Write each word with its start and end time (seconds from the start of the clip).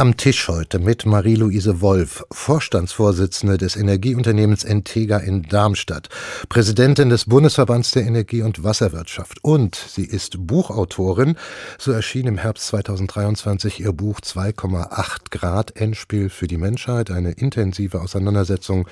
am 0.00 0.16
Tisch 0.16 0.48
heute 0.48 0.78
mit 0.78 1.04
Marie-Louise 1.04 1.82
Wolf, 1.82 2.24
Vorstandsvorsitzende 2.32 3.58
des 3.58 3.76
Energieunternehmens 3.76 4.64
Entega 4.64 5.18
in 5.18 5.42
Darmstadt, 5.42 6.08
Präsidentin 6.48 7.10
des 7.10 7.26
Bundesverbands 7.26 7.90
der 7.90 8.06
Energie- 8.06 8.40
und 8.40 8.64
Wasserwirtschaft 8.64 9.44
und 9.44 9.74
sie 9.74 10.06
ist 10.06 10.46
Buchautorin. 10.46 11.36
So 11.76 11.92
erschien 11.92 12.26
im 12.26 12.38
Herbst 12.38 12.68
2023 12.68 13.80
ihr 13.80 13.92
Buch 13.92 14.20
2,8 14.20 15.30
Grad 15.30 15.76
Endspiel 15.76 16.30
für 16.30 16.46
die 16.46 16.56
Menschheit, 16.56 17.10
eine 17.10 17.32
intensive 17.32 18.00
Auseinandersetzung 18.00 18.88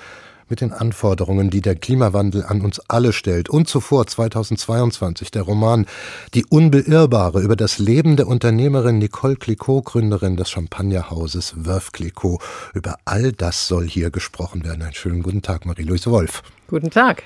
mit 0.49 0.61
den 0.61 0.71
Anforderungen, 0.71 1.49
die 1.49 1.61
der 1.61 1.75
Klimawandel 1.75 2.43
an 2.45 2.61
uns 2.61 2.79
alle 2.87 3.13
stellt. 3.13 3.49
Und 3.49 3.67
zuvor 3.67 4.07
2022 4.07 5.31
der 5.31 5.43
Roman 5.43 5.85
Die 6.33 6.45
Unbeirrbare 6.45 7.41
über 7.41 7.55
das 7.55 7.79
Leben 7.79 8.15
der 8.15 8.27
Unternehmerin 8.27 8.97
Nicole 8.97 9.35
Clicquot, 9.35 9.83
Gründerin 9.83 10.35
des 10.35 10.49
Champagnerhauses 10.49 11.53
Wörf 11.55 11.91
Clicquot. 11.91 12.39
Über 12.73 12.97
all 13.05 13.31
das 13.31 13.67
soll 13.67 13.87
hier 13.87 14.09
gesprochen 14.09 14.63
werden. 14.63 14.81
Einen 14.81 14.93
schönen 14.93 15.23
guten 15.23 15.41
Tag, 15.41 15.65
Marie-Louise 15.65 16.11
Wolf. 16.11 16.43
Guten 16.67 16.89
Tag. 16.89 17.23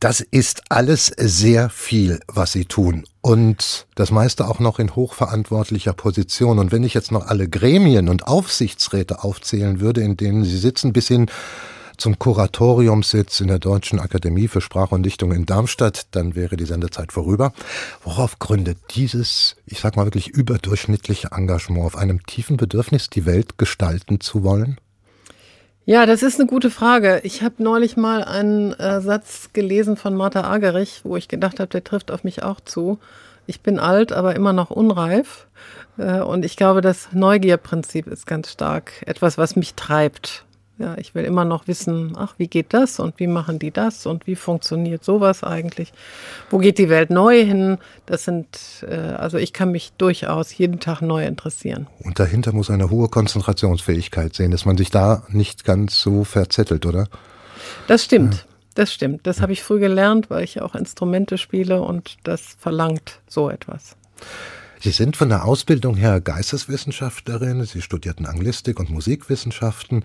Das 0.00 0.20
ist 0.20 0.64
alles 0.68 1.06
sehr 1.16 1.70
viel, 1.70 2.20
was 2.26 2.52
Sie 2.52 2.66
tun. 2.66 3.04
Und 3.22 3.86
das 3.94 4.10
meiste 4.10 4.46
auch 4.46 4.58
noch 4.58 4.78
in 4.78 4.94
hochverantwortlicher 4.94 5.94
Position. 5.94 6.58
Und 6.58 6.72
wenn 6.72 6.84
ich 6.84 6.92
jetzt 6.92 7.10
noch 7.10 7.26
alle 7.26 7.48
Gremien 7.48 8.10
und 8.10 8.26
Aufsichtsräte 8.26 9.24
aufzählen 9.24 9.80
würde, 9.80 10.02
in 10.02 10.18
denen 10.18 10.44
Sie 10.44 10.58
sitzen, 10.58 10.92
bis 10.92 11.08
hin 11.08 11.30
zum 11.96 12.18
Kuratoriumssitz 12.18 13.40
in 13.40 13.48
der 13.48 13.58
Deutschen 13.58 14.00
Akademie 14.00 14.48
für 14.48 14.60
Sprache 14.60 14.94
und 14.94 15.02
Dichtung 15.02 15.32
in 15.32 15.46
Darmstadt, 15.46 16.06
dann 16.12 16.34
wäre 16.34 16.56
die 16.56 16.64
Sendezeit 16.64 17.12
vorüber. 17.12 17.52
Worauf 18.02 18.38
gründet 18.38 18.78
dieses, 18.90 19.56
ich 19.66 19.80
sag 19.80 19.96
mal 19.96 20.06
wirklich 20.06 20.28
überdurchschnittliche 20.28 21.28
Engagement 21.32 21.84
auf 21.84 21.96
einem 21.96 22.24
tiefen 22.26 22.56
Bedürfnis, 22.56 23.10
die 23.10 23.26
Welt 23.26 23.58
gestalten 23.58 24.20
zu 24.20 24.44
wollen? 24.44 24.78
Ja, 25.86 26.06
das 26.06 26.22
ist 26.22 26.40
eine 26.40 26.48
gute 26.48 26.70
Frage. 26.70 27.20
Ich 27.24 27.42
habe 27.42 27.62
neulich 27.62 27.96
mal 27.96 28.24
einen 28.24 28.72
äh, 28.72 29.02
Satz 29.02 29.50
gelesen 29.52 29.96
von 29.96 30.16
Martha 30.16 30.42
Agerich, 30.42 31.02
wo 31.04 31.16
ich 31.16 31.28
gedacht 31.28 31.60
habe, 31.60 31.68
der 31.68 31.84
trifft 31.84 32.10
auf 32.10 32.24
mich 32.24 32.42
auch 32.42 32.60
zu. 32.60 32.98
Ich 33.46 33.60
bin 33.60 33.78
alt, 33.78 34.10
aber 34.10 34.34
immer 34.34 34.54
noch 34.54 34.70
unreif. 34.70 35.46
Äh, 35.98 36.20
und 36.20 36.44
ich 36.44 36.56
glaube, 36.56 36.80
das 36.80 37.08
Neugierprinzip 37.12 38.06
ist 38.06 38.26
ganz 38.26 38.50
stark 38.50 38.92
etwas, 39.04 39.36
was 39.36 39.56
mich 39.56 39.74
treibt. 39.74 40.46
Ja, 40.76 40.96
ich 40.98 41.14
will 41.14 41.24
immer 41.24 41.44
noch 41.44 41.68
wissen, 41.68 42.14
ach, 42.16 42.34
wie 42.36 42.48
geht 42.48 42.74
das 42.74 42.98
und 42.98 43.20
wie 43.20 43.28
machen 43.28 43.60
die 43.60 43.70
das 43.70 44.06
und 44.06 44.26
wie 44.26 44.34
funktioniert 44.34 45.04
sowas 45.04 45.44
eigentlich? 45.44 45.92
Wo 46.50 46.58
geht 46.58 46.78
die 46.78 46.88
Welt 46.88 47.10
neu 47.10 47.44
hin? 47.44 47.78
Das 48.06 48.24
sind, 48.24 48.48
äh, 48.82 48.94
also 48.94 49.38
ich 49.38 49.52
kann 49.52 49.70
mich 49.70 49.92
durchaus 49.98 50.56
jeden 50.56 50.80
Tag 50.80 51.00
neu 51.00 51.24
interessieren. 51.26 51.86
Und 52.00 52.18
dahinter 52.18 52.52
muss 52.52 52.70
eine 52.70 52.90
hohe 52.90 53.08
Konzentrationsfähigkeit 53.08 54.34
sehen, 54.34 54.50
dass 54.50 54.64
man 54.64 54.76
sich 54.76 54.90
da 54.90 55.22
nicht 55.28 55.64
ganz 55.64 56.00
so 56.00 56.24
verzettelt, 56.24 56.86
oder? 56.86 57.06
Das 57.86 58.02
stimmt. 58.02 58.34
Ja. 58.34 58.40
Das 58.74 58.92
stimmt. 58.92 59.26
Das 59.28 59.40
habe 59.40 59.52
ich 59.52 59.62
früh 59.62 59.78
gelernt, 59.78 60.30
weil 60.30 60.42
ich 60.42 60.60
auch 60.60 60.74
Instrumente 60.74 61.38
spiele 61.38 61.80
und 61.82 62.16
das 62.24 62.56
verlangt 62.58 63.20
so 63.28 63.48
etwas. 63.48 63.96
Sie 64.80 64.90
sind 64.90 65.16
von 65.16 65.28
der 65.28 65.44
Ausbildung 65.44 65.96
her 65.96 66.20
Geisteswissenschaftlerin. 66.20 67.64
Sie 67.64 67.80
studierten 67.80 68.26
Anglistik 68.26 68.80
und 68.80 68.90
Musikwissenschaften. 68.90 70.04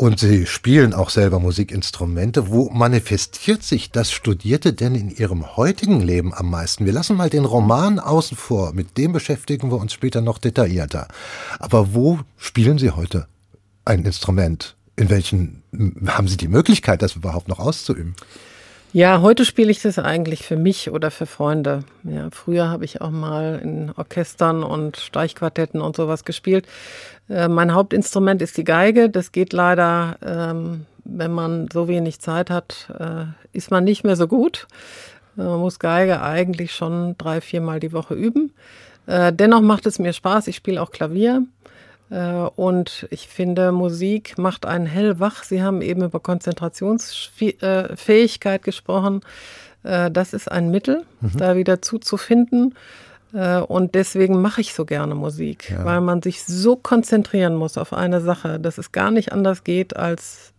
Und 0.00 0.20
Sie 0.20 0.46
spielen 0.46 0.94
auch 0.94 1.10
selber 1.10 1.40
Musikinstrumente. 1.40 2.50
Wo 2.50 2.70
manifestiert 2.70 3.64
sich 3.64 3.90
das 3.90 4.12
Studierte 4.12 4.72
denn 4.72 4.94
in 4.94 5.10
Ihrem 5.10 5.56
heutigen 5.56 5.98
Leben 6.00 6.32
am 6.32 6.50
meisten? 6.50 6.86
Wir 6.86 6.92
lassen 6.92 7.16
mal 7.16 7.30
den 7.30 7.44
Roman 7.44 7.98
außen 7.98 8.36
vor. 8.36 8.74
Mit 8.74 8.96
dem 8.96 9.10
beschäftigen 9.10 9.72
wir 9.72 9.78
uns 9.78 9.92
später 9.92 10.20
noch 10.20 10.38
detaillierter. 10.38 11.08
Aber 11.58 11.94
wo 11.94 12.20
spielen 12.36 12.78
Sie 12.78 12.92
heute 12.92 13.26
ein 13.84 14.04
Instrument? 14.04 14.76
In 14.94 15.10
welchen 15.10 15.64
haben 16.06 16.28
Sie 16.28 16.36
die 16.36 16.46
Möglichkeit, 16.46 17.02
das 17.02 17.16
überhaupt 17.16 17.48
noch 17.48 17.58
auszuüben? 17.58 18.14
Ja, 18.94 19.20
heute 19.20 19.44
spiele 19.44 19.70
ich 19.70 19.82
das 19.82 19.98
eigentlich 19.98 20.46
für 20.46 20.56
mich 20.56 20.90
oder 20.90 21.10
für 21.10 21.26
Freunde. 21.26 21.84
Ja, 22.04 22.28
früher 22.30 22.70
habe 22.70 22.86
ich 22.86 23.02
auch 23.02 23.10
mal 23.10 23.60
in 23.62 23.92
Orchestern 23.94 24.62
und 24.62 24.96
Streichquartetten 24.96 25.82
und 25.82 25.94
sowas 25.94 26.24
gespielt. 26.24 26.66
Äh, 27.28 27.48
mein 27.48 27.74
Hauptinstrument 27.74 28.40
ist 28.40 28.56
die 28.56 28.64
Geige. 28.64 29.10
Das 29.10 29.30
geht 29.30 29.52
leider, 29.52 30.16
ähm, 30.24 30.86
wenn 31.04 31.32
man 31.32 31.68
so 31.70 31.86
wenig 31.86 32.20
Zeit 32.20 32.48
hat, 32.48 32.90
äh, 32.98 33.26
ist 33.52 33.70
man 33.70 33.84
nicht 33.84 34.04
mehr 34.04 34.16
so 34.16 34.26
gut. 34.26 34.66
Äh, 35.36 35.42
man 35.42 35.60
muss 35.60 35.78
Geige 35.78 36.22
eigentlich 36.22 36.72
schon 36.74 37.14
drei, 37.18 37.42
viermal 37.42 37.80
die 37.80 37.92
Woche 37.92 38.14
üben. 38.14 38.54
Äh, 39.06 39.34
dennoch 39.34 39.60
macht 39.60 39.84
es 39.84 39.98
mir 39.98 40.14
Spaß. 40.14 40.46
Ich 40.46 40.56
spiele 40.56 40.80
auch 40.80 40.92
Klavier. 40.92 41.42
Äh, 42.10 42.48
und 42.56 43.06
ich 43.10 43.28
finde, 43.28 43.72
Musik 43.72 44.38
macht 44.38 44.64
einen 44.66 44.86
hellwach. 44.86 45.44
Sie 45.44 45.62
haben 45.62 45.82
eben 45.82 46.04
über 46.04 46.20
Konzentrationsfähigkeit 46.20 48.62
gesprochen. 48.62 49.20
Äh, 49.82 50.10
das 50.10 50.32
ist 50.32 50.50
ein 50.50 50.70
Mittel, 50.70 51.04
mhm. 51.20 51.36
da 51.36 51.56
wieder 51.56 51.82
zuzufinden. 51.82 52.74
Äh, 53.32 53.58
und 53.58 53.94
deswegen 53.94 54.40
mache 54.40 54.60
ich 54.60 54.74
so 54.74 54.84
gerne 54.84 55.14
Musik, 55.14 55.70
ja. 55.70 55.84
weil 55.84 56.00
man 56.00 56.22
sich 56.22 56.44
so 56.44 56.76
konzentrieren 56.76 57.56
muss 57.56 57.76
auf 57.76 57.92
eine 57.92 58.20
Sache, 58.20 58.58
dass 58.58 58.78
es 58.78 58.92
gar 58.92 59.10
nicht 59.10 59.32
anders 59.32 59.64
geht, 59.64 59.96
als 59.96 60.52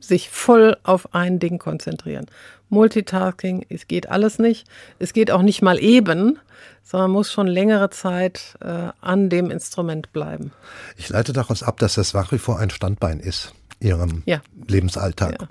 sich 0.00 0.30
voll 0.30 0.76
auf 0.84 1.14
ein 1.14 1.38
Ding 1.38 1.58
konzentrieren. 1.58 2.26
Multitasking, 2.70 3.64
es 3.68 3.88
geht 3.88 4.08
alles 4.08 4.38
nicht. 4.38 4.66
Es 4.98 5.12
geht 5.12 5.30
auch 5.30 5.42
nicht 5.42 5.62
mal 5.62 5.78
eben, 5.78 6.38
sondern 6.88 7.10
muss 7.10 7.30
schon 7.30 7.46
längere 7.46 7.90
Zeit 7.90 8.56
äh, 8.60 8.88
an 9.02 9.28
dem 9.28 9.50
Instrument 9.50 10.10
bleiben. 10.12 10.52
Ich 10.96 11.10
leite 11.10 11.34
daraus 11.34 11.62
ab, 11.62 11.78
dass 11.78 11.94
das 11.94 12.14
nach 12.14 12.32
wie 12.32 12.38
vor 12.38 12.58
ein 12.58 12.70
Standbein 12.70 13.20
ist, 13.20 13.52
Ihrem 13.78 14.22
ja. 14.24 14.40
Lebensalltag. 14.66 15.36
Ja. 15.42 15.48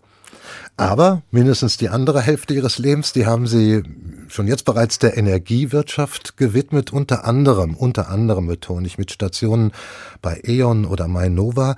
Aber 0.78 1.22
mindestens 1.30 1.78
die 1.78 1.90
andere 1.90 2.22
Hälfte 2.22 2.56
Ihres 2.56 2.80
Lebens, 2.80 3.14
die 3.14 3.28
haben 3.28 3.46
Sie 3.46 3.84
schon 4.30 4.48
jetzt 4.48 4.66
bereits 4.66 4.98
der 4.98 5.16
Energiewirtschaft 5.16 6.38
gewidmet, 6.38 6.92
unter 6.92 7.26
anderem, 7.26 7.76
unter 7.76 8.10
anderem 8.10 8.48
betone 8.48 8.88
ich, 8.88 8.98
mit 8.98 9.12
Stationen 9.12 9.74
bei 10.24 10.42
E.ON 10.44 10.86
oder 10.86 11.08
Mainova. 11.08 11.76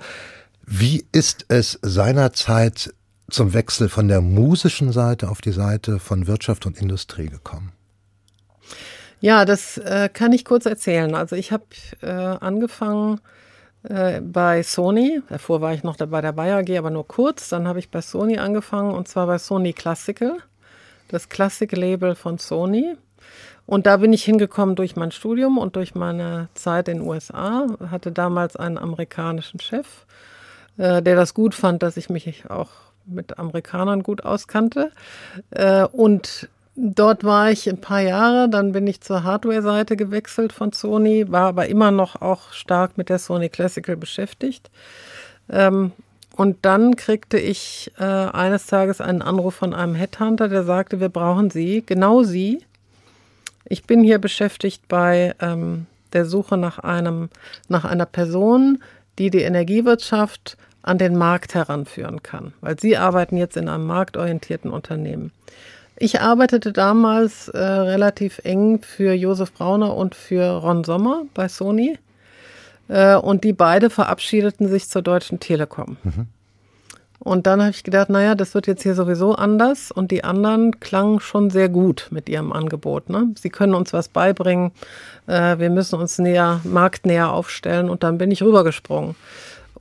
Wie 0.66 1.04
ist 1.12 1.44
es 1.48 1.78
seinerzeit 1.82 2.94
zum 3.28 3.52
Wechsel 3.52 3.90
von 3.90 4.08
der 4.08 4.22
musischen 4.22 4.92
Seite 4.92 5.28
auf 5.28 5.42
die 5.42 5.52
Seite 5.52 5.98
von 5.98 6.26
Wirtschaft 6.26 6.64
und 6.64 6.78
Industrie 6.78 7.28
gekommen? 7.28 7.72
Ja, 9.20 9.44
das 9.44 9.76
äh, 9.78 10.08
kann 10.12 10.32
ich 10.32 10.44
kurz 10.44 10.64
erzählen. 10.66 11.14
Also 11.14 11.36
ich 11.36 11.52
habe 11.52 11.64
äh, 12.00 12.06
angefangen 12.06 13.20
äh, 13.82 14.20
bei 14.20 14.62
Sony. 14.62 15.22
Davor 15.28 15.60
war 15.60 15.74
ich 15.74 15.84
noch 15.84 15.96
bei 15.98 16.20
der 16.22 16.32
Bayer 16.32 16.58
AG, 16.58 16.78
aber 16.78 16.90
nur 16.90 17.06
kurz. 17.06 17.50
Dann 17.50 17.68
habe 17.68 17.78
ich 17.78 17.90
bei 17.90 18.00
Sony 18.00 18.38
angefangen 18.38 18.94
und 18.94 19.08
zwar 19.08 19.26
bei 19.26 19.36
Sony 19.36 19.74
Classical, 19.74 20.38
das 21.08 21.28
Classic-Label 21.28 22.14
von 22.14 22.38
Sony. 22.38 22.96
Und 23.66 23.86
da 23.86 23.98
bin 23.98 24.12
ich 24.14 24.24
hingekommen 24.24 24.74
durch 24.74 24.96
mein 24.96 25.12
Studium 25.12 25.58
und 25.58 25.76
durch 25.76 25.94
meine 25.94 26.48
Zeit 26.54 26.88
in 26.88 26.98
den 26.98 27.06
USA. 27.06 27.66
Hatte 27.90 28.12
damals 28.12 28.56
einen 28.56 28.78
amerikanischen 28.78 29.60
Chef, 29.60 30.06
äh, 30.78 31.02
der 31.02 31.14
das 31.14 31.34
gut 31.34 31.54
fand, 31.54 31.82
dass 31.82 31.98
ich 31.98 32.08
mich 32.08 32.50
auch 32.50 32.70
mit 33.04 33.38
Amerikanern 33.38 34.02
gut 34.02 34.24
auskannte. 34.24 34.90
Äh, 35.50 35.84
und 35.84 36.48
Dort 36.82 37.24
war 37.24 37.50
ich 37.50 37.68
ein 37.68 37.82
paar 37.82 38.00
Jahre, 38.00 38.48
dann 38.48 38.72
bin 38.72 38.86
ich 38.86 39.02
zur 39.02 39.22
Hardware-Seite 39.22 39.96
gewechselt 39.96 40.50
von 40.50 40.72
Sony, 40.72 41.30
war 41.30 41.48
aber 41.48 41.66
immer 41.66 41.90
noch 41.90 42.22
auch 42.22 42.52
stark 42.52 42.96
mit 42.96 43.10
der 43.10 43.18
Sony 43.18 43.50
Classical 43.50 43.98
beschäftigt. 43.98 44.70
Ähm, 45.50 45.92
und 46.34 46.56
dann 46.62 46.96
kriegte 46.96 47.38
ich 47.38 47.92
äh, 47.98 48.04
eines 48.04 48.66
Tages 48.66 49.02
einen 49.02 49.20
Anruf 49.20 49.56
von 49.56 49.74
einem 49.74 49.94
Headhunter, 49.94 50.48
der 50.48 50.64
sagte, 50.64 51.00
wir 51.00 51.10
brauchen 51.10 51.50
Sie, 51.50 51.82
genau 51.84 52.22
Sie. 52.22 52.64
Ich 53.66 53.84
bin 53.84 54.02
hier 54.02 54.18
beschäftigt 54.18 54.88
bei 54.88 55.34
ähm, 55.38 55.84
der 56.14 56.24
Suche 56.24 56.56
nach 56.56 56.78
einem, 56.78 57.28
nach 57.68 57.84
einer 57.84 58.06
Person, 58.06 58.82
die 59.18 59.28
die 59.28 59.42
Energiewirtschaft 59.42 60.56
an 60.80 60.96
den 60.96 61.14
Markt 61.18 61.54
heranführen 61.54 62.22
kann, 62.22 62.54
weil 62.62 62.80
Sie 62.80 62.96
arbeiten 62.96 63.36
jetzt 63.36 63.58
in 63.58 63.68
einem 63.68 63.84
marktorientierten 63.84 64.70
Unternehmen. 64.70 65.30
Ich 66.02 66.22
arbeitete 66.22 66.72
damals 66.72 67.48
äh, 67.48 67.58
relativ 67.58 68.40
eng 68.42 68.80
für 68.80 69.12
Josef 69.12 69.52
Brauner 69.52 69.94
und 69.94 70.14
für 70.14 70.62
Ron 70.62 70.82
Sommer 70.82 71.24
bei 71.34 71.46
Sony. 71.46 71.98
Äh, 72.88 73.16
und 73.16 73.44
die 73.44 73.52
beide 73.52 73.90
verabschiedeten 73.90 74.66
sich 74.66 74.88
zur 74.88 75.02
Deutschen 75.02 75.40
Telekom. 75.40 75.98
Mhm. 76.02 76.26
Und 77.18 77.46
dann 77.46 77.60
habe 77.60 77.72
ich 77.72 77.84
gedacht, 77.84 78.08
naja, 78.08 78.34
das 78.34 78.54
wird 78.54 78.66
jetzt 78.66 78.82
hier 78.82 78.94
sowieso 78.94 79.34
anders. 79.34 79.90
Und 79.90 80.10
die 80.10 80.24
anderen 80.24 80.80
klangen 80.80 81.20
schon 81.20 81.50
sehr 81.50 81.68
gut 81.68 82.08
mit 82.10 82.30
ihrem 82.30 82.50
Angebot. 82.54 83.10
Ne? 83.10 83.34
Sie 83.38 83.50
können 83.50 83.74
uns 83.74 83.92
was 83.92 84.08
beibringen. 84.08 84.72
Äh, 85.26 85.58
wir 85.58 85.68
müssen 85.68 86.00
uns 86.00 86.18
näher, 86.18 86.62
marktnäher 86.64 87.30
aufstellen. 87.30 87.90
Und 87.90 88.04
dann 88.04 88.16
bin 88.16 88.30
ich 88.30 88.42
rübergesprungen. 88.42 89.16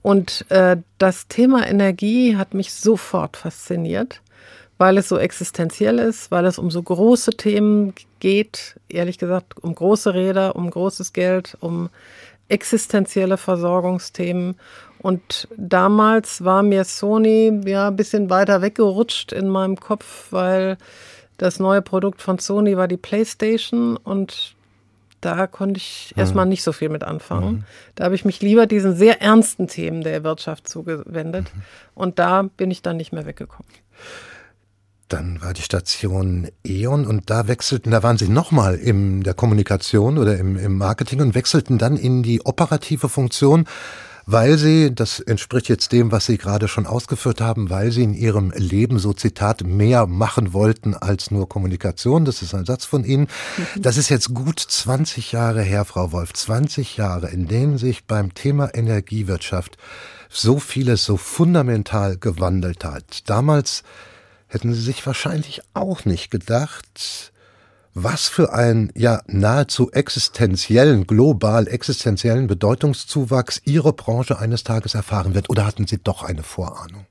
Und 0.01 0.45
äh, 0.49 0.75
das 0.97 1.29
Thema 1.29 1.65
Energie 1.65 2.35
hat 2.35 2.53
mich 2.53 2.73
sofort 2.73 3.37
fasziniert, 3.37 4.19
weil 4.79 4.97
es 4.97 5.09
so 5.09 5.17
existenziell 5.17 5.99
ist, 5.99 6.31
weil 6.31 6.45
es 6.45 6.57
um 6.57 6.71
so 6.71 6.81
große 6.81 7.31
Themen 7.31 7.93
geht. 8.19 8.79
Ehrlich 8.87 9.17
gesagt, 9.17 9.61
um 9.61 9.75
große 9.75 10.13
Räder, 10.13 10.55
um 10.55 10.71
großes 10.71 11.11
Geld, 11.11 11.57
um 11.59 11.89
existenzielle 12.47 13.37
Versorgungsthemen. 13.37 14.55
Und 14.99 15.49
damals 15.57 16.45
war 16.45 16.63
mir 16.63 16.85
Sony 16.85 17.61
ja 17.65 17.89
ein 17.89 17.97
bisschen 17.97 18.29
weiter 18.29 18.61
weggerutscht 18.61 19.33
in 19.33 19.49
meinem 19.49 19.77
Kopf, 19.77 20.27
weil 20.31 20.77
das 21.37 21.59
neue 21.59 21.81
Produkt 21.81 22.21
von 22.21 22.39
Sony 22.39 22.77
war 22.77 22.87
die 22.87 22.97
PlayStation 22.97 23.97
und 23.97 24.55
da 25.19 25.47
konnte 25.47 25.77
ich 25.77 26.13
mhm. 26.15 26.21
erstmal 26.21 26.45
nicht 26.45 26.63
so 26.63 26.71
viel 26.71 26.89
mit 26.89 27.03
anfangen. 27.03 27.51
Mhm. 27.51 27.63
Da 27.95 28.05
habe 28.05 28.15
ich 28.15 28.23
mich 28.23 28.41
lieber 28.41 28.65
diesen 28.65 28.95
sehr 28.95 29.21
ernsten 29.21 29.67
Themen 29.67 30.03
der 30.03 30.23
Wirtschaft 30.23 30.69
zugewendet 30.69 31.53
mhm. 31.53 31.61
und 31.95 32.19
da 32.19 32.43
bin 32.43 32.71
ich 32.71 32.81
dann 32.81 32.95
nicht 32.95 33.11
mehr 33.11 33.25
weggekommen. 33.25 33.69
Dann 35.09 35.41
war 35.41 35.53
die 35.53 35.63
Station 35.63 36.47
E.ON 36.63 37.05
und 37.07 37.31
da 37.31 37.47
wechselten, 37.47 37.91
da 37.91 38.03
waren 38.03 38.19
Sie 38.19 38.29
nochmal 38.29 38.75
in 38.75 39.23
der 39.23 39.33
Kommunikation 39.33 40.19
oder 40.19 40.37
im, 40.37 40.55
im 40.55 40.77
Marketing 40.77 41.19
und 41.19 41.33
wechselten 41.33 41.79
dann 41.79 41.97
in 41.97 42.21
die 42.21 42.45
operative 42.45 43.09
Funktion, 43.09 43.65
weil 44.27 44.59
Sie, 44.59 44.93
das 44.93 45.19
entspricht 45.19 45.67
jetzt 45.67 45.91
dem, 45.91 46.11
was 46.11 46.27
Sie 46.27 46.37
gerade 46.37 46.67
schon 46.67 46.85
ausgeführt 46.85 47.41
haben, 47.41 47.71
weil 47.71 47.91
Sie 47.91 48.03
in 48.03 48.13
Ihrem 48.13 48.51
Leben 48.55 48.99
so 48.99 49.11
Zitat 49.11 49.63
mehr 49.63 50.05
machen 50.05 50.53
wollten 50.53 50.93
als 50.93 51.31
nur 51.31 51.49
Kommunikation. 51.49 52.23
Das 52.23 52.43
ist 52.43 52.53
ein 52.53 52.65
Satz 52.65 52.85
von 52.85 53.03
Ihnen. 53.03 53.27
Mhm. 53.57 53.81
Das 53.81 53.97
ist 53.97 54.09
jetzt 54.09 54.35
gut 54.35 54.59
20 54.59 55.31
Jahre 55.31 55.63
her, 55.63 55.85
Frau 55.85 56.11
Wolf. 56.11 56.33
20 56.33 56.97
Jahre, 56.97 57.29
in 57.29 57.47
denen 57.47 57.79
sich 57.79 58.05
beim 58.05 58.35
Thema 58.35 58.69
Energiewirtschaft 58.75 59.77
so 60.29 60.59
vieles 60.59 61.03
so 61.03 61.17
fundamental 61.17 62.15
gewandelt 62.17 62.85
hat. 62.85 63.27
Damals 63.27 63.81
hätten 64.49 64.73
sie 64.73 64.81
sich 64.81 65.05
wahrscheinlich 65.05 65.61
auch 65.73 66.03
nicht 66.03 66.31
gedacht, 66.31 67.31
was 67.93 68.27
für 68.27 68.53
einen 68.53 68.91
ja 68.95 69.21
nahezu 69.27 69.91
existenziellen, 69.91 71.07
global 71.07 71.67
existenziellen 71.67 72.47
Bedeutungszuwachs 72.47 73.61
ihre 73.65 73.93
Branche 73.93 74.39
eines 74.39 74.63
Tages 74.63 74.95
erfahren 74.95 75.35
wird. 75.35 75.49
Oder 75.49 75.65
hatten 75.65 75.87
Sie 75.87 75.97
doch 75.97 76.23
eine 76.23 76.43
Vorahnung? 76.43 77.05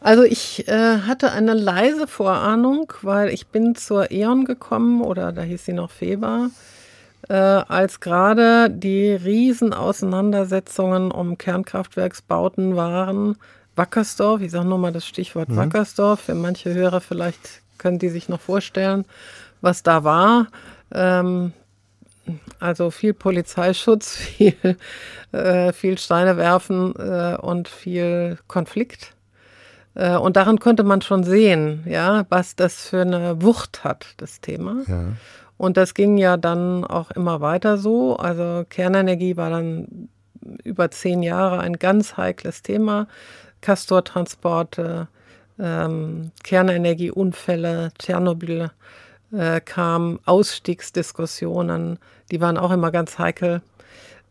Also 0.00 0.24
ich 0.24 0.66
äh, 0.66 0.98
hatte 1.06 1.30
eine 1.30 1.54
leise 1.54 2.08
Vorahnung, 2.08 2.92
weil 3.02 3.28
ich 3.28 3.46
bin 3.46 3.76
zur 3.76 4.10
E.ON 4.10 4.44
gekommen 4.44 5.00
oder 5.00 5.30
da 5.30 5.42
hieß 5.42 5.64
sie 5.64 5.72
noch 5.72 5.92
Feber, 5.92 6.50
äh, 7.28 7.34
als 7.34 8.00
gerade 8.00 8.68
die 8.68 9.12
Riesenauseinandersetzungen 9.12 11.12
um 11.12 11.38
Kernkraftwerksbauten 11.38 12.74
waren 12.74 13.36
Wackersdorf, 13.76 14.40
ich 14.40 14.50
sage 14.50 14.68
nochmal 14.68 14.92
das 14.92 15.06
Stichwort 15.06 15.48
mhm. 15.48 15.56
Wackersdorf, 15.56 16.20
für 16.20 16.34
manche 16.34 16.72
Hörer 16.72 17.00
vielleicht 17.00 17.62
können 17.78 17.98
die 17.98 18.10
sich 18.10 18.28
noch 18.28 18.40
vorstellen, 18.40 19.04
was 19.60 19.82
da 19.82 20.04
war. 20.04 20.48
Ähm, 20.92 21.52
also 22.60 22.90
viel 22.90 23.14
Polizeischutz, 23.14 24.16
viel, 24.16 24.54
äh, 25.32 25.72
viel 25.72 25.98
Steine 25.98 26.36
werfen 26.36 26.94
äh, 26.96 27.36
und 27.40 27.68
viel 27.68 28.38
Konflikt. 28.46 29.14
Äh, 29.94 30.16
und 30.16 30.36
daran 30.36 30.58
konnte 30.58 30.84
man 30.84 31.02
schon 31.02 31.24
sehen, 31.24 31.84
ja, 31.86 32.24
was 32.28 32.56
das 32.56 32.88
für 32.88 33.02
eine 33.02 33.42
Wucht 33.42 33.84
hat, 33.84 34.06
das 34.18 34.40
Thema. 34.40 34.82
Ja. 34.86 35.04
Und 35.56 35.76
das 35.76 35.94
ging 35.94 36.18
ja 36.18 36.36
dann 36.36 36.84
auch 36.84 37.10
immer 37.10 37.40
weiter 37.40 37.78
so. 37.78 38.16
Also 38.16 38.64
Kernenergie 38.68 39.36
war 39.36 39.50
dann 39.50 40.08
über 40.64 40.90
zehn 40.90 41.22
Jahre 41.22 41.60
ein 41.60 41.74
ganz 41.74 42.16
heikles 42.16 42.62
Thema. 42.62 43.06
Castortransporte, 43.62 45.08
ähm, 45.58 46.32
Kernenergieunfälle, 46.44 47.92
Tschernobyl 47.98 48.70
äh, 49.32 49.60
kam, 49.60 50.20
Ausstiegsdiskussionen, 50.26 51.98
die 52.30 52.40
waren 52.40 52.58
auch 52.58 52.70
immer 52.70 52.90
ganz 52.90 53.18
heikel. 53.18 53.62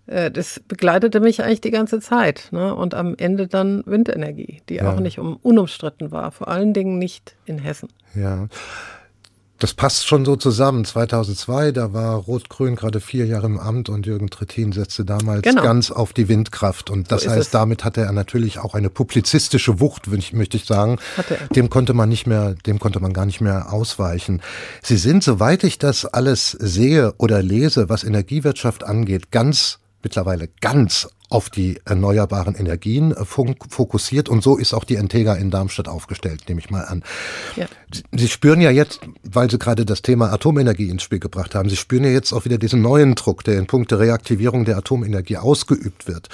Äh, 0.08 0.32
das 0.32 0.60
begleitete 0.60 1.20
mich 1.20 1.44
eigentlich 1.44 1.62
die 1.62 1.72
ganze 1.72 2.00
Zeit. 2.00 2.50
Ne? 2.52 2.76
Und 2.76 2.94
am 2.94 3.16
Ende 3.16 3.48
dann 3.48 3.84
Windenergie, 3.86 4.62
die 4.70 4.76
ja. 4.76 4.94
auch 4.94 5.00
nicht 5.00 5.20
um, 5.20 5.38
unumstritten 5.38 6.12
war, 6.12 6.32
vor 6.32 6.48
allen 6.48 6.74
Dingen 6.74 6.98
nicht 7.00 7.36
in 7.46 7.60
Hessen. 7.60 7.90
Ja. 8.14 8.48
Das 9.62 9.76
passt 9.76 10.08
schon 10.08 10.26
so 10.26 10.36
zusammen. 10.38 10.86
2002, 10.86 11.72
da 11.72 11.94
war 11.94 12.16
Rot-Grün 12.16 12.76
gerade 12.76 13.00
vier 13.00 13.28
Jahre 13.28 13.46
im 13.46 13.60
Amt 13.60 13.90
und 13.90 14.08
Jürgen 14.08 14.32
Trittin 14.32 14.72
setzte 14.72 15.06
damals 15.06 15.44
genau. 15.44 15.62
ganz 15.62 15.92
auf 15.92 16.14
die 16.14 16.28
Windkraft. 16.28 16.90
Und 16.90 17.12
das 17.12 17.26
so 17.26 17.30
heißt, 17.30 17.40
es. 17.40 17.50
damit 17.52 17.84
hatte 17.84 18.02
er 18.02 18.12
natürlich 18.12 18.58
auch 18.58 18.74
eine 18.74 18.90
publizistische 18.90 19.80
Wucht, 19.80 20.08
möchte 20.34 20.58
ich 20.58 20.66
sagen. 20.66 20.98
Dem 21.56 21.70
konnte 21.70 21.94
man 21.94 22.10
nicht 22.10 22.26
mehr, 22.26 22.56
dem 22.66 22.80
konnte 22.80 23.00
man 23.00 23.14
gar 23.14 23.28
nicht 23.28 23.40
mehr 23.40 23.72
ausweichen. 23.72 24.42
Sie 24.82 24.98
sind, 24.98 25.24
soweit 25.24 25.64
ich 25.64 25.78
das 25.78 26.06
alles 26.06 26.50
sehe 26.60 27.14
oder 27.20 27.44
lese, 27.44 27.88
was 27.88 28.04
Energiewirtschaft 28.04 28.84
angeht, 28.84 29.30
ganz 29.30 29.78
mittlerweile 30.02 30.50
ganz 30.62 31.08
auf 31.32 31.50
die 31.50 31.80
erneuerbaren 31.86 32.56
Energien 32.56 33.12
äh, 33.12 33.26
fokussiert 33.26 34.30
und 34.30 34.44
so 34.44 34.58
ist 34.58 34.74
auch 34.74 34.84
die 34.84 34.96
Entega 34.96 35.34
in 35.34 35.50
Darmstadt 35.50 35.88
aufgestellt, 35.88 36.44
nehme 36.48 36.60
ich 36.60 36.70
mal 36.70 36.84
an. 36.84 37.04
Ja. 37.56 37.68
Sie 38.12 38.28
spüren 38.28 38.62
ja 38.62 38.70
jetzt, 38.70 39.02
weil 39.24 39.50
Sie 39.50 39.58
gerade 39.58 39.86
das 39.86 40.02
Thema 40.02 40.32
Atomenergie 40.32 40.90
ins 40.90 41.04
Spiel 41.04 41.20
gebracht 41.20 41.56
haben, 41.56 41.70
Sie 41.70 41.78
spüren 41.78 42.04
ja 42.04 42.10
jetzt 42.10 42.34
auch 42.34 42.46
wieder 42.46 42.58
diesen 42.58 42.82
neuen 42.82 43.16
Druck, 43.16 43.44
der 43.44 43.58
in 43.58 43.68
puncto 43.68 43.96
Reaktivierung 43.96 44.66
der 44.66 44.78
Atomenergie 44.78 45.38
ausgeübt 45.38 46.08
wird. 46.08 46.30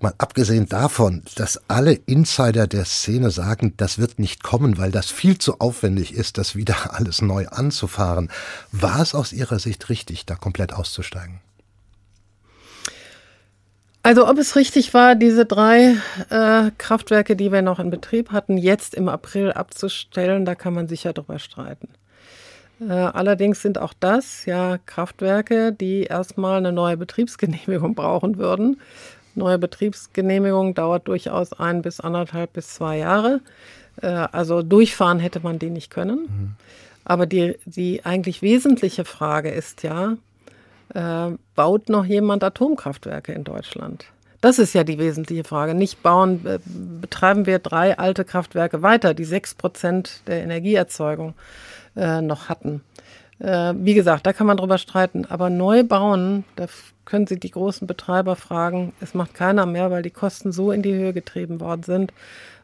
Mal 0.00 0.14
abgesehen 0.18 0.68
davon, 0.68 1.22
dass 1.36 1.60
alle 1.68 1.92
Insider 1.92 2.66
der 2.66 2.84
Szene 2.84 3.30
sagen, 3.30 3.74
das 3.76 3.98
wird 3.98 4.18
nicht 4.18 4.42
kommen, 4.42 4.78
weil 4.78 4.90
das 4.90 5.10
viel 5.10 5.38
zu 5.38 5.60
aufwendig 5.60 6.14
ist, 6.14 6.38
das 6.38 6.56
wieder 6.56 6.76
alles 6.94 7.22
neu 7.22 7.46
anzufahren. 7.48 8.30
War 8.72 9.00
es 9.00 9.14
aus 9.14 9.32
Ihrer 9.32 9.58
Sicht 9.58 9.88
richtig, 9.88 10.26
da 10.26 10.34
komplett 10.34 10.72
auszusteigen? 10.72 11.40
Also 14.02 14.28
ob 14.28 14.38
es 14.38 14.56
richtig 14.56 14.94
war, 14.94 15.14
diese 15.14 15.44
drei 15.44 15.96
äh, 16.30 16.70
Kraftwerke, 16.78 17.36
die 17.36 17.52
wir 17.52 17.62
noch 17.62 17.78
in 17.78 17.90
Betrieb 17.90 18.30
hatten, 18.30 18.56
jetzt 18.56 18.94
im 18.94 19.08
April 19.08 19.52
abzustellen, 19.52 20.44
da 20.44 20.54
kann 20.54 20.74
man 20.74 20.88
sicher 20.88 21.12
drüber 21.12 21.38
streiten. 21.38 21.88
Äh, 22.80 22.92
allerdings 22.92 23.60
sind 23.60 23.78
auch 23.78 23.92
das 23.98 24.46
ja 24.46 24.78
Kraftwerke, 24.86 25.72
die 25.72 26.04
erstmal 26.04 26.58
eine 26.58 26.72
neue 26.72 26.96
Betriebsgenehmigung 26.96 27.94
brauchen 27.96 28.38
würden. 28.38 28.80
Neue 29.34 29.58
Betriebsgenehmigung 29.58 30.74
dauert 30.74 31.08
durchaus 31.08 31.52
ein 31.52 31.82
bis 31.82 32.00
anderthalb 32.00 32.52
bis 32.52 32.68
zwei 32.68 32.98
Jahre. 32.98 33.40
Äh, 34.00 34.06
also 34.06 34.62
durchfahren 34.62 35.18
hätte 35.18 35.40
man 35.40 35.58
die 35.58 35.70
nicht 35.70 35.90
können. 35.90 36.18
Mhm. 36.18 36.54
Aber 37.04 37.26
die, 37.26 37.56
die 37.64 38.04
eigentlich 38.04 38.42
wesentliche 38.42 39.04
Frage 39.04 39.50
ist 39.50 39.82
ja, 39.82 40.16
äh, 40.94 41.30
baut 41.54 41.88
noch 41.88 42.04
jemand 42.04 42.44
Atomkraftwerke 42.44 43.32
in 43.32 43.44
Deutschland? 43.44 44.06
Das 44.40 44.60
ist 44.60 44.72
ja 44.72 44.84
die 44.84 44.98
wesentliche 44.98 45.44
Frage. 45.44 45.74
Nicht 45.74 46.02
bauen, 46.02 46.46
äh, 46.46 46.58
betreiben 47.00 47.46
wir 47.46 47.58
drei 47.58 47.98
alte 47.98 48.24
Kraftwerke 48.24 48.82
weiter, 48.82 49.14
die 49.14 49.24
sechs 49.24 49.54
Prozent 49.54 50.22
der 50.28 50.42
Energieerzeugung 50.42 51.34
äh, 51.96 52.20
noch 52.20 52.48
hatten. 52.48 52.82
Äh, 53.40 53.74
wie 53.76 53.94
gesagt, 53.94 54.26
da 54.26 54.32
kann 54.32 54.46
man 54.46 54.56
drüber 54.56 54.78
streiten. 54.78 55.24
Aber 55.24 55.50
neu 55.50 55.82
bauen, 55.82 56.44
da 56.54 56.66
können 57.04 57.26
Sie 57.26 57.40
die 57.40 57.50
großen 57.50 57.86
Betreiber 57.86 58.36
fragen. 58.36 58.92
Es 59.00 59.14
macht 59.14 59.34
keiner 59.34 59.66
mehr, 59.66 59.90
weil 59.90 60.02
die 60.02 60.10
Kosten 60.10 60.52
so 60.52 60.70
in 60.70 60.82
die 60.82 60.94
Höhe 60.94 61.12
getrieben 61.12 61.60
worden 61.60 61.82
sind, 61.82 62.12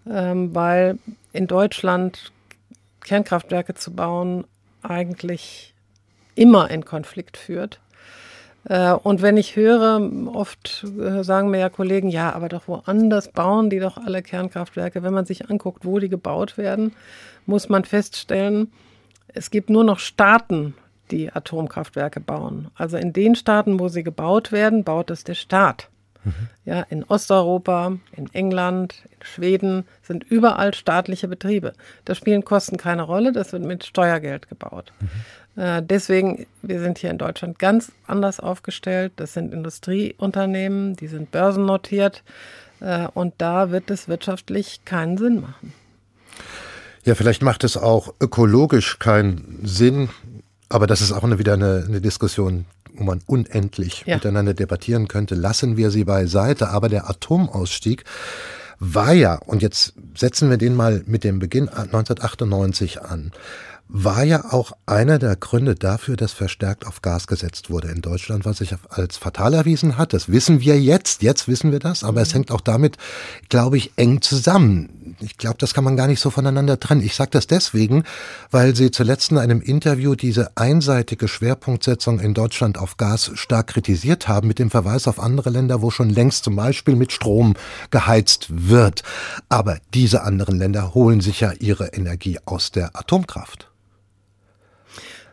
ähm, 0.08 0.54
weil 0.54 0.98
in 1.32 1.48
Deutschland 1.48 2.32
Kernkraftwerke 3.04 3.74
zu 3.74 3.92
bauen 3.92 4.44
eigentlich 4.82 5.74
immer 6.36 6.70
in 6.70 6.84
Konflikt 6.84 7.36
führt 7.36 7.80
und 8.66 9.20
wenn 9.20 9.36
ich 9.36 9.56
höre, 9.56 10.10
oft 10.32 10.86
äh, 10.98 11.22
sagen 11.22 11.50
mir 11.50 11.58
ja 11.58 11.68
Kollegen, 11.68 12.08
ja, 12.08 12.32
aber 12.32 12.48
doch 12.48 12.66
woanders 12.66 13.28
bauen 13.28 13.68
die 13.68 13.78
doch 13.78 13.98
alle 13.98 14.22
Kernkraftwerke. 14.22 15.02
Wenn 15.02 15.12
man 15.12 15.26
sich 15.26 15.50
anguckt, 15.50 15.84
wo 15.84 15.98
die 15.98 16.08
gebaut 16.08 16.56
werden, 16.56 16.92
muss 17.44 17.68
man 17.68 17.84
feststellen, 17.84 18.72
es 19.28 19.50
gibt 19.50 19.68
nur 19.68 19.84
noch 19.84 19.98
Staaten, 19.98 20.74
die 21.10 21.30
Atomkraftwerke 21.30 22.20
bauen. 22.20 22.68
Also 22.74 22.96
in 22.96 23.12
den 23.12 23.34
Staaten, 23.34 23.78
wo 23.78 23.88
sie 23.88 24.02
gebaut 24.02 24.52
werden, 24.52 24.84
baut 24.84 25.10
es 25.10 25.24
der 25.24 25.34
Staat. 25.34 25.90
Mhm. 26.24 26.48
Ja, 26.64 26.80
in 26.88 27.04
Osteuropa, 27.04 27.98
in 28.16 28.32
England, 28.32 29.02
in 29.10 29.26
Schweden 29.26 29.84
sind 30.02 30.24
überall 30.24 30.72
staatliche 30.72 31.28
Betriebe. 31.28 31.74
Da 32.06 32.14
spielen 32.14 32.44
Kosten 32.44 32.78
keine 32.78 33.02
Rolle, 33.02 33.32
das 33.32 33.52
wird 33.52 33.64
mit 33.64 33.84
Steuergeld 33.84 34.48
gebaut. 34.48 34.92
Mhm. 35.00 35.08
Äh, 35.56 35.82
deswegen, 35.82 36.46
wir 36.62 36.80
sind 36.80 36.98
hier 36.98 37.10
in 37.10 37.18
Deutschland 37.18 37.58
ganz 37.58 37.92
anders 38.06 38.40
aufgestellt. 38.40 39.12
Das 39.16 39.34
sind 39.34 39.52
Industrieunternehmen, 39.52 40.96
die 40.96 41.06
sind 41.06 41.30
börsennotiert. 41.30 42.22
Äh, 42.80 43.08
und 43.14 43.34
da 43.38 43.70
wird 43.70 43.90
es 43.90 44.08
wirtschaftlich 44.08 44.84
keinen 44.84 45.16
Sinn 45.16 45.40
machen. 45.40 45.72
Ja, 47.04 47.14
vielleicht 47.14 47.42
macht 47.42 47.64
es 47.64 47.76
auch 47.76 48.14
ökologisch 48.20 48.98
keinen 48.98 49.60
Sinn, 49.62 50.08
aber 50.68 50.86
das 50.86 51.02
ist 51.02 51.12
auch 51.12 51.22
eine, 51.22 51.38
wieder 51.38 51.52
eine, 51.52 51.84
eine 51.86 52.00
Diskussion, 52.00 52.64
wo 52.94 53.04
man 53.04 53.20
unendlich 53.26 54.04
ja. 54.06 54.16
miteinander 54.16 54.54
debattieren 54.54 55.06
könnte. 55.08 55.34
Lassen 55.34 55.76
wir 55.76 55.90
sie 55.90 56.04
beiseite, 56.04 56.68
aber 56.68 56.88
der 56.88 57.08
Atomausstieg 57.10 58.04
war 58.80 59.12
ja, 59.12 59.36
und 59.36 59.62
jetzt 59.62 59.94
setzen 60.16 60.50
wir 60.50 60.56
den 60.56 60.74
mal 60.74 61.02
mit 61.06 61.24
dem 61.24 61.38
Beginn 61.38 61.68
1998 61.68 63.02
an, 63.02 63.32
war 63.88 64.24
ja 64.24 64.52
auch 64.52 64.72
einer 64.86 65.18
der 65.18 65.36
Gründe 65.36 65.74
dafür, 65.74 66.16
dass 66.16 66.32
verstärkt 66.32 66.86
auf 66.86 67.02
Gas 67.02 67.26
gesetzt 67.26 67.68
wurde 67.70 67.88
in 67.88 68.00
Deutschland, 68.00 68.44
was 68.44 68.58
sich 68.58 68.74
als 68.88 69.18
fatal 69.18 69.52
erwiesen 69.54 69.98
hat. 69.98 70.12
Das 70.12 70.30
wissen 70.30 70.60
wir 70.60 70.80
jetzt, 70.80 71.22
jetzt 71.22 71.48
wissen 71.48 71.70
wir 71.70 71.80
das, 71.80 72.02
aber 72.02 72.22
es 72.22 72.30
mhm. 72.30 72.38
hängt 72.38 72.50
auch 72.50 72.62
damit, 72.62 72.96
glaube 73.50 73.76
ich, 73.76 73.92
eng 73.96 74.22
zusammen. 74.22 75.16
Ich 75.20 75.36
glaube, 75.36 75.58
das 75.58 75.74
kann 75.74 75.84
man 75.84 75.96
gar 75.96 76.06
nicht 76.06 76.20
so 76.20 76.30
voneinander 76.30 76.80
trennen. 76.80 77.02
Ich 77.02 77.14
sage 77.14 77.30
das 77.32 77.46
deswegen, 77.46 78.04
weil 78.50 78.74
Sie 78.74 78.90
zuletzt 78.90 79.30
in 79.30 79.38
einem 79.38 79.60
Interview 79.60 80.14
diese 80.14 80.56
einseitige 80.56 81.28
Schwerpunktsetzung 81.28 82.20
in 82.20 82.32
Deutschland 82.32 82.78
auf 82.78 82.96
Gas 82.96 83.32
stark 83.34 83.68
kritisiert 83.68 84.28
haben, 84.28 84.48
mit 84.48 84.58
dem 84.58 84.70
Verweis 84.70 85.06
auf 85.06 85.20
andere 85.20 85.50
Länder, 85.50 85.82
wo 85.82 85.90
schon 85.90 86.08
längst 86.08 86.44
zum 86.44 86.56
Beispiel 86.56 86.96
mit 86.96 87.12
Strom 87.12 87.54
geheizt 87.90 88.48
wird. 88.50 89.02
Aber 89.50 89.78
diese 89.92 90.22
anderen 90.22 90.58
Länder 90.58 90.94
holen 90.94 91.20
sich 91.20 91.40
ja 91.40 91.52
ihre 91.52 91.88
Energie 91.88 92.38
aus 92.46 92.72
der 92.72 92.96
Atomkraft. 92.96 93.73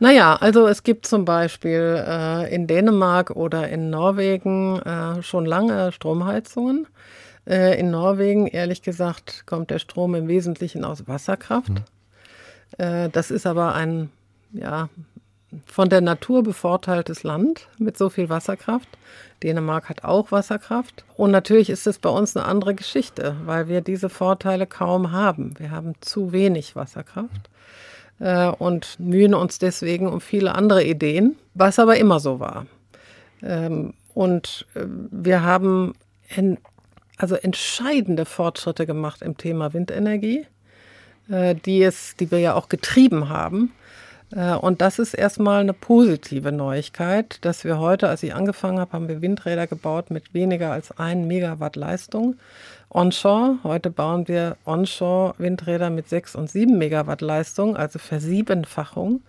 Naja, 0.01 0.36
also 0.36 0.65
es 0.65 0.81
gibt 0.81 1.05
zum 1.05 1.25
Beispiel 1.25 2.03
äh, 2.08 2.51
in 2.51 2.65
Dänemark 2.65 3.29
oder 3.29 3.70
in 3.70 3.91
Norwegen 3.91 4.79
äh, 4.79 5.22
schon 5.22 5.46
lange 5.46 5.91
Stromheizungen. 5.91 6.88
Äh, 7.46 7.79
in 7.79 7.91
Norwegen, 7.91 8.48
ehrlich 8.48 8.81
gesagt, 8.81 9.43
kommt 9.46 9.70
der 9.70 9.77
Strom 9.77 10.15
im 10.15 10.27
Wesentlichen 10.27 10.84
aus 10.86 11.08
Wasserkraft. 11.08 11.70
Mhm. 11.70 13.12
das 13.12 13.29
ist 13.29 13.46
aber 13.46 13.75
ein, 13.75 14.10
ja, 14.53 14.89
von 15.67 15.89
der 15.89 16.01
Natur 16.01 16.41
bevorteiltes 16.41 17.22
Land 17.22 17.67
mit 17.77 17.96
so 17.96 18.10
viel 18.10 18.27
Wasserkraft. 18.27 18.89
Dänemark 19.43 19.88
hat 19.88 20.03
auch 20.03 20.31
Wasserkraft. 20.31 21.03
Und 21.15 21.29
natürlich 21.29 21.70
ist 21.70 21.86
es 21.86 22.00
bei 22.00 22.10
uns 22.10 22.36
eine 22.36 22.48
andere 22.48 22.74
Geschichte, 22.74 23.36
weil 23.46 23.67
wir 23.67 23.81
diese 23.81 24.10
Vorteile 24.10 24.65
kaum 24.65 25.12
haben. 25.12 25.53
Wir 25.60 25.70
haben 25.70 25.93
zu 26.01 26.31
wenig 26.31 26.75
Wasserkraft 26.75 27.50
äh, 28.21 28.47
und 28.47 28.99
mühen 28.99 29.33
uns 29.33 29.59
deswegen 29.59 30.07
um 30.07 30.21
viele 30.21 30.55
andere 30.55 30.83
Ideen, 30.83 31.35
was 31.53 31.79
aber 31.79 31.97
immer 31.97 32.19
so 32.19 32.39
war. 32.39 32.67
Ähm, 33.43 33.93
und 34.13 34.65
äh, 34.75 34.85
wir 34.85 35.43
haben 35.43 35.93
en, 36.29 36.57
also 37.17 37.35
entscheidende 37.35 38.25
Fortschritte 38.25 38.85
gemacht 38.85 39.21
im 39.21 39.37
Thema 39.37 39.73
Windenergie, 39.73 40.45
äh, 41.29 41.55
die, 41.55 41.81
es, 41.83 42.15
die 42.15 42.31
wir 42.31 42.39
ja 42.39 42.53
auch 42.53 42.69
getrieben 42.69 43.29
haben. 43.29 43.71
Äh, 44.35 44.53
und 44.53 44.81
das 44.81 44.99
ist 44.99 45.15
erstmal 45.15 45.61
eine 45.61 45.73
positive 45.73 46.51
Neuigkeit, 46.51 47.39
dass 47.41 47.63
wir 47.63 47.79
heute, 47.79 48.07
als 48.07 48.21
ich 48.21 48.35
angefangen 48.35 48.79
habe, 48.79 48.93
haben 48.93 49.07
wir 49.07 49.21
Windräder 49.21 49.65
gebaut 49.65 50.11
mit 50.11 50.33
weniger 50.33 50.71
als 50.71 50.97
1 50.97 51.25
Megawatt 51.25 51.75
Leistung 51.75 52.35
onshore. 52.93 53.57
Heute 53.63 53.89
bauen 53.89 54.27
wir 54.27 54.57
onshore 54.65 55.33
Windräder 55.38 55.89
mit 55.89 56.10
6 56.10 56.36
und 56.36 56.50
7 56.50 56.77
Megawatt 56.77 57.21
Leistung, 57.21 57.75
also 57.75 58.00
Versiebenfachung. 58.00 59.21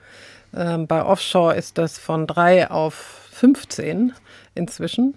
Ähm, 0.54 0.86
bei 0.86 1.04
Offshore 1.04 1.54
ist 1.54 1.78
das 1.78 1.98
von 1.98 2.26
3 2.26 2.70
auf 2.70 2.94
15 3.30 4.12
inzwischen. 4.54 5.14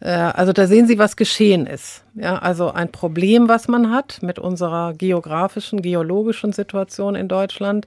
Äh, 0.00 0.10
also 0.10 0.52
da 0.52 0.66
sehen 0.66 0.86
Sie, 0.86 0.98
was 0.98 1.16
geschehen 1.16 1.66
ist. 1.66 2.04
Ja, 2.14 2.38
also 2.38 2.70
ein 2.70 2.90
Problem, 2.90 3.48
was 3.48 3.68
man 3.68 3.90
hat 3.92 4.22
mit 4.22 4.38
unserer 4.38 4.94
geografischen, 4.94 5.82
geologischen 5.82 6.52
Situation 6.52 7.14
in 7.14 7.28
Deutschland, 7.28 7.86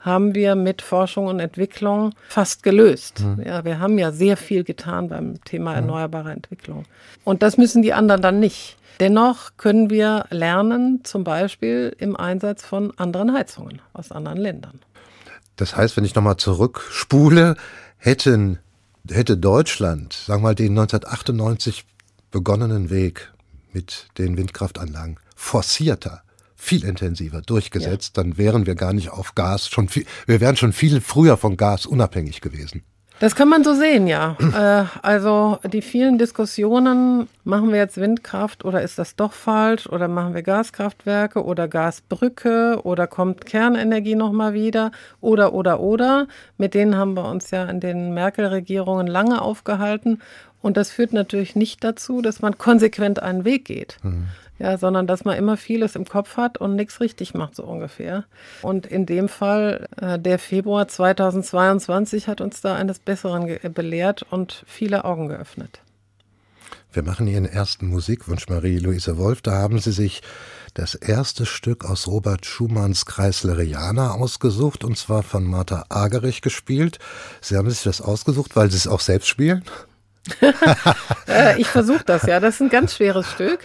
haben 0.00 0.34
wir 0.34 0.56
mit 0.56 0.82
Forschung 0.82 1.26
und 1.26 1.38
Entwicklung 1.38 2.12
fast 2.28 2.62
gelöst. 2.62 3.20
Mhm. 3.20 3.44
Ja, 3.46 3.64
wir 3.64 3.78
haben 3.78 3.98
ja 3.98 4.10
sehr 4.10 4.36
viel 4.36 4.64
getan 4.64 5.08
beim 5.08 5.42
Thema 5.44 5.74
erneuerbare 5.74 6.32
Entwicklung. 6.32 6.84
Und 7.24 7.42
das 7.42 7.56
müssen 7.56 7.82
die 7.82 7.92
anderen 7.92 8.20
dann 8.20 8.40
nicht. 8.40 8.76
Dennoch 8.98 9.52
können 9.56 9.90
wir 9.90 10.26
lernen, 10.30 11.00
zum 11.04 11.24
Beispiel 11.24 11.94
im 11.98 12.16
Einsatz 12.16 12.64
von 12.64 12.92
anderen 12.98 13.32
Heizungen 13.32 13.80
aus 13.92 14.12
anderen 14.12 14.38
Ländern. 14.38 14.80
Das 15.56 15.76
heißt, 15.76 15.96
wenn 15.96 16.04
ich 16.04 16.14
nochmal 16.14 16.36
zurückspule, 16.36 17.56
hätten, 17.96 18.58
hätte 19.10 19.36
Deutschland, 19.36 20.12
sagen 20.12 20.42
wir 20.42 20.48
mal, 20.48 20.54
den 20.54 20.78
1998 20.78 21.84
begonnenen 22.30 22.90
Weg 22.90 23.32
mit 23.72 24.08
den 24.18 24.36
Windkraftanlagen 24.36 25.18
forcierter, 25.36 26.22
viel 26.54 26.84
intensiver 26.84 27.42
durchgesetzt, 27.42 28.16
ja. 28.16 28.22
dann 28.22 28.38
wären 28.38 28.66
wir 28.66 28.76
gar 28.76 28.92
nicht 28.92 29.10
auf 29.10 29.34
Gas 29.34 29.68
schon 29.68 29.88
viel, 29.88 30.06
wir 30.26 30.40
wären 30.40 30.56
schon 30.56 30.72
viel 30.72 31.00
früher 31.00 31.36
von 31.36 31.56
Gas 31.56 31.86
unabhängig 31.86 32.40
gewesen. 32.40 32.84
Das 33.22 33.36
kann 33.36 33.48
man 33.48 33.62
so 33.62 33.72
sehen, 33.72 34.08
ja. 34.08 34.36
äh, 34.52 34.84
also 35.00 35.60
die 35.72 35.80
vielen 35.80 36.18
Diskussionen, 36.18 37.28
machen 37.44 37.70
wir 37.70 37.78
jetzt 37.78 37.96
Windkraft 37.96 38.64
oder 38.64 38.82
ist 38.82 38.98
das 38.98 39.14
doch 39.14 39.32
falsch 39.32 39.86
oder 39.86 40.08
machen 40.08 40.34
wir 40.34 40.42
Gaskraftwerke 40.42 41.44
oder 41.44 41.68
Gasbrücke 41.68 42.80
oder 42.82 43.06
kommt 43.06 43.46
Kernenergie 43.46 44.16
nochmal 44.16 44.54
wieder 44.54 44.90
oder 45.20 45.52
oder 45.54 45.78
oder, 45.78 46.26
mit 46.58 46.74
denen 46.74 46.96
haben 46.96 47.14
wir 47.14 47.26
uns 47.26 47.52
ja 47.52 47.64
in 47.66 47.78
den 47.78 48.12
Merkel-Regierungen 48.12 49.06
lange 49.06 49.40
aufgehalten 49.40 50.20
und 50.60 50.76
das 50.76 50.90
führt 50.90 51.12
natürlich 51.12 51.54
nicht 51.54 51.84
dazu, 51.84 52.22
dass 52.22 52.42
man 52.42 52.58
konsequent 52.58 53.22
einen 53.22 53.44
Weg 53.44 53.66
geht. 53.66 53.98
Mhm 54.02 54.26
ja, 54.58 54.78
sondern 54.78 55.06
dass 55.06 55.24
man 55.24 55.36
immer 55.36 55.56
vieles 55.56 55.96
im 55.96 56.04
Kopf 56.04 56.36
hat 56.36 56.58
und 56.58 56.76
nichts 56.76 57.00
richtig 57.00 57.34
macht, 57.34 57.56
so 57.56 57.64
ungefähr. 57.64 58.24
Und 58.62 58.86
in 58.86 59.06
dem 59.06 59.28
Fall, 59.28 59.88
äh, 60.00 60.18
der 60.18 60.38
Februar 60.38 60.88
2022 60.88 62.28
hat 62.28 62.40
uns 62.40 62.60
da 62.60 62.76
eines 62.76 62.98
Besseren 62.98 63.58
belehrt 63.72 64.24
und 64.30 64.64
viele 64.66 65.04
Augen 65.04 65.28
geöffnet. 65.28 65.80
Wir 66.92 67.02
machen 67.02 67.26
Ihren 67.26 67.46
ersten 67.46 67.86
Musikwunsch, 67.86 68.48
Marie-Louise 68.48 69.16
Wolf. 69.16 69.40
Da 69.40 69.52
haben 69.52 69.78
Sie 69.78 69.92
sich 69.92 70.20
das 70.74 70.94
erste 70.94 71.46
Stück 71.46 71.84
aus 71.86 72.06
Robert 72.06 72.44
Schumanns 72.44 73.06
Kreisleriana 73.06 74.12
ausgesucht, 74.12 74.84
und 74.84 74.98
zwar 74.98 75.22
von 75.22 75.44
Martha 75.44 75.86
Agerich 75.88 76.42
gespielt. 76.42 76.98
Sie 77.40 77.56
haben 77.56 77.70
sich 77.70 77.82
das 77.82 78.02
ausgesucht, 78.02 78.56
weil 78.56 78.70
Sie 78.70 78.76
es 78.76 78.86
auch 78.86 79.00
selbst 79.00 79.28
spielen? 79.28 79.64
Äh, 81.28 81.60
ich 81.60 81.68
versuche 81.68 82.04
das, 82.04 82.24
ja. 82.24 82.40
Das 82.40 82.56
ist 82.56 82.60
ein 82.60 82.68
ganz 82.68 82.96
schweres 82.96 83.26
Stück. 83.26 83.60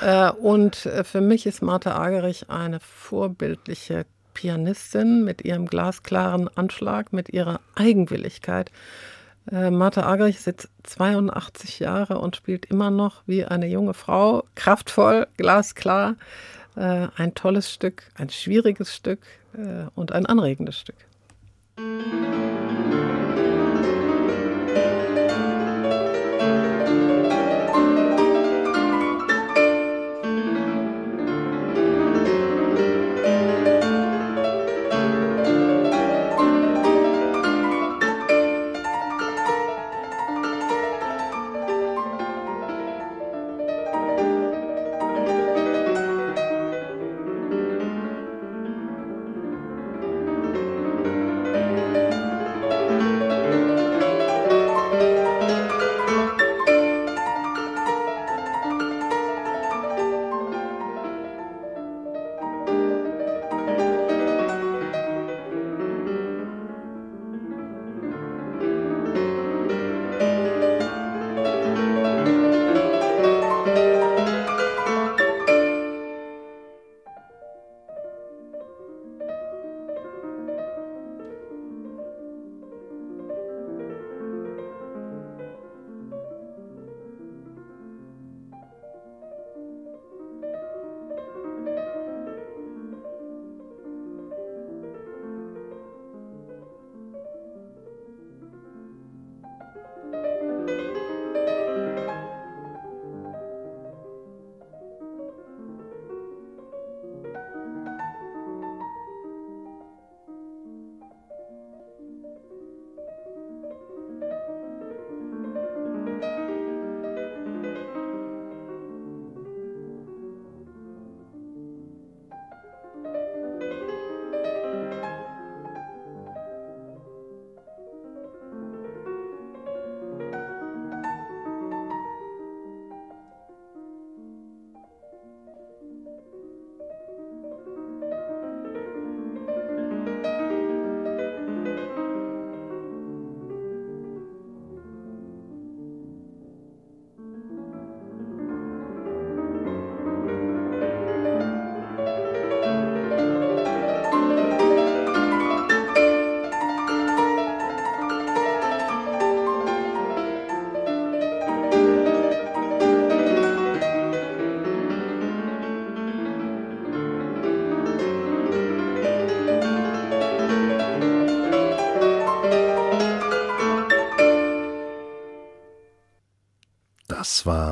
Äh, 0.00 0.30
und 0.32 0.86
äh, 0.86 1.04
für 1.04 1.20
mich 1.20 1.46
ist 1.46 1.62
Martha 1.62 1.96
Agerich 1.96 2.48
eine 2.48 2.80
vorbildliche 2.80 4.06
Pianistin 4.34 5.24
mit 5.24 5.44
ihrem 5.44 5.66
glasklaren 5.66 6.48
Anschlag, 6.56 7.12
mit 7.12 7.30
ihrer 7.30 7.60
Eigenwilligkeit. 7.74 8.70
Äh, 9.50 9.70
Martha 9.70 10.02
Agerich 10.06 10.36
ist 10.36 10.46
jetzt 10.46 10.68
82 10.84 11.80
Jahre 11.80 12.18
und 12.18 12.36
spielt 12.36 12.66
immer 12.66 12.90
noch 12.90 13.22
wie 13.26 13.44
eine 13.44 13.66
junge 13.66 13.94
Frau, 13.94 14.44
kraftvoll, 14.54 15.26
glasklar. 15.36 16.16
Ein 16.76 17.34
tolles 17.34 17.70
Stück, 17.70 18.04
ein 18.14 18.30
schwieriges 18.30 18.94
Stück 18.94 19.20
und 19.96 20.12
ein 20.12 20.24
anregendes 20.24 20.78
Stück. 20.78 20.94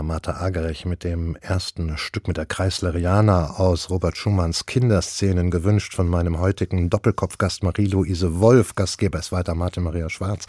Martha 0.08 0.40
Agerich 0.40 0.86
mit 0.86 1.04
dem 1.04 1.36
ersten 1.36 1.98
Stück 1.98 2.28
mit 2.28 2.38
der 2.38 2.46
Kreisleriana 2.46 3.58
aus 3.58 3.90
Robert 3.90 4.16
Schumanns 4.16 4.64
Kinderszenen 4.64 5.50
gewünscht 5.50 5.94
von 5.94 6.08
meinem 6.08 6.40
heutigen 6.40 6.88
Doppelkopfgast 6.88 7.62
Marie-Louise 7.62 8.40
Wolf. 8.40 8.74
Gastgeber 8.74 9.18
ist 9.18 9.32
weiter 9.32 9.54
Martin 9.54 9.82
Maria 9.82 10.08
Schwarz. 10.08 10.46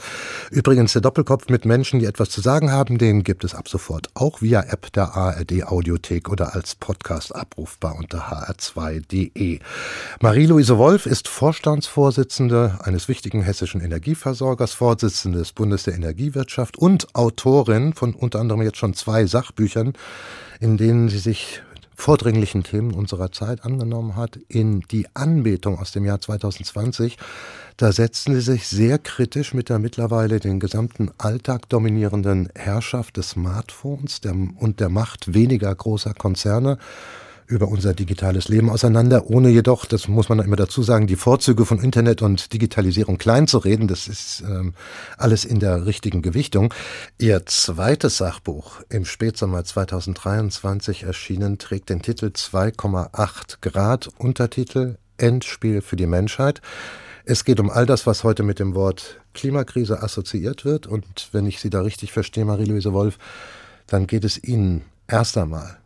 Übrigens 0.50 0.94
der 0.94 1.02
Doppelkopf 1.02 1.50
mit 1.50 1.66
Menschen, 1.66 2.00
die 2.00 2.06
etwas 2.06 2.30
zu 2.30 2.40
sagen 2.40 2.72
haben, 2.72 2.98
den 2.98 3.24
gibt 3.24 3.44
es 3.44 3.54
ab 3.54 3.68
sofort 3.68 4.08
auch 4.14 4.42
via 4.42 4.62
App 4.62 4.94
der 4.94 5.18
ARD 5.18 5.66
Audiothek 5.66 6.30
oder 6.30 6.56
als 6.56 6.76
Podcast 6.76 7.36
abrufbar 7.36 7.98
unter 7.98 8.32
hr2.de. 8.32 9.60
Marie-Louise 10.22 10.78
Wolf 10.78 11.06
ist 11.06 11.28
Vorstandsvorsitzende 11.28 12.80
eines 12.82 13.10
wichtigen 13.10 13.42
hessischen 13.42 13.82
Energieversorgers, 13.82 14.72
Vorsitzende 14.72 15.40
des 15.40 15.52
Bundes 15.52 15.84
der 15.84 15.96
Energiewirtschaft 15.96 16.78
und 16.78 17.14
Autorin 17.14 17.94
von 17.94 18.14
unter 18.14 18.40
anderem 18.40 18.62
jetzt 18.62 18.78
schon 18.78 18.94
zwei 18.94 19.26
Sachbüchern, 19.50 19.94
in 20.60 20.78
denen 20.78 21.10
sie 21.10 21.18
sich 21.18 21.62
vordringlichen 21.96 22.64
Themen 22.64 22.94
unserer 22.94 23.32
Zeit 23.32 23.66
angenommen 23.66 24.16
hat. 24.16 24.40
In 24.48 24.82
die 24.92 25.08
Anbetung 25.16 25.78
aus 25.78 25.92
dem 25.92 26.06
Jahr 26.06 26.22
2020, 26.22 27.18
da 27.76 27.92
setzten 27.92 28.36
sie 28.36 28.42
sich 28.42 28.68
sehr 28.68 29.00
kritisch 29.00 29.54
mit 29.54 29.68
der 29.68 29.80
mittlerweile 29.80 30.40
den 30.40 30.62
gesamten 30.62 31.12
Alltag 31.18 31.68
dominierenden 31.68 32.50
Herrschaft 32.56 33.18
des 33.18 33.32
Smartphones 33.32 34.22
und 34.58 34.80
der 34.80 34.90
Macht 34.90 35.34
weniger 35.34 35.76
großer 35.76 36.14
Konzerne 36.14 36.78
über 37.50 37.68
unser 37.68 37.96
digitales 37.96 38.48
Leben 38.48 38.70
auseinander, 38.70 39.26
ohne 39.28 39.50
jedoch, 39.50 39.86
das 39.86 40.08
muss 40.08 40.30
man 40.30 40.38
immer 40.40 40.56
dazu 40.56 40.84
sagen, 40.84 41.08
die 41.08 41.16
Vorzüge 41.16 41.66
von 41.66 41.80
Internet 41.80 42.22
und 42.22 42.54
Digitalisierung 42.54 43.18
klein 43.18 43.48
zu 43.48 43.58
reden. 43.58 43.88
Das 43.88 44.08
ist 44.08 44.42
ähm, 44.42 44.76
alles 45.18 45.46
in 45.46 45.60
der 45.60 45.88
richtigen 45.88 46.22
Gewichtung. 46.22 46.72
Ihr 47.18 47.48
zweites 47.48 48.18
Sachbuch 48.18 48.82
im 48.90 49.04
Spätsommer 49.04 49.64
2023 49.64 51.04
erschienen 51.04 51.58
trägt 51.58 51.90
den 51.90 52.04
Titel 52.04 52.28
2,8 52.28 53.58
Grad, 53.62 54.10
Untertitel 54.20 54.98
Endspiel 55.18 55.82
für 55.82 55.96
die 55.96 56.08
Menschheit. 56.08 56.62
Es 57.26 57.46
geht 57.46 57.60
um 57.60 57.72
all 57.72 57.88
das, 57.88 58.06
was 58.06 58.24
heute 58.24 58.44
mit 58.44 58.60
dem 58.60 58.76
Wort 58.76 59.20
Klimakrise 59.34 60.04
assoziiert 60.04 60.66
wird. 60.66 60.86
Und 60.86 61.30
wenn 61.32 61.48
ich 61.48 61.60
Sie 61.60 61.72
da 61.72 61.82
richtig 61.82 62.12
verstehe, 62.12 62.46
Marie-Louise 62.46 62.94
Wolf, 62.94 63.18
dann 63.88 64.06
geht 64.06 64.24
es 64.24 64.42
Ihnen 64.42 64.84
erst 65.08 65.36
einmal 65.36 65.80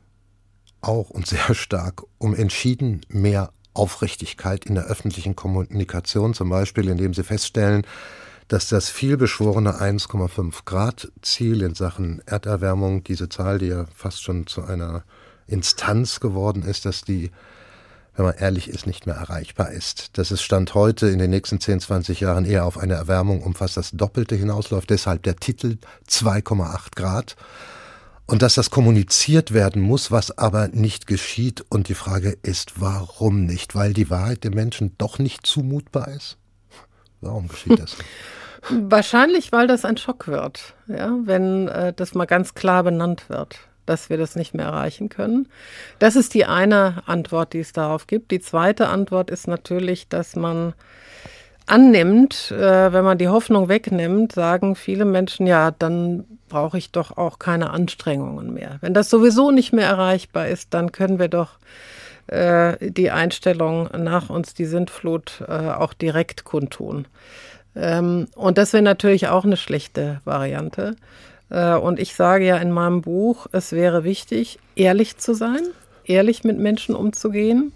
auch 0.84 1.10
und 1.10 1.28
sehr 1.28 1.54
stark 1.54 2.04
um 2.18 2.36
entschieden 2.36 3.02
mehr 3.10 3.52
Aufrichtigkeit 3.74 4.66
in 4.66 4.76
der 4.76 4.86
öffentlichen 4.86 5.36
Kommunikation, 5.36 6.34
zum 6.34 6.50
Beispiel 6.50 6.88
indem 6.88 7.14
sie 7.14 7.24
feststellen, 7.24 7.86
dass 8.48 8.70
das 8.70 8.90
vielbeschworene 8.90 9.82
1,5 9.82 10.66
Grad 10.66 11.12
Ziel 11.22 11.62
in 11.62 11.76
Sachen 11.76 12.22
Erderwärmung, 12.26 13.04
diese 13.04 13.30
Zahl, 13.30 13.58
die 13.58 13.68
ja 13.68 13.86
fast 13.96 14.22
schon 14.22 14.48
zu 14.48 14.64
einer 14.64 15.04
Instanz 15.48 16.20
geworden 16.20 16.64
ist, 16.64 16.86
dass 16.86 17.02
die, 17.02 17.32
wenn 18.16 18.26
man 18.26 18.36
ehrlich 18.36 18.70
ist, 18.70 18.86
nicht 18.86 19.06
mehr 19.06 19.16
erreichbar 19.16 19.72
ist. 19.72 20.18
Dass 20.18 20.32
es 20.32 20.42
Stand 20.44 20.76
heute 20.76 21.08
in 21.08 21.20
den 21.20 21.30
nächsten 21.30 21.60
10, 21.60 21.80
20 21.80 22.20
Jahren 22.20 22.46
eher 22.46 22.66
auf 22.66 22.78
eine 22.78 22.94
Erwärmung 22.94 23.42
um 23.42 23.56
fast 23.56 23.78
das 23.78 23.92
Doppelte 23.92 24.36
hinausläuft. 24.36 24.90
Deshalb 24.90 25.24
der 25.24 25.38
Titel 25.38 25.78
2,8 26.10 26.96
Grad 26.96 27.36
und 28.26 28.42
dass 28.42 28.56
das 28.56 28.70
kommuniziert 28.70 29.54
werden 29.54 29.82
muss, 29.82 30.12
was 30.12 30.38
aber 30.38 30.70
nicht 30.70 31.08
geschieht. 31.08 31.64
Und 31.70 31.90
die 31.90 31.94
Frage 31.94 32.38
ist, 32.42 32.80
warum 32.80 33.46
nicht? 33.46 33.76
Weil 33.76 33.94
die 33.94 34.10
Wahrheit 34.10 34.44
dem 34.44 34.54
Menschen 34.54 34.96
doch 34.98 35.20
nicht 35.20 35.46
zumutbar 35.46 36.08
ist? 36.08 36.38
Warum 37.22 37.48
geschieht 37.48 37.80
das? 37.80 37.98
Wahrscheinlich, 38.70 39.52
weil 39.52 39.68
das 39.68 39.84
ein 39.84 39.98
Schock 39.98 40.28
wird, 40.28 40.74
ja, 40.88 41.14
wenn 41.24 41.68
äh, 41.68 41.92
das 41.94 42.14
mal 42.14 42.26
ganz 42.26 42.54
klar 42.54 42.84
benannt 42.84 43.28
wird, 43.28 43.60
dass 43.86 44.10
wir 44.10 44.18
das 44.18 44.38
nicht 44.38 44.54
mehr 44.54 44.68
erreichen 44.68 45.10
können. 45.10 45.50
Das 46.00 46.16
ist 46.16 46.34
die 46.34 46.46
eine 46.46 47.04
Antwort, 47.06 47.52
die 47.52 47.60
es 47.60 47.74
darauf 47.74 48.08
gibt. 48.08 48.32
Die 48.32 48.40
zweite 48.40 48.88
Antwort 48.88 49.30
ist 49.30 49.48
natürlich, 49.48 50.08
dass 50.08 50.38
man 50.38 50.74
annimmt, 51.66 52.52
äh, 52.52 52.94
wenn 52.94 53.04
man 53.04 53.18
die 53.18 53.28
Hoffnung 53.28 53.68
wegnimmt, 53.68 54.32
sagen 54.32 54.76
viele 54.76 55.06
Menschen, 55.06 55.46
ja, 55.46 55.72
dann 55.72 56.26
brauche 56.54 56.78
ich 56.78 56.92
doch 56.92 57.18
auch 57.18 57.40
keine 57.40 57.72
Anstrengungen 57.72 58.54
mehr. 58.54 58.78
Wenn 58.82 58.94
das 58.94 59.10
sowieso 59.10 59.50
nicht 59.50 59.74
mehr 59.74 59.88
erreichbar 59.88 60.48
ist, 60.48 60.72
dann 60.76 60.92
können 60.92 61.18
wir 61.18 61.28
doch 61.28 61.58
äh, 62.28 62.92
die 62.92 63.10
Einstellung 63.10 63.90
nach 63.98 64.30
uns 64.30 64.54
die 64.54 64.66
Sintflut 64.66 65.44
äh, 65.48 65.52
auch 65.52 65.94
direkt 65.94 66.44
kundtun. 66.44 67.08
Ähm, 67.76 68.28
und 68.36 68.60
das 68.60 68.72
wäre 68.72 68.84
natürlich 68.84 69.30
auch 69.30 69.46
eine 69.46 69.58
schlechte 69.58 70.22
Variante. 70.26 70.96
Äh, 71.50 71.74
und 71.74 72.00
ich 72.00 72.14
sage 72.14 72.46
ja 72.46 72.58
in 72.58 72.72
meinem 72.72 73.02
Buch, 73.02 73.48
es 73.52 73.72
wäre 73.72 74.04
wichtig, 74.04 74.60
ehrlich 74.76 75.18
zu 75.18 75.34
sein, 75.34 75.62
ehrlich 76.06 76.44
mit 76.44 76.60
Menschen 76.60 76.94
umzugehen 76.94 77.72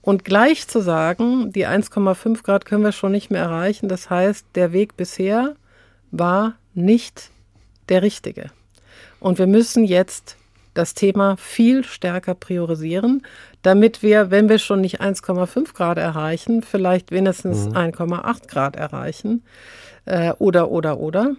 und 0.00 0.24
gleich 0.24 0.66
zu 0.66 0.80
sagen, 0.80 1.52
die 1.52 1.66
1,5 1.66 2.42
Grad 2.42 2.64
können 2.64 2.84
wir 2.84 2.92
schon 2.92 3.12
nicht 3.12 3.30
mehr 3.30 3.42
erreichen. 3.42 3.90
Das 3.90 4.08
heißt, 4.08 4.46
der 4.54 4.72
Weg 4.72 4.96
bisher 4.96 5.56
war 6.10 6.54
nicht 6.72 7.33
der 7.88 8.02
richtige. 8.02 8.50
Und 9.20 9.38
wir 9.38 9.46
müssen 9.46 9.84
jetzt 9.84 10.36
das 10.74 10.94
Thema 10.94 11.36
viel 11.36 11.84
stärker 11.84 12.34
priorisieren, 12.34 13.22
damit 13.62 14.02
wir, 14.02 14.30
wenn 14.30 14.48
wir 14.48 14.58
schon 14.58 14.80
nicht 14.80 15.00
1,5 15.00 15.72
Grad 15.72 15.98
erreichen, 15.98 16.62
vielleicht 16.62 17.12
wenigstens 17.12 17.66
mhm. 17.68 17.76
1,8 17.76 18.48
Grad 18.48 18.76
erreichen. 18.76 19.44
Äh, 20.04 20.32
oder, 20.38 20.70
oder, 20.70 20.98
oder. 20.98 21.36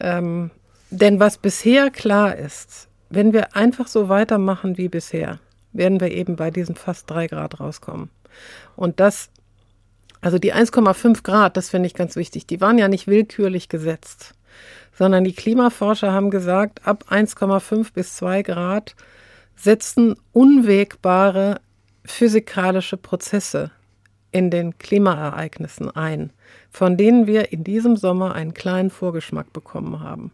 Ähm, 0.00 0.50
denn 0.90 1.20
was 1.20 1.38
bisher 1.38 1.90
klar 1.90 2.36
ist, 2.36 2.88
wenn 3.08 3.32
wir 3.32 3.56
einfach 3.56 3.86
so 3.86 4.08
weitermachen 4.08 4.76
wie 4.76 4.88
bisher, 4.88 5.38
werden 5.72 6.00
wir 6.00 6.10
eben 6.10 6.36
bei 6.36 6.50
diesen 6.50 6.74
fast 6.74 7.08
drei 7.08 7.26
Grad 7.26 7.60
rauskommen. 7.60 8.10
Und 8.74 9.00
das, 9.00 9.30
also 10.20 10.38
die 10.38 10.54
1,5 10.54 11.22
Grad, 11.22 11.56
das 11.56 11.70
finde 11.70 11.86
ich 11.86 11.94
ganz 11.94 12.16
wichtig, 12.16 12.46
die 12.46 12.60
waren 12.60 12.78
ja 12.78 12.88
nicht 12.88 13.06
willkürlich 13.06 13.68
gesetzt, 13.68 14.34
sondern 14.96 15.24
die 15.24 15.34
Klimaforscher 15.34 16.12
haben 16.12 16.30
gesagt, 16.30 16.86
ab 16.86 17.04
1,5 17.10 17.92
bis 17.92 18.16
2 18.16 18.42
Grad 18.42 18.96
setzen 19.54 20.16
unwegbare 20.32 21.60
physikalische 22.04 22.96
Prozesse 22.96 23.70
in 24.32 24.50
den 24.50 24.78
Klimaereignissen 24.78 25.90
ein, 25.94 26.30
von 26.70 26.96
denen 26.96 27.26
wir 27.26 27.52
in 27.52 27.64
diesem 27.64 27.96
Sommer 27.96 28.34
einen 28.34 28.54
kleinen 28.54 28.90
Vorgeschmack 28.90 29.52
bekommen 29.52 30.00
haben. 30.00 30.30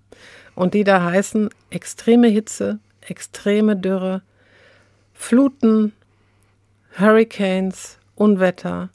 Und 0.54 0.74
die 0.74 0.84
da 0.84 1.02
heißen 1.04 1.50
extreme 1.70 2.28
Hitze, 2.28 2.78
extreme 3.00 3.76
Dürre, 3.76 4.22
Fluten, 5.14 5.92
Hurricanes, 6.98 7.98
Unwetter, 8.14 8.90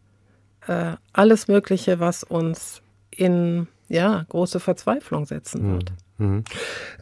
äh, 0.68 0.94
alles 1.14 1.48
Mögliche, 1.48 2.00
was 2.00 2.24
uns 2.24 2.82
in 3.10 3.68
ja, 3.88 4.26
große 4.30 4.60
Verzweiflung 4.60 5.26
setzen 5.26 5.74
wird. 5.74 5.92
Mhm. 6.18 6.44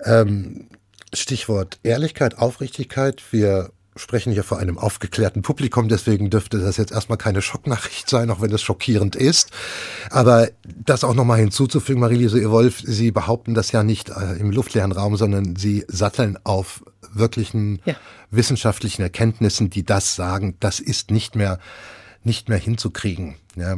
Ähm, 0.04 0.68
Stichwort 1.14 1.80
Ehrlichkeit, 1.84 2.38
Aufrichtigkeit. 2.38 3.24
Wir 3.32 3.72
sprechen 3.98 4.34
hier 4.34 4.44
vor 4.44 4.60
einem 4.60 4.78
aufgeklärten 4.78 5.42
Publikum, 5.42 5.88
deswegen 5.88 6.30
dürfte 6.30 6.60
das 6.60 6.76
jetzt 6.78 6.92
erstmal 6.92 7.18
keine 7.18 7.42
Schocknachricht 7.42 8.10
sein, 8.10 8.30
auch 8.30 8.42
wenn 8.42 8.52
es 8.52 8.62
schockierend 8.62 9.16
ist. 9.16 9.52
Aber 10.10 10.50
das 10.64 11.06
auch 11.06 11.14
nochmal 11.14 11.40
hinzuzufügen, 11.40 12.02
Marie-Lise 12.02 12.52
Wolf, 12.52 12.82
Sie 12.84 13.12
behaupten 13.12 13.54
das 13.54 13.72
ja 13.72 13.84
nicht 13.84 14.10
äh, 14.10 14.34
im 14.38 14.52
luftleeren 14.52 14.92
Raum, 14.92 15.16
sondern 15.16 15.56
Sie 15.56 15.86
satteln 15.88 16.38
auf 16.44 16.84
wirklichen 17.14 17.82
ja. 17.86 17.96
wissenschaftlichen 18.32 19.02
Erkenntnissen, 19.02 19.70
die 19.70 19.84
das 19.84 20.16
sagen, 20.16 20.58
das 20.60 20.82
ist 20.82 21.12
nicht 21.12 21.36
mehr, 21.36 21.60
nicht 22.24 22.50
mehr 22.50 22.58
hinzukriegen. 22.58 23.36
Ja. 23.56 23.78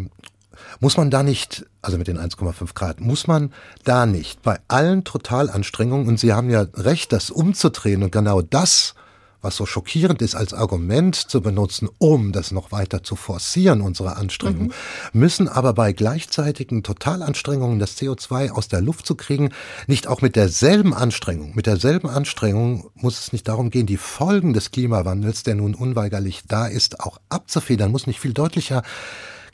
Muss 0.80 0.98
man 0.98 1.10
da 1.10 1.24
nicht, 1.24 1.65
also 1.82 1.98
mit 1.98 2.08
den 2.08 2.20
1,5 2.20 2.74
Grad, 2.74 3.02
muss 3.02 3.28
man 3.28 3.52
da 3.84 4.06
nicht 4.06 4.41
bei 4.41 4.60
allen 4.67 5.04
Totalanstrengungen, 5.04 6.08
und 6.08 6.20
Sie 6.20 6.34
haben 6.34 6.50
ja 6.50 6.65
recht, 6.74 7.12
das 7.12 7.30
umzudrehen 7.30 8.04
und 8.04 8.12
genau 8.12 8.41
das 8.41 8.96
was 9.41 9.56
so 9.56 9.65
schockierend 9.65 10.22
ist, 10.22 10.36
als 10.36 10.54
Argument 10.54 11.15
zu 11.15 11.41
benutzen, 11.41 11.89
um 12.00 12.32
das 12.32 12.52
noch 12.52 12.72
weiter 12.72 13.04
zu 13.04 13.15
forcieren, 13.15 13.82
unsere 13.82 14.17
Anstrengungen, 14.17 14.67
mhm. 15.13 15.20
müssen 15.20 15.48
aber 15.48 15.74
bei 15.74 15.93
gleichzeitigen 15.93 16.84
Totalanstrengungen, 16.84 17.80
das 17.80 17.98
CO2 17.98 18.52
aus 18.52 18.67
der 18.67 18.82
Luft 18.82 19.06
zu 19.06 19.15
kriegen, 19.15 19.52
nicht 19.88 20.08
auch 20.08 20.22
mit 20.22 20.36
derselben 20.36 20.93
Anstrengung, 20.93 21.56
mit 21.56 21.67
derselben 21.67 22.10
Anstrengung 22.10 22.89
muss 22.96 23.20
es 23.20 23.32
nicht 23.32 23.48
darum 23.48 23.70
gehen, 23.70 23.86
die 23.86 23.98
Folgen 23.98 24.54
des 24.54 24.72
Klimawandels, 24.72 25.43
der 25.43 25.56
nun 25.56 25.76
unweigerlich 25.76 26.43
da 26.48 26.67
ist, 26.67 27.00
auch 27.00 27.20
abzufedern, 27.30 27.91
muss 27.91 28.08
nicht 28.08 28.20
viel 28.20 28.34
deutlicher 28.34 28.82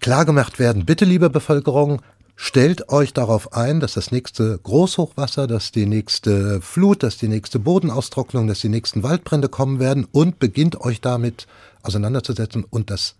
klargemacht 0.03 0.59
werden. 0.59 0.85
Bitte, 0.85 1.05
liebe 1.05 1.29
Bevölkerung, 1.29 2.01
Stellt 2.35 2.89
euch 2.89 3.13
darauf 3.13 3.53
ein, 3.53 3.79
dass 3.79 3.93
das 3.93 4.11
nächste 4.11 4.57
Großhochwasser, 4.57 5.45
dass 5.45 5.71
die 5.71 5.85
nächste 5.85 6.61
Flut, 6.61 7.03
dass 7.03 7.17
die 7.17 7.27
nächste 7.27 7.59
Bodenaustrocknung, 7.59 8.47
dass 8.47 8.59
die 8.59 8.69
nächsten 8.69 9.03
Waldbrände 9.03 9.49
kommen 9.49 9.79
werden 9.79 10.07
und 10.11 10.39
beginnt 10.39 10.81
euch 10.81 10.99
damit 10.99 11.45
auseinanderzusetzen 11.83 12.65
und 12.67 12.89
das, 12.89 13.15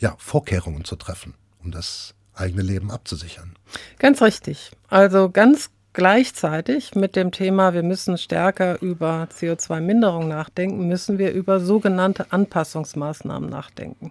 ja, 0.00 0.16
Vorkehrungen 0.18 0.84
zu 0.84 0.96
treffen, 0.96 1.34
um 1.62 1.70
das 1.70 2.12
eigene 2.34 2.62
Leben 2.62 2.90
abzusichern. 2.90 3.54
Ganz 4.00 4.20
richtig. 4.20 4.72
Also 4.88 5.30
ganz 5.30 5.70
gleichzeitig 5.92 6.96
mit 6.96 7.14
dem 7.14 7.30
Thema, 7.30 7.72
wir 7.72 7.84
müssen 7.84 8.18
stärker 8.18 8.82
über 8.82 9.28
CO2-Minderung 9.32 10.26
nachdenken, 10.26 10.88
müssen 10.88 11.18
wir 11.18 11.32
über 11.32 11.60
sogenannte 11.60 12.32
Anpassungsmaßnahmen 12.32 13.48
nachdenken. 13.48 14.10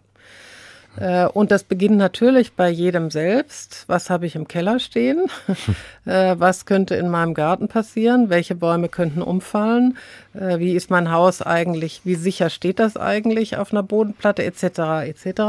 Äh, 1.00 1.26
und 1.28 1.52
das 1.52 1.64
beginnt 1.64 1.98
natürlich 1.98 2.54
bei 2.54 2.70
jedem 2.70 3.10
selbst. 3.10 3.86
Was 3.88 4.10
habe 4.10 4.26
ich 4.26 4.36
im 4.36 4.48
Keller 4.48 4.80
stehen? 4.80 5.28
Äh, 6.06 6.40
was 6.40 6.66
könnte 6.66 6.96
in 6.96 7.10
meinem 7.10 7.36
Garten 7.36 7.68
passieren? 7.68 8.30
Welche 8.30 8.56
Bäume 8.56 8.90
könnten 8.90 9.22
umfallen? 9.22 9.98
Äh, 10.34 10.58
wie 10.58 10.74
ist 10.74 10.90
mein 10.90 11.12
Haus 11.12 11.44
eigentlich? 11.44 12.02
Wie 12.04 12.16
sicher 12.16 12.50
steht 12.50 12.80
das 12.80 12.98
eigentlich 12.98 13.58
auf 13.58 13.72
einer 13.72 13.84
Bodenplatte 13.84 14.44
etc. 14.44 14.64
etc. 15.06 15.42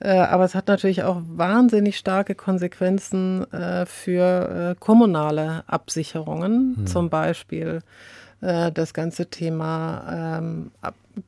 Aber 0.00 0.44
es 0.44 0.54
hat 0.54 0.66
natürlich 0.68 1.02
auch 1.02 1.22
wahnsinnig 1.24 1.96
starke 1.96 2.34
Konsequenzen 2.34 3.46
für 3.86 4.74
kommunale 4.80 5.62
Absicherungen, 5.66 6.74
hm. 6.76 6.86
zum 6.86 7.10
Beispiel 7.10 7.80
das 8.40 8.94
ganze 8.94 9.26
Thema 9.26 10.38
ähm, 10.38 10.70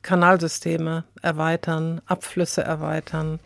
Kanalsysteme 0.01 1.03
erweitern, 1.21 2.01
Abflüsse 2.05 2.63
erweitern. 2.63 3.39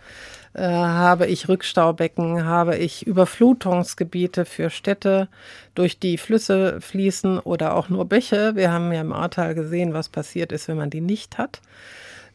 Äh, 0.53 0.67
habe 0.67 1.27
ich 1.27 1.47
Rückstaubecken, 1.47 2.45
habe 2.45 2.77
ich 2.77 3.05
Überflutungsgebiete 3.05 4.43
für 4.45 4.71
Städte, 4.71 5.27
durch 5.75 5.99
die 5.99 6.17
Flüsse 6.17 6.81
fließen 6.81 7.37
oder 7.39 7.75
auch 7.75 7.89
nur 7.89 8.05
Bäche. 8.05 8.55
Wir 8.55 8.71
haben 8.71 8.91
ja 8.91 9.01
im 9.01 9.13
Ahrtal 9.13 9.53
gesehen, 9.53 9.93
was 9.93 10.09
passiert 10.09 10.51
ist, 10.51 10.67
wenn 10.67 10.77
man 10.77 10.89
die 10.89 11.01
nicht 11.01 11.37
hat. 11.37 11.61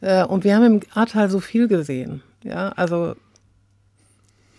Äh, 0.01 0.25
und 0.25 0.45
wir 0.45 0.55
haben 0.55 0.65
im 0.65 0.81
Ahrtal 0.95 1.31
so 1.31 1.41
viel 1.41 1.67
gesehen. 1.67 2.23
Ja, 2.45 2.69
also 2.71 3.17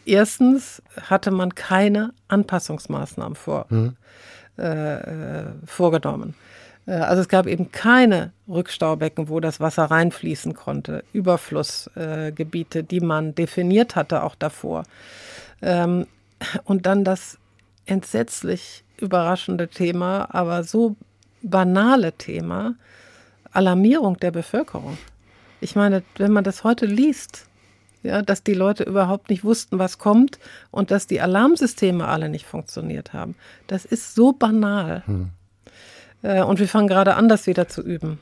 erstens 0.05 0.81
hatte 1.01 1.31
man 1.31 1.55
keine 1.55 2.13
Anpassungsmaßnahmen 2.27 3.35
vor, 3.35 3.67
mhm. 3.69 3.95
äh, 4.57 5.45
vorgenommen. 5.65 6.35
Äh, 6.85 6.93
also 6.93 7.21
es 7.21 7.29
gab 7.29 7.47
eben 7.47 7.71
keine 7.71 8.31
Rückstaubecken, 8.47 9.29
wo 9.29 9.39
das 9.39 9.59
Wasser 9.59 9.85
reinfließen 9.85 10.53
konnte, 10.53 11.03
Überflussgebiete, 11.13 12.79
äh, 12.79 12.83
die 12.83 12.99
man 12.99 13.35
definiert 13.35 13.95
hatte 13.95 14.23
auch 14.23 14.35
davor. 14.35 14.83
Ähm, 15.61 16.07
und 16.63 16.85
dann 16.85 17.03
das 17.03 17.37
entsetzlich 17.85 18.83
überraschende 18.99 19.67
Thema, 19.67 20.27
aber 20.33 20.63
so 20.63 20.95
banale 21.41 22.13
Thema, 22.13 22.75
Alarmierung 23.51 24.17
der 24.17 24.31
Bevölkerung. 24.31 24.97
Ich 25.61 25.75
meine, 25.75 26.03
wenn 26.17 26.31
man 26.31 26.43
das 26.43 26.63
heute 26.63 26.85
liest, 26.85 27.47
ja, 28.01 28.21
dass 28.21 28.43
die 28.43 28.53
Leute 28.53 28.83
überhaupt 28.83 29.29
nicht 29.29 29.43
wussten, 29.43 29.79
was 29.79 29.97
kommt 29.97 30.39
und 30.71 30.91
dass 30.91 31.07
die 31.07 31.21
Alarmsysteme 31.21 32.05
alle 32.05 32.29
nicht 32.29 32.45
funktioniert 32.45 33.13
haben, 33.13 33.35
das 33.67 33.85
ist 33.85 34.15
so 34.15 34.33
banal. 34.33 35.03
Hm. 35.05 35.29
Äh, 36.23 36.41
und 36.41 36.59
wir 36.59 36.67
fangen 36.67 36.87
gerade 36.87 37.15
an, 37.15 37.29
das 37.29 37.45
wieder 37.45 37.67
zu 37.67 37.81
üben. 37.81 38.19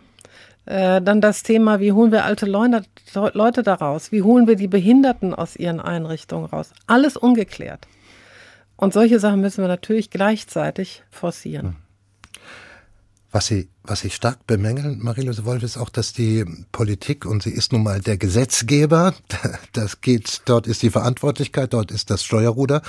Äh, 0.66 1.02
dann 1.02 1.22
das 1.22 1.44
Thema, 1.44 1.80
wie 1.80 1.94
holen 1.94 2.12
wir 2.12 2.26
alte 2.26 2.46
Leute, 2.46 3.64
da 3.64 3.74
raus? 3.74 4.12
Wie 4.12 4.22
holen 4.22 4.48
wir 4.48 4.58
die 4.58 4.68
Behinderten 4.68 5.34
aus 5.34 5.56
ihren 5.56 5.80
Einrichtungen 5.80 6.46
raus? 6.46 6.72
Alles 6.88 7.16
ungeklärt. 7.16 7.88
Und 8.76 8.94
solche 8.94 9.20
Sachen 9.20 9.42
müssen 9.42 9.64
wir 9.64 9.68
natürlich 9.68 10.10
gleichzeitig 10.10 11.04
forcieren. 11.10 11.68
Hm. 11.68 11.76
Was 13.34 13.46
Sie, 13.46 13.70
was 13.84 14.02
Sie 14.02 14.10
stark 14.10 14.46
bemängeln, 14.46 15.00
Marie-Louise 15.02 15.46
Wolf, 15.46 15.64
ist 15.64 15.78
auch, 15.78 15.88
dass 15.88 16.12
die 16.12 16.44
Politik, 16.74 17.26
und 17.26 17.44
sie 17.44 17.52
ist 17.52 17.72
nun 17.72 17.82
mal 17.82 18.02
der 18.02 18.18
Gesetzgeber, 18.18 19.14
das 19.72 20.02
geht, 20.02 20.42
dort 20.46 20.68
ist 20.68 20.82
die 20.82 20.90
Verantwortlichkeit, 20.90 21.72
dort 21.74 21.92
ist 21.92 22.10
das 22.10 22.26
Steuerruder, 22.26 22.82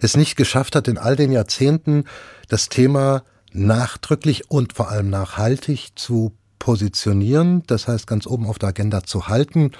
es 0.00 0.16
nicht 0.16 0.36
geschafft 0.36 0.76
hat, 0.76 0.86
in 0.86 0.98
all 0.98 1.16
den 1.16 1.32
Jahrzehnten 1.32 2.04
das 2.48 2.68
Thema 2.68 3.24
nachdrücklich 3.52 4.50
und 4.50 4.72
vor 4.74 4.90
allem 4.90 5.10
nachhaltig 5.10 5.90
zu 5.94 6.32
positionieren, 6.58 7.62
das 7.66 7.88
heißt 7.88 8.06
ganz 8.06 8.26
oben 8.26 8.46
auf 8.46 8.58
der 8.58 8.70
Agenda 8.70 9.02
zu 9.02 9.28
halten. 9.28 9.72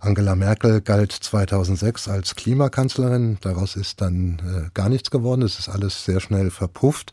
Angela 0.00 0.34
Merkel 0.34 0.80
galt 0.80 1.12
2006 1.12 2.08
als 2.08 2.34
Klimakanzlerin, 2.34 3.38
daraus 3.40 3.76
ist 3.76 4.00
dann 4.00 4.40
äh, 4.40 4.70
gar 4.74 4.88
nichts 4.88 5.10
geworden, 5.10 5.42
es 5.42 5.58
ist 5.58 5.68
alles 5.68 6.04
sehr 6.04 6.20
schnell 6.20 6.50
verpufft. 6.50 7.12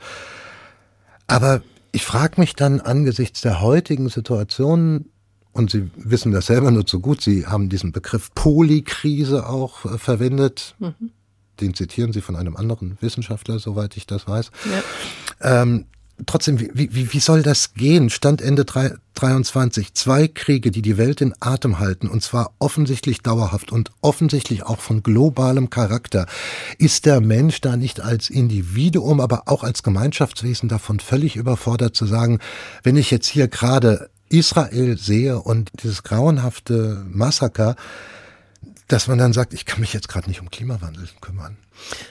Aber 1.27 1.61
ich 1.91 2.03
frage 2.05 2.41
mich 2.41 2.55
dann 2.55 2.81
angesichts 2.81 3.41
der 3.41 3.61
heutigen 3.61 4.09
Situation, 4.09 5.05
und 5.51 5.71
Sie 5.71 5.89
wissen 5.95 6.31
das 6.31 6.45
selber 6.45 6.71
nur 6.71 6.85
zu 6.85 6.99
gut, 6.99 7.21
Sie 7.21 7.45
haben 7.45 7.69
diesen 7.69 7.91
Begriff 7.91 8.33
Polykrise 8.33 9.47
auch 9.47 9.85
äh, 9.85 9.97
verwendet. 9.97 10.75
Mhm. 10.79 11.11
Den 11.59 11.73
zitieren 11.73 12.13
Sie 12.13 12.21
von 12.21 12.35
einem 12.35 12.55
anderen 12.55 12.97
Wissenschaftler, 13.01 13.59
soweit 13.59 13.97
ich 13.97 14.07
das 14.07 14.27
weiß. 14.27 14.51
Ja. 15.41 15.61
Ähm, 15.61 15.85
trotzdem, 16.25 16.59
wie, 16.59 16.93
wie, 16.93 17.13
wie 17.13 17.19
soll 17.19 17.43
das 17.43 17.73
gehen? 17.73 18.09
Stand 18.09 18.41
Ende 18.41 18.65
23. 18.65 19.93
Zwei 19.93 20.27
Kriege, 20.27 20.71
die 20.71 20.81
die 20.81 20.97
Welt 20.97 21.21
in 21.21 21.33
Atem 21.39 21.79
halten, 21.79 22.07
und 22.07 22.23
zwar 22.23 22.51
offensichtlich 22.59 23.21
dauerhaft 23.21 23.71
und 23.71 23.91
offensichtlich 24.01 24.63
auch 24.63 24.79
von 24.79 25.03
globalem 25.03 25.69
Charakter. 25.69 26.25
Ist 26.77 27.05
der 27.05 27.21
Mensch 27.21 27.61
da 27.61 27.77
nicht 27.77 28.01
als 28.01 28.29
Individuum, 28.29 29.19
aber 29.19 29.43
auch 29.47 29.63
als 29.63 29.83
Gemeinschaftswesen 29.83 30.69
davon 30.69 30.99
völlig 30.99 31.35
überfordert 31.35 31.95
zu 31.95 32.05
sagen, 32.05 32.39
wenn 32.83 32.97
ich 32.97 33.11
jetzt 33.11 33.27
hier 33.27 33.47
gerade 33.47 34.09
Israel 34.29 34.97
sehe 34.97 35.39
und 35.39 35.71
dieses 35.81 36.03
grauenhafte 36.03 37.03
Massaker, 37.09 37.75
dass 38.89 39.07
man 39.07 39.19
dann 39.19 39.33
sagt, 39.33 39.53
ich 39.53 39.65
kann 39.65 39.79
mich 39.79 39.93
jetzt 39.93 40.09
gerade 40.09 40.27
nicht 40.27 40.41
um 40.41 40.49
Klimawandel 40.49 41.07
kümmern. 41.21 41.57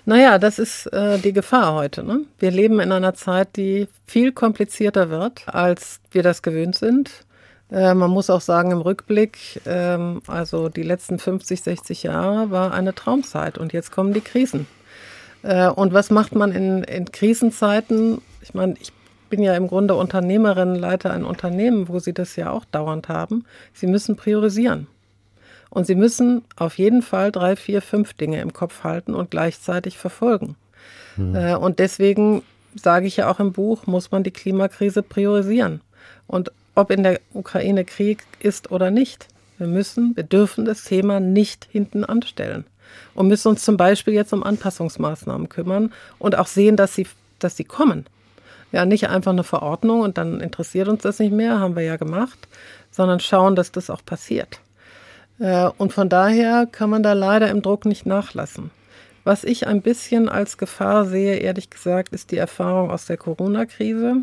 Naja, 0.06 0.38
das 0.38 0.58
ist 0.58 0.86
äh, 0.92 1.18
die 1.18 1.32
Gefahr 1.32 1.74
heute. 1.74 2.02
Ne? 2.02 2.20
Wir 2.38 2.50
leben 2.50 2.80
in 2.80 2.92
einer 2.92 3.14
Zeit, 3.14 3.56
die 3.56 3.88
viel 4.06 4.32
komplizierter 4.32 5.10
wird, 5.10 5.42
als 5.46 6.00
wir 6.12 6.22
das 6.22 6.40
gewöhnt 6.40 6.76
sind. 6.76 7.10
Äh, 7.70 7.94
man 7.94 8.10
muss 8.10 8.30
auch 8.30 8.40
sagen, 8.40 8.70
im 8.70 8.80
Rückblick, 8.80 9.60
ähm, 9.66 10.22
also 10.26 10.68
die 10.68 10.84
letzten 10.84 11.18
50, 11.18 11.62
60 11.62 12.04
Jahre 12.04 12.50
war 12.50 12.72
eine 12.72 12.94
Traumzeit 12.94 13.58
und 13.58 13.72
jetzt 13.72 13.90
kommen 13.90 14.14
die 14.14 14.22
Krisen. 14.22 14.66
Äh, 15.42 15.68
und 15.68 15.92
was 15.92 16.10
macht 16.10 16.34
man 16.34 16.52
in, 16.52 16.84
in 16.84 17.10
Krisenzeiten? 17.10 18.22
Ich 18.40 18.54
meine, 18.54 18.74
ich 18.80 18.92
bin 19.28 19.42
ja 19.42 19.54
im 19.54 19.66
Grunde 19.66 19.94
Unternehmerin, 19.94 20.76
leite 20.76 21.10
ein 21.10 21.24
Unternehmen, 21.24 21.88
wo 21.88 21.98
Sie 21.98 22.14
das 22.14 22.36
ja 22.36 22.50
auch 22.50 22.64
dauernd 22.64 23.08
haben. 23.08 23.44
Sie 23.74 23.86
müssen 23.86 24.16
priorisieren. 24.16 24.86
Und 25.70 25.86
Sie 25.86 25.94
müssen 25.94 26.42
auf 26.56 26.78
jeden 26.78 27.02
Fall 27.02 27.30
drei, 27.30 27.56
vier, 27.56 27.82
fünf 27.82 28.14
Dinge 28.14 28.40
im 28.40 28.52
Kopf 28.52 28.84
halten 28.84 29.14
und 29.14 29.30
gleichzeitig 29.30 29.98
verfolgen. 29.98 30.56
Mhm. 31.16 31.36
Und 31.60 31.78
deswegen 31.78 32.42
sage 32.74 33.06
ich 33.06 33.16
ja 33.16 33.30
auch 33.30 33.40
im 33.40 33.52
Buch, 33.52 33.86
muss 33.86 34.10
man 34.10 34.22
die 34.22 34.30
Klimakrise 34.30 35.02
priorisieren. 35.02 35.80
Und 36.26 36.52
ob 36.74 36.90
in 36.90 37.02
der 37.02 37.20
Ukraine 37.32 37.84
Krieg 37.84 38.24
ist 38.40 38.70
oder 38.70 38.90
nicht, 38.90 39.26
wir 39.58 39.66
müssen, 39.66 40.14
wir 40.16 40.22
dürfen 40.22 40.64
das 40.64 40.84
Thema 40.84 41.20
nicht 41.20 41.66
hinten 41.70 42.04
anstellen. 42.04 42.64
Und 43.14 43.28
müssen 43.28 43.48
uns 43.48 43.64
zum 43.64 43.76
Beispiel 43.76 44.14
jetzt 44.14 44.32
um 44.32 44.42
Anpassungsmaßnahmen 44.42 45.48
kümmern 45.48 45.92
und 46.18 46.38
auch 46.38 46.46
sehen, 46.46 46.76
dass 46.76 46.94
sie, 46.94 47.06
dass 47.38 47.56
sie 47.56 47.64
kommen. 47.64 48.06
Ja, 48.70 48.84
nicht 48.84 49.08
einfach 49.08 49.32
eine 49.32 49.44
Verordnung 49.44 50.00
und 50.00 50.18
dann 50.18 50.40
interessiert 50.40 50.88
uns 50.88 51.02
das 51.02 51.18
nicht 51.18 51.32
mehr, 51.32 51.58
haben 51.58 51.74
wir 51.74 51.82
ja 51.82 51.96
gemacht, 51.96 52.38
sondern 52.90 53.18
schauen, 53.18 53.56
dass 53.56 53.72
das 53.72 53.90
auch 53.90 54.04
passiert. 54.04 54.60
Äh, 55.38 55.68
und 55.78 55.92
von 55.92 56.08
daher 56.08 56.66
kann 56.70 56.90
man 56.90 57.02
da 57.02 57.12
leider 57.12 57.50
im 57.50 57.62
Druck 57.62 57.84
nicht 57.84 58.06
nachlassen. 58.06 58.70
Was 59.24 59.44
ich 59.44 59.66
ein 59.66 59.82
bisschen 59.82 60.28
als 60.28 60.58
Gefahr 60.58 61.04
sehe, 61.04 61.36
ehrlich 61.36 61.70
gesagt, 61.70 62.12
ist 62.12 62.30
die 62.30 62.38
Erfahrung 62.38 62.90
aus 62.90 63.06
der 63.06 63.16
Corona-Krise. 63.16 64.22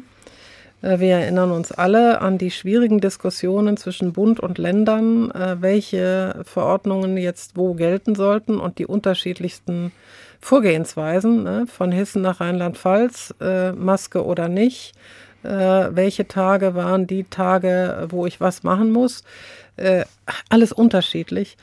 Äh, 0.82 1.00
wir 1.00 1.16
erinnern 1.16 1.52
uns 1.52 1.72
alle 1.72 2.22
an 2.22 2.38
die 2.38 2.52
schwierigen 2.52 3.00
Diskussionen 3.00 3.78
zwischen 3.78 4.14
Bund 4.14 4.40
und 4.40 4.58
Ländern, 4.58 5.32
äh, 5.32 5.58
welche 5.62 6.42
Verordnungen 6.46 7.18
jetzt 7.18 7.56
wo 7.56 7.74
gelten 7.74 8.16
sollten 8.16 8.60
und 8.60 8.80
die 8.80 8.86
unterschiedlichsten 8.86 9.92
Vorgehensweisen 10.42 11.44
ne, 11.44 11.66
von 11.66 11.92
Hessen 11.92 12.22
nach 12.22 12.40
Rheinland-Pfalz, 12.40 13.34
Maske 13.76 14.24
oder 14.24 14.48
nicht. 14.48 14.94
Welche 15.46 16.28
Tage 16.28 16.76
waren 16.76 17.08
die 17.08 17.24
Tage, 17.26 18.08
wo 18.10 18.26
ich 18.26 18.42
was 18.42 18.64
machen 18.64 18.92
muss? 18.92 19.24
äh, 19.78 20.06
alles 20.50 20.72
unterschiedlich. 20.72 21.58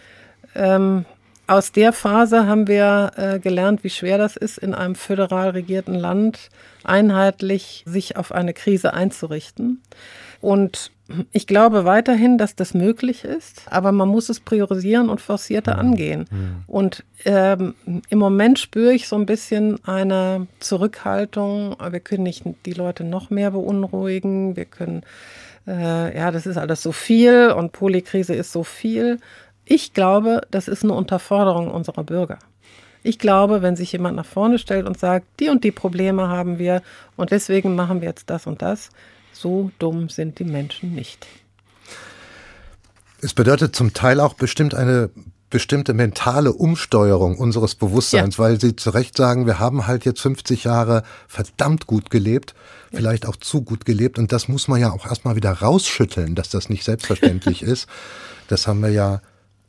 Ähm, 0.54 1.04
aus 1.46 1.72
der 1.72 1.92
Phase 1.92 2.46
haben 2.46 2.68
wir 2.68 3.12
äh, 3.16 3.38
gelernt, 3.38 3.84
wie 3.84 3.90
schwer 3.90 4.18
das 4.18 4.36
ist, 4.36 4.58
in 4.58 4.74
einem 4.74 4.94
föderal 4.94 5.50
regierten 5.50 5.94
Land 5.94 6.50
einheitlich 6.84 7.84
sich 7.86 8.16
auf 8.16 8.32
eine 8.32 8.54
Krise 8.54 8.94
einzurichten. 8.94 9.82
Und 10.40 10.90
ich 11.30 11.46
glaube 11.46 11.84
weiterhin, 11.84 12.38
dass 12.38 12.56
das 12.56 12.74
möglich 12.74 13.24
ist, 13.24 13.62
aber 13.70 13.92
man 13.92 14.08
muss 14.08 14.28
es 14.28 14.40
priorisieren 14.40 15.08
und 15.08 15.20
forcierter 15.20 15.78
angehen. 15.78 16.26
Mhm. 16.30 16.64
Und 16.66 17.04
ähm, 17.24 17.74
im 18.08 18.18
Moment 18.18 18.58
spüre 18.58 18.92
ich 18.92 19.08
so 19.08 19.16
ein 19.16 19.26
bisschen 19.26 19.84
eine 19.84 20.46
Zurückhaltung. 20.58 21.76
Wir 21.90 22.00
können 22.00 22.22
nicht 22.24 22.44
die 22.66 22.72
Leute 22.72 23.04
noch 23.04 23.30
mehr 23.30 23.50
beunruhigen. 23.50 24.56
Wir 24.56 24.64
können 24.64 25.02
äh, 25.66 26.16
ja, 26.16 26.30
das 26.30 26.46
ist 26.46 26.56
alles 26.56 26.82
so 26.82 26.92
viel 26.92 27.52
und 27.56 27.72
Polykrise 27.72 28.34
ist 28.34 28.52
so 28.52 28.64
viel. 28.64 29.18
Ich 29.64 29.92
glaube, 29.92 30.42
das 30.50 30.68
ist 30.68 30.82
eine 30.82 30.94
Unterforderung 30.94 31.70
unserer 31.70 32.04
Bürger. 32.04 32.38
Ich 33.04 33.18
glaube, 33.18 33.62
wenn 33.62 33.76
sich 33.76 33.92
jemand 33.92 34.16
nach 34.16 34.26
vorne 34.26 34.58
stellt 34.58 34.86
und 34.86 34.98
sagt, 34.98 35.26
die 35.40 35.48
und 35.48 35.64
die 35.64 35.72
Probleme 35.72 36.28
haben 36.28 36.58
wir 36.58 36.82
und 37.16 37.30
deswegen 37.30 37.74
machen 37.74 38.00
wir 38.00 38.08
jetzt 38.08 38.30
das 38.30 38.46
und 38.46 38.62
das, 38.62 38.90
so 39.32 39.70
dumm 39.78 40.08
sind 40.08 40.38
die 40.38 40.44
Menschen 40.44 40.94
nicht. 40.94 41.26
Es 43.20 43.34
bedeutet 43.34 43.74
zum 43.74 43.92
Teil 43.92 44.20
auch 44.20 44.34
bestimmt 44.34 44.74
eine 44.74 45.10
bestimmte 45.50 45.92
mentale 45.92 46.52
Umsteuerung 46.52 47.36
unseres 47.36 47.74
Bewusstseins, 47.74 48.38
ja. 48.38 48.44
weil 48.44 48.60
Sie 48.60 48.74
zu 48.74 48.90
Recht 48.90 49.16
sagen, 49.16 49.46
wir 49.46 49.58
haben 49.58 49.86
halt 49.86 50.04
jetzt 50.04 50.20
50 50.20 50.64
Jahre 50.64 51.02
verdammt 51.28 51.86
gut 51.86 52.08
gelebt, 52.08 52.54
ja. 52.90 52.98
vielleicht 52.98 53.26
auch 53.26 53.36
zu 53.36 53.62
gut 53.62 53.84
gelebt 53.84 54.18
und 54.18 54.32
das 54.32 54.48
muss 54.48 54.66
man 54.66 54.80
ja 54.80 54.90
auch 54.90 55.06
erstmal 55.06 55.36
wieder 55.36 55.52
rausschütteln, 55.52 56.34
dass 56.34 56.48
das 56.48 56.68
nicht 56.68 56.84
selbstverständlich 56.84 57.62
ist. 57.62 57.86
Das 58.48 58.66
haben 58.66 58.80
wir 58.80 58.90
ja 58.90 59.20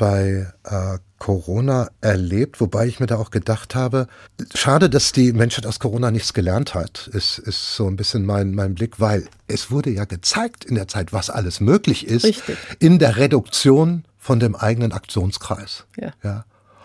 bei 0.03 0.51
äh, 0.65 0.97
Corona 1.17 1.87
erlebt, 2.01 2.59
wobei 2.59 2.87
ich 2.87 2.99
mir 2.99 3.05
da 3.05 3.15
auch 3.15 3.31
gedacht 3.31 3.73
habe, 3.73 4.07
schade, 4.53 4.89
dass 4.89 5.13
die 5.13 5.31
Menschheit 5.31 5.65
aus 5.65 5.79
Corona 5.79 6.11
nichts 6.11 6.33
gelernt 6.33 6.73
hat, 6.75 7.07
ist, 7.13 7.37
ist 7.37 7.77
so 7.77 7.87
ein 7.87 7.95
bisschen 7.95 8.25
mein, 8.25 8.53
mein 8.53 8.75
Blick, 8.75 8.99
weil 8.99 9.29
es 9.47 9.71
wurde 9.71 9.91
ja 9.91 10.03
gezeigt 10.03 10.65
in 10.65 10.75
der 10.75 10.89
Zeit, 10.89 11.13
was 11.13 11.29
alles 11.29 11.61
möglich 11.61 12.05
ist 12.05 12.25
Richtig. 12.25 12.57
in 12.79 12.99
der 12.99 13.15
Reduktion 13.15 14.03
von 14.17 14.41
dem 14.41 14.57
eigenen 14.57 14.91
Aktionskreis. 14.91 15.85
Ja. 15.97 16.11
ja. 16.21 16.43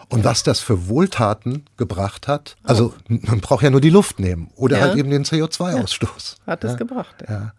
Und 0.08 0.22
was 0.22 0.44
das 0.44 0.60
für 0.60 0.86
Wohltaten 0.86 1.64
gebracht 1.76 2.28
hat, 2.28 2.54
also 2.62 2.94
oh. 3.10 3.18
man 3.22 3.40
braucht 3.40 3.64
ja 3.64 3.70
nur 3.70 3.80
die 3.80 3.90
Luft 3.90 4.20
nehmen 4.20 4.52
oder 4.54 4.78
ja. 4.78 4.84
halt 4.84 4.96
eben 4.96 5.10
den 5.10 5.24
CO2-Ausstoß. 5.24 6.36
Ja, 6.46 6.52
hat 6.52 6.62
es 6.62 6.76
gebracht. 6.76 7.16
Ja. 7.28 7.52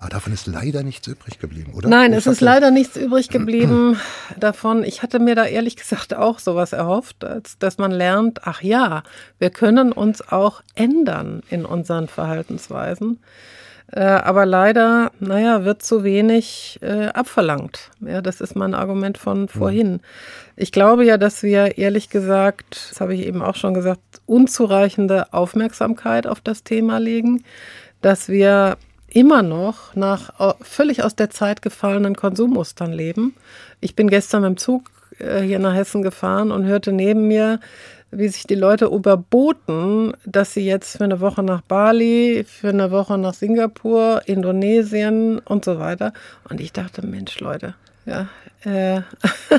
Aber 0.00 0.10
davon 0.10 0.32
ist 0.32 0.46
leider 0.46 0.84
nichts 0.84 1.08
übrig 1.08 1.40
geblieben, 1.40 1.74
oder? 1.74 1.88
Nein, 1.88 2.12
ich 2.12 2.18
es 2.18 2.26
ist 2.28 2.40
leider 2.40 2.70
nichts 2.70 2.96
übrig 2.96 3.30
geblieben 3.30 3.98
davon. 4.38 4.84
Ich 4.84 5.02
hatte 5.02 5.18
mir 5.18 5.34
da 5.34 5.44
ehrlich 5.44 5.74
gesagt 5.74 6.14
auch 6.14 6.38
sowas 6.38 6.72
erhofft, 6.72 7.24
als 7.24 7.58
dass 7.58 7.78
man 7.78 7.90
lernt, 7.90 8.46
ach 8.46 8.62
ja, 8.62 9.02
wir 9.40 9.50
können 9.50 9.90
uns 9.90 10.26
auch 10.28 10.62
ändern 10.76 11.42
in 11.50 11.64
unseren 11.64 12.06
Verhaltensweisen. 12.06 13.18
Äh, 13.90 14.02
aber 14.02 14.46
leider, 14.46 15.10
naja, 15.18 15.64
wird 15.64 15.82
zu 15.82 16.04
wenig 16.04 16.78
äh, 16.82 17.06
abverlangt. 17.06 17.90
Ja, 18.00 18.20
das 18.20 18.40
ist 18.40 18.54
mein 18.54 18.74
Argument 18.74 19.18
von 19.18 19.42
mhm. 19.42 19.48
vorhin. 19.48 20.00
Ich 20.54 20.70
glaube 20.70 21.04
ja, 21.06 21.16
dass 21.16 21.42
wir 21.42 21.78
ehrlich 21.78 22.08
gesagt, 22.10 22.90
das 22.90 23.00
habe 23.00 23.14
ich 23.14 23.26
eben 23.26 23.42
auch 23.42 23.56
schon 23.56 23.74
gesagt, 23.74 24.00
unzureichende 24.26 25.32
Aufmerksamkeit 25.32 26.26
auf 26.26 26.40
das 26.40 26.62
Thema 26.62 26.98
legen, 26.98 27.42
dass 28.00 28.28
wir 28.28 28.76
immer 29.10 29.42
noch 29.42 29.94
nach 29.94 30.54
völlig 30.60 31.02
aus 31.02 31.16
der 31.16 31.30
Zeit 31.30 31.62
gefallenen 31.62 32.14
Konsummustern 32.14 32.92
leben. 32.92 33.34
Ich 33.80 33.96
bin 33.96 34.08
gestern 34.08 34.42
mit 34.42 34.50
dem 34.50 34.56
Zug 34.56 34.90
äh, 35.18 35.40
hier 35.40 35.58
nach 35.58 35.74
Hessen 35.74 36.02
gefahren 36.02 36.50
und 36.50 36.66
hörte 36.66 36.92
neben 36.92 37.26
mir 37.28 37.60
wie 38.10 38.28
sich 38.28 38.44
die 38.44 38.54
Leute 38.54 38.86
überboten, 38.86 40.14
dass 40.24 40.54
sie 40.54 40.64
jetzt 40.64 40.96
für 40.96 41.04
eine 41.04 41.20
Woche 41.20 41.42
nach 41.42 41.60
Bali, 41.60 42.44
für 42.48 42.70
eine 42.70 42.90
Woche 42.90 43.18
nach 43.18 43.34
Singapur, 43.34 44.22
Indonesien 44.26 45.38
und 45.40 45.64
so 45.64 45.78
weiter. 45.78 46.12
Und 46.48 46.60
ich 46.60 46.72
dachte, 46.72 47.06
Mensch, 47.06 47.38
Leute, 47.40 47.74
ja, 48.06 48.28
äh, 48.64 49.02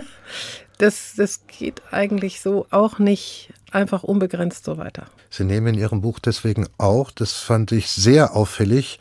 das, 0.79 1.13
das 1.15 1.45
geht 1.45 1.81
eigentlich 1.91 2.41
so 2.41 2.65
auch 2.71 2.97
nicht 2.97 3.53
einfach 3.71 4.03
unbegrenzt 4.03 4.65
so 4.65 4.77
weiter. 4.77 5.05
Sie 5.29 5.43
nehmen 5.43 5.75
in 5.75 5.79
Ihrem 5.79 6.01
Buch 6.01 6.17
deswegen 6.17 6.67
auch, 6.79 7.11
das 7.11 7.33
fand 7.33 7.71
ich 7.71 7.91
sehr 7.91 8.35
auffällig, 8.35 8.99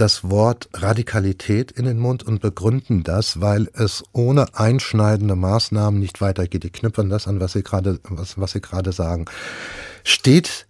das 0.00 0.30
Wort 0.30 0.68
Radikalität 0.74 1.72
in 1.72 1.84
den 1.84 1.98
Mund 1.98 2.22
und 2.22 2.40
begründen 2.40 3.02
das, 3.02 3.40
weil 3.40 3.68
es 3.74 4.04
ohne 4.12 4.54
einschneidende 4.54 5.34
Maßnahmen 5.34 5.98
nicht 5.98 6.20
weitergeht. 6.20 6.62
Die 6.62 6.70
knüpfen 6.70 7.10
das 7.10 7.26
an, 7.26 7.40
was 7.40 7.52
Sie 7.52 7.62
gerade, 7.62 7.98
was, 8.04 8.38
was 8.38 8.52
Sie 8.52 8.60
gerade 8.60 8.92
sagen. 8.92 9.24
Steht 10.04 10.67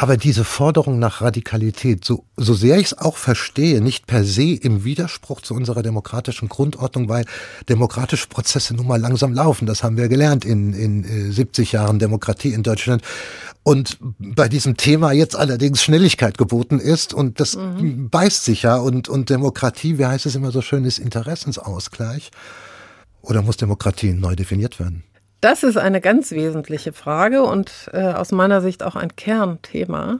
aber 0.00 0.16
diese 0.16 0.44
Forderung 0.44 1.00
nach 1.00 1.22
Radikalität, 1.22 2.04
so, 2.04 2.24
so 2.36 2.54
sehr 2.54 2.78
ich 2.78 2.86
es 2.86 2.98
auch 2.98 3.16
verstehe, 3.16 3.80
nicht 3.80 4.06
per 4.06 4.22
se 4.22 4.52
im 4.52 4.84
Widerspruch 4.84 5.40
zu 5.40 5.54
unserer 5.54 5.82
demokratischen 5.82 6.48
Grundordnung, 6.48 7.08
weil 7.08 7.24
demokratische 7.68 8.28
Prozesse 8.28 8.76
nun 8.76 8.86
mal 8.86 9.00
langsam 9.00 9.34
laufen. 9.34 9.66
Das 9.66 9.82
haben 9.82 9.96
wir 9.96 10.06
gelernt 10.06 10.44
in, 10.44 10.72
in 10.72 11.32
70 11.32 11.74
äh, 11.74 11.76
Jahren 11.78 11.98
Demokratie 11.98 12.52
in 12.52 12.62
Deutschland. 12.62 13.02
Und 13.64 13.98
bei 14.20 14.48
diesem 14.48 14.76
Thema 14.76 15.10
jetzt 15.10 15.34
allerdings 15.34 15.82
Schnelligkeit 15.82 16.38
geboten 16.38 16.78
ist 16.78 17.12
und 17.12 17.40
das 17.40 17.56
mhm. 17.56 18.08
beißt 18.08 18.44
sich 18.44 18.62
ja 18.62 18.76
und, 18.76 19.08
und 19.08 19.30
Demokratie, 19.30 19.98
wie 19.98 20.06
heißt 20.06 20.26
es 20.26 20.36
immer 20.36 20.52
so 20.52 20.62
schön, 20.62 20.84
ist 20.84 21.00
Interessensausgleich. 21.00 22.30
Oder 23.20 23.42
muss 23.42 23.56
Demokratie 23.56 24.12
neu 24.12 24.36
definiert 24.36 24.78
werden? 24.78 25.02
Das 25.40 25.62
ist 25.62 25.76
eine 25.76 26.00
ganz 26.00 26.32
wesentliche 26.32 26.92
Frage 26.92 27.44
und 27.44 27.88
äh, 27.92 28.12
aus 28.12 28.32
meiner 28.32 28.60
Sicht 28.60 28.82
auch 28.82 28.96
ein 28.96 29.14
Kernthema. 29.14 30.18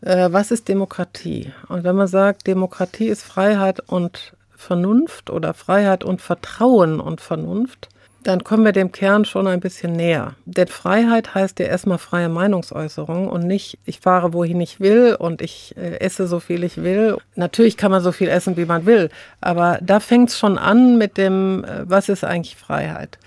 Äh, 0.00 0.28
was 0.30 0.52
ist 0.52 0.68
Demokratie? 0.68 1.52
Und 1.68 1.82
wenn 1.82 1.96
man 1.96 2.06
sagt, 2.06 2.46
Demokratie 2.46 3.08
ist 3.08 3.24
Freiheit 3.24 3.80
und 3.80 4.34
Vernunft 4.54 5.30
oder 5.30 5.54
Freiheit 5.54 6.04
und 6.04 6.22
Vertrauen 6.22 7.00
und 7.00 7.20
Vernunft, 7.20 7.88
dann 8.22 8.44
kommen 8.44 8.64
wir 8.64 8.72
dem 8.72 8.92
Kern 8.92 9.24
schon 9.24 9.46
ein 9.46 9.60
bisschen 9.60 9.92
näher. 9.92 10.34
Denn 10.44 10.68
Freiheit 10.68 11.34
heißt 11.34 11.58
ja 11.58 11.66
erstmal 11.66 11.98
freie 11.98 12.28
Meinungsäußerung 12.28 13.28
und 13.28 13.44
nicht, 13.44 13.78
ich 13.86 14.00
fahre 14.00 14.32
wohin 14.34 14.60
ich 14.60 14.78
will 14.78 15.16
und 15.18 15.42
ich 15.42 15.76
äh, 15.76 15.98
esse 15.98 16.28
so 16.28 16.38
viel 16.38 16.62
ich 16.62 16.82
will. 16.82 17.16
Natürlich 17.34 17.76
kann 17.76 17.90
man 17.90 18.02
so 18.02 18.12
viel 18.12 18.28
essen, 18.28 18.56
wie 18.56 18.66
man 18.66 18.86
will, 18.86 19.10
aber 19.40 19.78
da 19.82 19.98
fängt 19.98 20.30
es 20.30 20.38
schon 20.38 20.58
an 20.58 20.96
mit 20.96 21.16
dem, 21.16 21.64
äh, 21.64 21.90
was 21.90 22.08
ist 22.08 22.22
eigentlich 22.22 22.56
Freiheit? 22.56 23.18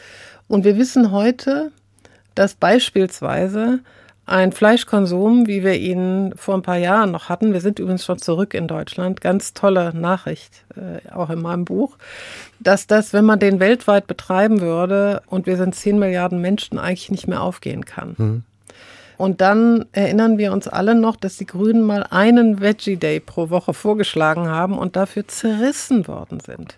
Und 0.52 0.66
wir 0.66 0.78
wissen 0.78 1.14
heute, 1.14 1.72
dass 2.36 2.56
beispielsweise 2.56 3.80
ein 4.26 4.52
Fleischkonsum, 4.52 5.48
wie 5.48 5.64
wir 5.64 5.76
ihn 5.76 6.34
vor 6.36 6.56
ein 6.56 6.62
paar 6.62 6.76
Jahren 6.76 7.12
noch 7.12 7.30
hatten, 7.30 7.54
wir 7.54 7.62
sind 7.62 7.80
übrigens 7.80 8.04
schon 8.04 8.20
zurück 8.20 8.54
in 8.54 8.68
Deutschland, 8.68 9.22
ganz 9.22 9.54
tolle 9.54 9.96
Nachricht, 9.96 10.66
äh, 10.76 11.10
auch 11.10 11.30
in 11.30 11.42
meinem 11.42 11.64
Buch, 11.64 11.98
dass 12.60 12.86
das, 12.86 13.14
wenn 13.14 13.24
man 13.24 13.40
den 13.40 13.62
weltweit 13.62 14.08
betreiben 14.08 14.60
würde 14.60 15.22
und 15.28 15.46
wir 15.46 15.56
sind 15.56 15.74
10 15.74 15.98
Milliarden 15.98 16.42
Menschen, 16.42 16.78
eigentlich 16.78 17.12
nicht 17.12 17.30
mehr 17.30 17.42
aufgehen 17.42 17.86
kann. 17.86 18.16
Mhm. 18.18 18.44
Und 19.16 19.40
dann 19.40 19.86
erinnern 19.94 20.38
wir 20.38 20.52
uns 20.52 20.68
alle 20.68 20.96
noch, 20.96 21.16
dass 21.16 21.38
die 21.38 21.46
Grünen 21.46 21.84
mal 21.84 22.04
einen 22.10 22.60
Veggie 22.60 22.98
Day 22.98 23.22
pro 23.22 23.50
Woche 23.52 23.74
vorgeschlagen 23.74 24.50
haben 24.50 24.78
und 24.78 24.98
dafür 24.98 25.26
zerrissen 25.30 26.10
worden 26.10 26.42
sind. 26.42 26.78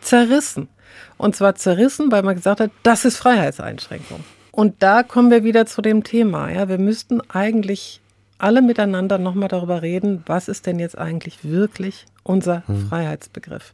Zerrissen. 0.00 0.68
Und 1.16 1.36
zwar 1.36 1.54
zerrissen, 1.54 2.10
weil 2.12 2.22
man 2.22 2.36
gesagt 2.36 2.60
hat, 2.60 2.70
das 2.82 3.04
ist 3.04 3.16
Freiheitseinschränkung. 3.16 4.24
Und 4.52 4.82
da 4.82 5.02
kommen 5.02 5.30
wir 5.30 5.44
wieder 5.44 5.66
zu 5.66 5.82
dem 5.82 6.02
Thema. 6.02 6.50
Ja, 6.50 6.68
wir 6.68 6.78
müssten 6.78 7.20
eigentlich 7.30 8.00
alle 8.38 8.62
miteinander 8.62 9.18
nochmal 9.18 9.48
darüber 9.48 9.82
reden, 9.82 10.22
was 10.26 10.48
ist 10.48 10.66
denn 10.66 10.78
jetzt 10.78 10.96
eigentlich 10.96 11.38
wirklich 11.42 12.06
unser 12.22 12.62
hm. 12.66 12.88
Freiheitsbegriff. 12.88 13.72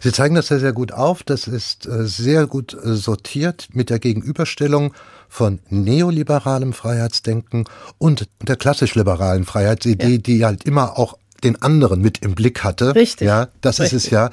Sie 0.00 0.12
zeigen 0.12 0.34
das 0.34 0.48
sehr, 0.48 0.58
sehr 0.58 0.72
gut 0.72 0.92
auf. 0.92 1.22
Das 1.22 1.46
ist 1.46 1.86
äh, 1.86 2.06
sehr 2.06 2.46
gut 2.46 2.74
äh, 2.74 2.94
sortiert 2.94 3.68
mit 3.72 3.90
der 3.90 3.98
Gegenüberstellung 3.98 4.94
von 5.28 5.60
neoliberalem 5.68 6.72
Freiheitsdenken 6.72 7.66
und 7.98 8.28
der 8.42 8.56
klassisch-liberalen 8.56 9.44
Freiheitsidee, 9.44 10.14
ja. 10.14 10.18
die 10.18 10.44
halt 10.44 10.64
immer 10.64 10.98
auch 10.98 11.16
den 11.44 11.60
anderen 11.62 12.00
mit 12.00 12.18
im 12.18 12.34
Blick 12.34 12.64
hatte. 12.64 12.94
Richtig. 12.94 13.26
Ja, 13.26 13.48
das 13.60 13.80
Richtig. 13.80 13.96
ist 13.96 14.04
es 14.06 14.10
ja. 14.10 14.30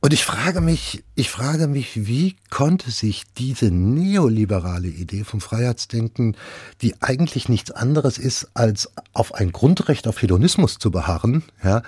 Und 0.00 0.12
ich 0.12 0.24
frage 0.24 0.60
mich, 0.60 1.02
ich 1.16 1.28
frage 1.28 1.66
mich, 1.66 2.06
wie 2.06 2.36
konnte 2.50 2.92
sich 2.92 3.24
diese 3.36 3.72
neoliberale 3.72 4.86
Idee 4.86 5.24
vom 5.24 5.40
Freiheitsdenken, 5.40 6.36
die 6.82 7.02
eigentlich 7.02 7.48
nichts 7.48 7.72
anderes 7.72 8.16
ist, 8.16 8.48
als 8.54 8.92
auf 9.12 9.34
ein 9.34 9.50
Grundrecht 9.50 10.06
auf 10.06 10.22
Hedonismus 10.22 10.78
zu 10.78 10.92
beharren, 10.92 11.42
ja, 11.64 11.82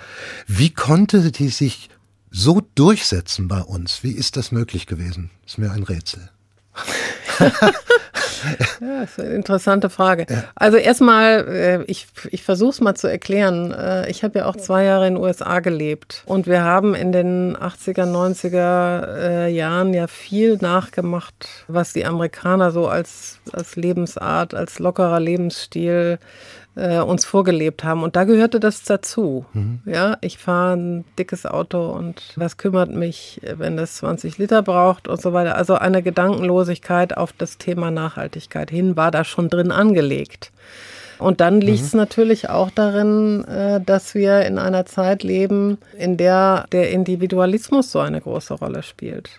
wie 0.45 0.71
konnte 0.71 1.31
die 1.31 1.49
sich 1.49 1.89
so 2.29 2.61
durchsetzen 2.75 3.47
bei 3.47 3.61
uns? 3.61 4.03
Wie 4.03 4.11
ist 4.11 4.35
das 4.35 4.51
möglich 4.51 4.87
gewesen? 4.87 5.29
ist 5.45 5.57
mir 5.57 5.71
ein 5.71 5.83
Rätsel. 5.83 6.29
Ja, 8.79 9.01
das 9.01 9.11
ist 9.11 9.19
eine 9.19 9.33
interessante 9.35 9.89
Frage. 9.89 10.25
Also 10.55 10.77
erstmal, 10.77 11.47
äh, 11.47 11.83
ich, 11.85 12.07
ich 12.29 12.43
versuche 12.43 12.71
es 12.71 12.81
mal 12.81 12.95
zu 12.95 13.07
erklären. 13.07 13.71
Äh, 13.71 14.09
ich 14.09 14.23
habe 14.23 14.39
ja 14.39 14.45
auch 14.45 14.55
zwei 14.55 14.83
Jahre 14.83 15.07
in 15.07 15.15
den 15.15 15.23
USA 15.23 15.59
gelebt 15.59 16.23
und 16.25 16.47
wir 16.47 16.63
haben 16.63 16.95
in 16.95 17.11
den 17.11 17.55
80er, 17.57 18.05
90er 18.05 19.17
äh, 19.17 19.47
Jahren 19.49 19.93
ja 19.93 20.07
viel 20.07 20.57
nachgemacht, 20.57 21.65
was 21.67 21.93
die 21.93 22.05
Amerikaner 22.05 22.71
so 22.71 22.87
als, 22.87 23.39
als 23.51 23.75
Lebensart, 23.75 24.53
als 24.53 24.79
lockerer 24.79 25.19
Lebensstil 25.19 26.19
äh, 26.75 26.99
uns 26.99 27.25
vorgelebt 27.25 27.83
haben. 27.83 28.03
Und 28.03 28.15
da 28.15 28.23
gehörte 28.23 28.59
das 28.59 28.83
dazu. 28.83 29.45
Mhm. 29.53 29.81
Ja, 29.85 30.17
ich 30.21 30.37
fahre 30.37 30.75
ein 30.75 31.05
dickes 31.17 31.45
Auto 31.45 31.91
und 31.91 32.33
was 32.35 32.57
kümmert 32.57 32.91
mich, 32.91 33.41
wenn 33.43 33.77
das 33.77 33.97
20 33.97 34.37
Liter 34.37 34.61
braucht 34.61 35.07
und 35.07 35.21
so 35.21 35.33
weiter. 35.33 35.55
Also 35.55 35.75
eine 35.75 36.01
Gedankenlosigkeit 36.01 37.17
auf 37.17 37.33
das 37.33 37.57
Thema 37.57 37.91
Nachhaltigkeit 37.91 38.69
hin 38.69 38.95
war 38.95 39.11
da 39.11 39.23
schon 39.23 39.49
drin 39.49 39.71
angelegt. 39.71 40.51
Und 41.19 41.39
dann 41.39 41.61
liegt 41.61 41.81
es 41.81 41.93
mhm. 41.93 41.99
natürlich 41.99 42.49
auch 42.49 42.71
darin, 42.71 43.45
äh, 43.45 43.79
dass 43.79 44.15
wir 44.15 44.41
in 44.41 44.57
einer 44.57 44.85
Zeit 44.85 45.21
leben, 45.21 45.77
in 45.97 46.17
der 46.17 46.65
der 46.71 46.89
Individualismus 46.89 47.91
so 47.91 47.99
eine 47.99 48.21
große 48.21 48.55
Rolle 48.55 48.81
spielt. 48.81 49.29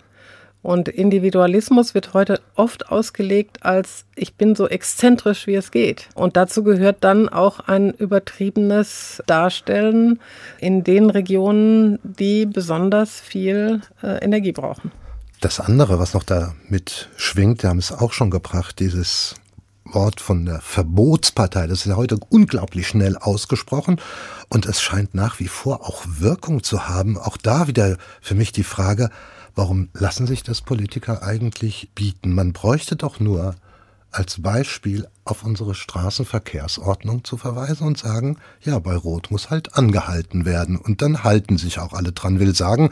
Und 0.62 0.88
Individualismus 0.88 1.92
wird 1.92 2.14
heute 2.14 2.40
oft 2.54 2.88
ausgelegt 2.88 3.64
als 3.64 4.04
ich 4.14 4.34
bin 4.34 4.54
so 4.54 4.68
exzentrisch, 4.68 5.46
wie 5.48 5.56
es 5.56 5.72
geht. 5.72 6.08
Und 6.14 6.36
dazu 6.36 6.62
gehört 6.62 6.98
dann 7.00 7.28
auch 7.28 7.60
ein 7.60 7.90
übertriebenes 7.90 9.22
Darstellen 9.26 10.20
in 10.58 10.84
den 10.84 11.10
Regionen, 11.10 11.98
die 12.04 12.46
besonders 12.46 13.20
viel 13.20 13.80
äh, 14.02 14.22
Energie 14.24 14.52
brauchen. 14.52 14.92
Das 15.40 15.58
andere, 15.58 15.98
was 15.98 16.14
noch 16.14 16.22
da 16.22 16.54
mit 16.68 17.08
schwingt, 17.16 17.64
wir 17.64 17.70
haben 17.70 17.78
es 17.78 17.90
auch 17.90 18.12
schon 18.12 18.30
gebracht, 18.30 18.78
dieses 18.78 19.34
Wort 19.84 20.20
von 20.20 20.44
der 20.46 20.60
Verbotspartei, 20.60 21.66
das 21.66 21.80
ist 21.80 21.86
ja 21.86 21.96
heute 21.96 22.18
unglaublich 22.28 22.86
schnell 22.86 23.16
ausgesprochen 23.16 24.00
und 24.48 24.66
es 24.66 24.80
scheint 24.80 25.14
nach 25.14 25.40
wie 25.40 25.48
vor 25.48 25.80
auch 25.80 26.04
Wirkung 26.06 26.62
zu 26.62 26.88
haben. 26.88 27.18
Auch 27.18 27.36
da 27.36 27.66
wieder 27.66 27.96
für 28.20 28.36
mich 28.36 28.52
die 28.52 28.62
Frage, 28.62 29.10
warum 29.54 29.88
lassen 29.94 30.26
sich 30.26 30.42
das 30.42 30.60
Politiker 30.60 31.22
eigentlich 31.22 31.90
bieten? 31.94 32.34
Man 32.34 32.52
bräuchte 32.52 32.96
doch 32.96 33.20
nur 33.20 33.54
als 34.12 34.42
Beispiel 34.42 35.08
auf 35.24 35.42
unsere 35.42 35.74
Straßenverkehrsordnung 35.74 37.24
zu 37.24 37.36
verweisen 37.36 37.86
und 37.86 37.98
sagen, 37.98 38.36
ja, 38.62 38.78
bei 38.78 38.94
Rot 38.94 39.30
muss 39.30 39.50
halt 39.50 39.76
angehalten 39.76 40.44
werden. 40.44 40.76
Und 40.76 41.02
dann 41.02 41.24
halten 41.24 41.56
sich 41.56 41.78
auch 41.78 41.94
alle 41.94 42.12
dran. 42.12 42.38
Will 42.38 42.54
sagen, 42.54 42.90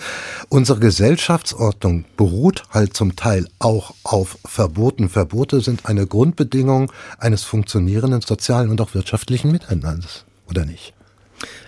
unsere 0.48 0.80
Gesellschaftsordnung 0.80 2.06
beruht 2.16 2.62
halt 2.70 2.96
zum 2.96 3.16
Teil 3.16 3.46
auch 3.58 3.94
auf 4.02 4.38
Verboten. 4.44 5.08
Verbote 5.08 5.60
sind 5.60 5.86
eine 5.86 6.06
Grundbedingung 6.06 6.90
eines 7.18 7.44
funktionierenden 7.44 8.22
sozialen 8.22 8.70
und 8.70 8.80
auch 8.80 8.94
wirtschaftlichen 8.94 9.52
Miteinanders, 9.52 10.24
oder 10.48 10.64
nicht? 10.64 10.94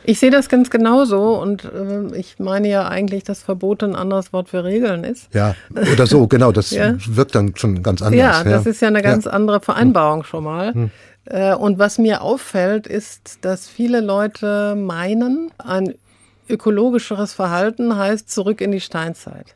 Ich 0.05 0.19
sehe 0.19 0.31
das 0.31 0.49
ganz 0.49 0.71
genauso 0.71 1.41
und 1.41 1.65
äh, 1.65 2.17
ich 2.17 2.39
meine 2.39 2.69
ja 2.69 2.89
eigentlich, 2.89 3.25
dass 3.25 3.43
Verbot 3.43 3.83
ein 3.83 3.97
anderes 3.97 4.33
Wort 4.33 4.49
für 4.49 4.65
Regeln 4.65 5.05
ist. 5.05 5.33
Ja, 5.35 5.55
oder 5.93 6.07
so, 6.07 6.27
genau, 6.27 6.53
das 6.53 6.71
ja. 6.73 6.95
wirkt 7.07 7.35
dann 7.35 7.55
schon 7.57 7.83
ganz 7.83 8.03
anders. 8.03 8.19
Ja, 8.19 8.45
das 8.45 8.67
ist 8.67 8.83
ja 8.83 8.89
eine 8.89 9.03
ganz 9.03 9.25
ja. 9.27 9.31
andere 9.33 9.61
Vereinbarung 9.61 10.25
schon 10.25 10.45
mal. 10.45 10.75
Hm. 10.75 10.91
Äh, 11.25 11.55
und 11.55 11.79
was 11.79 11.99
mir 11.99 12.23
auffällt, 12.23 12.87
ist, 12.87 13.39
dass 13.43 13.69
viele 13.69 14.01
Leute 14.01 14.75
meinen, 14.75 15.51
ein 15.59 15.95
ökologischeres 16.49 17.33
Verhalten 17.33 17.97
heißt 17.97 18.31
zurück 18.31 18.61
in 18.61 18.73
die 18.73 18.81
Steinzeit. 18.81 19.55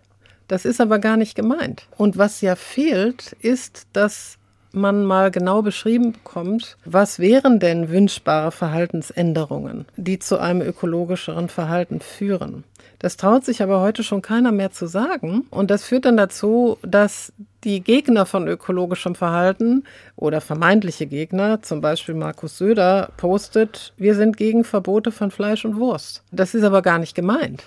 Das 0.48 0.64
ist 0.64 0.80
aber 0.80 0.98
gar 1.00 1.16
nicht 1.16 1.34
gemeint. 1.34 1.86
Und 1.96 2.16
was 2.16 2.40
ja 2.40 2.54
fehlt, 2.54 3.32
ist, 3.40 3.86
dass 3.92 4.38
man 4.76 5.04
mal 5.04 5.30
genau 5.30 5.62
beschrieben 5.62 6.12
bekommt, 6.12 6.76
was 6.84 7.18
wären 7.18 7.58
denn 7.58 7.88
wünschbare 7.88 8.52
Verhaltensänderungen, 8.52 9.86
die 9.96 10.18
zu 10.18 10.38
einem 10.38 10.60
ökologischeren 10.60 11.48
Verhalten 11.48 12.00
führen. 12.00 12.64
Das 12.98 13.16
traut 13.16 13.44
sich 13.44 13.62
aber 13.62 13.80
heute 13.80 14.02
schon 14.02 14.22
keiner 14.22 14.52
mehr 14.52 14.72
zu 14.72 14.86
sagen. 14.86 15.46
Und 15.50 15.70
das 15.70 15.84
führt 15.84 16.06
dann 16.06 16.16
dazu, 16.16 16.78
dass 16.82 17.32
die 17.64 17.80
Gegner 17.80 18.26
von 18.26 18.48
ökologischem 18.48 19.14
Verhalten 19.14 19.84
oder 20.14 20.40
vermeintliche 20.40 21.06
Gegner, 21.06 21.62
zum 21.62 21.80
Beispiel 21.80 22.14
Markus 22.14 22.58
Söder, 22.58 23.10
postet, 23.16 23.92
wir 23.96 24.14
sind 24.14 24.36
gegen 24.36 24.64
Verbote 24.64 25.12
von 25.12 25.30
Fleisch 25.30 25.64
und 25.64 25.76
Wurst. 25.76 26.22
Das 26.30 26.54
ist 26.54 26.64
aber 26.64 26.80
gar 26.80 26.98
nicht 26.98 27.14
gemeint. 27.14 27.64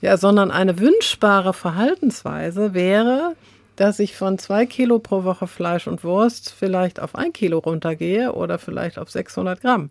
Ja, 0.00 0.16
sondern 0.16 0.50
eine 0.50 0.78
wünschbare 0.78 1.52
Verhaltensweise 1.52 2.74
wäre, 2.74 3.34
dass 3.76 3.98
ich 3.98 4.16
von 4.16 4.38
zwei 4.38 4.66
Kilo 4.66 4.98
pro 4.98 5.24
Woche 5.24 5.46
Fleisch 5.46 5.86
und 5.86 6.04
Wurst 6.04 6.54
vielleicht 6.56 7.00
auf 7.00 7.14
ein 7.14 7.32
Kilo 7.32 7.58
runtergehe 7.58 8.32
oder 8.32 8.58
vielleicht 8.58 8.98
auf 8.98 9.10
600 9.10 9.60
Gramm. 9.60 9.90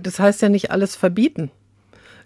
Das 0.00 0.18
heißt 0.18 0.42
ja 0.42 0.48
nicht 0.48 0.70
alles 0.70 0.96
verbieten. 0.96 1.50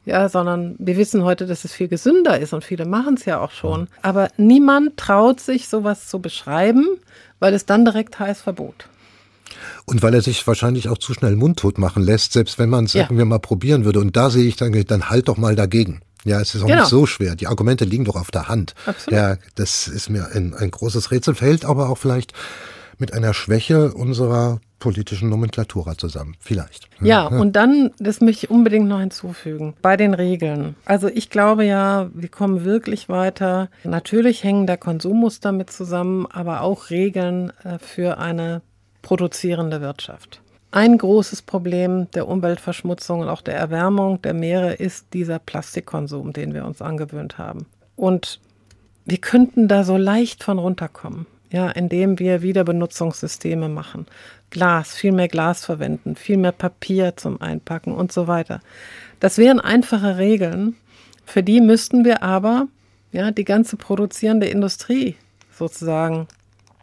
Ja, 0.05 0.29
sondern 0.29 0.75
wir 0.79 0.97
wissen 0.97 1.23
heute, 1.23 1.45
dass 1.45 1.65
es 1.65 1.73
viel 1.73 1.89
gesünder 1.89 2.39
ist 2.39 2.55
und 2.55 2.65
viele 2.65 2.87
machen 2.87 3.15
es 3.15 3.27
ja 3.27 3.41
auch 3.41 3.51
schon. 3.51 3.89
Aber 4.01 4.29
niemand 4.39 4.97
traut 4.97 5.41
sich, 5.41 5.69
sowas 5.69 6.09
zu 6.09 6.21
beschreiben, 6.21 6.87
weil 7.41 7.53
es 7.53 7.67
dann 7.67 7.85
direkt 7.85 8.19
heißt 8.19 8.41
Verbot. 8.41 8.89
Und 9.85 10.03
weil 10.03 10.15
er 10.15 10.23
sich 10.23 10.47
wahrscheinlich 10.47 10.89
auch 10.89 10.99
zu 10.99 11.15
schnell 11.15 11.37
mundtot 11.37 11.79
machen 11.79 12.03
lässt, 12.03 12.33
selbst 12.33 12.59
wenn 12.59 12.71
man 12.71 12.85
es, 12.85 12.93
ja. 12.93 13.03
sagen 13.03 13.19
wir 13.19 13.25
mal, 13.25 13.39
probieren 13.39 13.85
würde. 13.85 14.01
Und 14.01 14.17
da 14.17 14.31
sehe 14.31 14.47
ich 14.47 14.57
dann, 14.57 14.73
dann 14.87 15.11
halt 15.11 15.29
doch 15.29 15.37
mal 15.37 15.57
dagegen. 15.57 16.01
Ja, 16.29 16.41
es 16.41 16.55
ist 16.55 16.63
auch 16.63 16.67
genau. 16.67 16.81
nicht 16.81 16.91
so 16.91 17.07
schwer. 17.07 17.37
Die 17.37 17.47
Argumente 17.47 17.85
liegen 17.85 18.05
doch 18.05 18.17
auf 18.17 18.31
der 18.31 18.49
Hand. 18.49 18.75
Absolut. 18.87 19.19
Ja, 19.19 19.37
das 19.55 19.89
ist 19.89 20.11
mir 20.11 20.29
ein, 20.35 20.55
ein 20.55 20.71
großes 20.71 21.11
Rätsel, 21.11 21.35
fällt 21.35 21.65
aber 21.65 21.89
auch 21.89 21.99
vielleicht 21.99 22.33
mit 22.99 23.13
einer 23.13 23.33
Schwäche 23.33 23.93
unserer 23.95 24.61
politischen 24.79 25.29
Nomenklatura 25.29 25.97
zusammen. 25.97 26.37
Vielleicht. 26.41 26.89
Ja, 27.01 27.29
ja, 27.31 27.39
und 27.39 27.57
dann, 27.57 27.91
das 27.99 28.21
möchte 28.21 28.47
ich 28.47 28.51
unbedingt 28.51 28.89
noch 28.89 29.01
hinzufügen, 29.01 29.75
bei 29.83 29.97
den 29.97 30.15
Regeln. 30.15 30.77
Also 30.85 31.09
ich 31.09 31.31
glaube 31.31 31.65
ja, 31.65 32.11
wir 32.15 32.29
kommen 32.29 32.65
wirklich 32.65 33.09
weiter. 33.09 33.71
Natürlich 33.85 34.45
hängen 34.45 34.67
der 34.67 34.77
Konsummuster 34.77 35.53
mit 35.53 35.71
zusammen, 35.71 36.27
aber 36.27 36.63
auch 36.63 36.91
Regeln 36.91 37.53
äh, 37.65 37.79
für 37.79 38.19
eine 38.19 38.63
produzierende 39.03 39.81
Wirtschaft. 39.81 40.41
Ein 40.71 40.99
großes 40.99 41.43
Problem 41.43 42.11
der 42.11 42.29
Umweltverschmutzung 42.29 43.21
und 43.21 43.29
auch 43.31 43.41
der 43.41 43.57
Erwärmung 43.57 44.21
der 44.21 44.35
Meere 44.35 44.75
ist 44.75 45.07
dieser 45.15 45.39
Plastikkonsum, 45.39 46.35
den 46.35 46.53
wir 46.53 46.67
uns 46.67 46.83
angewöhnt 46.83 47.39
haben. 47.39 47.65
Und 47.97 48.39
wir 49.07 49.17
könnten 49.17 49.67
da 49.67 49.83
so 49.83 49.97
leicht 49.97 50.45
von 50.45 50.59
runterkommen, 50.59 51.27
ja, 51.51 51.71
indem 51.71 52.19
wir 52.19 52.43
Wiederbenutzungssysteme 52.43 53.71
machen. 53.71 54.05
Glas, 54.51 54.95
viel 54.95 55.13
mehr 55.13 55.29
Glas 55.29 55.65
verwenden, 55.65 56.17
viel 56.17 56.37
mehr 56.37 56.53
Papier 56.53 57.17
zum 57.17 57.41
Einpacken 57.41 57.95
und 57.95 58.13
so 58.13 58.27
weiter. 58.27 58.61
Das 59.21 59.39
wären 59.39 59.61
einfache 59.61 60.19
Regeln. 60.19 60.77
Für 61.25 61.43
die 61.43 61.63
müssten 61.63 62.05
wir 62.05 62.23
aber 62.23 62.69
ja, 63.11 63.31
die 63.31 63.45
ganze 63.45 63.79
produzierende 63.79 64.47
Industrie 64.47 65.17
sozusagen 65.51 66.29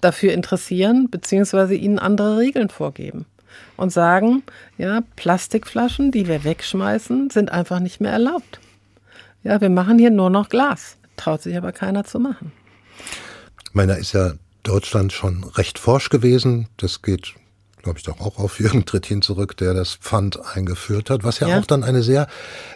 dafür 0.02 0.34
interessieren, 0.34 1.08
beziehungsweise 1.12 1.76
ihnen 1.76 2.00
andere 2.00 2.40
Regeln 2.40 2.70
vorgeben 2.70 3.28
und 3.78 3.92
sagen, 3.92 4.44
ja, 4.78 5.02
Plastikflaschen, 5.16 6.12
die 6.12 6.28
wir 6.28 6.44
wegschmeißen, 6.44 7.30
sind 7.30 7.52
einfach 7.52 7.80
nicht 7.80 8.02
mehr 8.02 8.12
erlaubt. 8.12 8.60
Ja, 9.44 9.62
wir 9.62 9.70
machen 9.70 10.00
hier 10.00 10.12
nur 10.12 10.30
noch 10.30 10.50
Glas. 10.50 10.98
Traut 11.18 11.42
sich 11.42 11.56
aber 11.56 11.72
keiner 11.72 12.04
zu 12.04 12.20
machen. 12.20 12.52
Meiner 13.74 13.98
ist 13.98 14.14
ja 14.14 14.34
Deutschland 14.64 15.14
schon 15.14 15.44
recht 15.44 15.80
forsch 15.80 16.10
gewesen. 16.10 16.68
Das 16.78 17.02
geht, 17.02 17.36
glaube 17.84 18.00
ich, 18.00 18.04
doch 18.04 18.20
auch 18.20 18.40
auf 18.40 18.60
Jürgen 18.60 18.86
Trittin 18.86 19.22
zurück, 19.22 19.56
der 19.58 19.74
das 19.74 19.94
Pfand 19.94 20.40
eingeführt 20.56 21.10
hat, 21.10 21.24
was 21.24 21.40
ja, 21.40 21.48
ja, 21.50 21.60
auch 21.60 21.66
dann 21.66 21.84
eine 21.84 22.02
sehr 22.02 22.28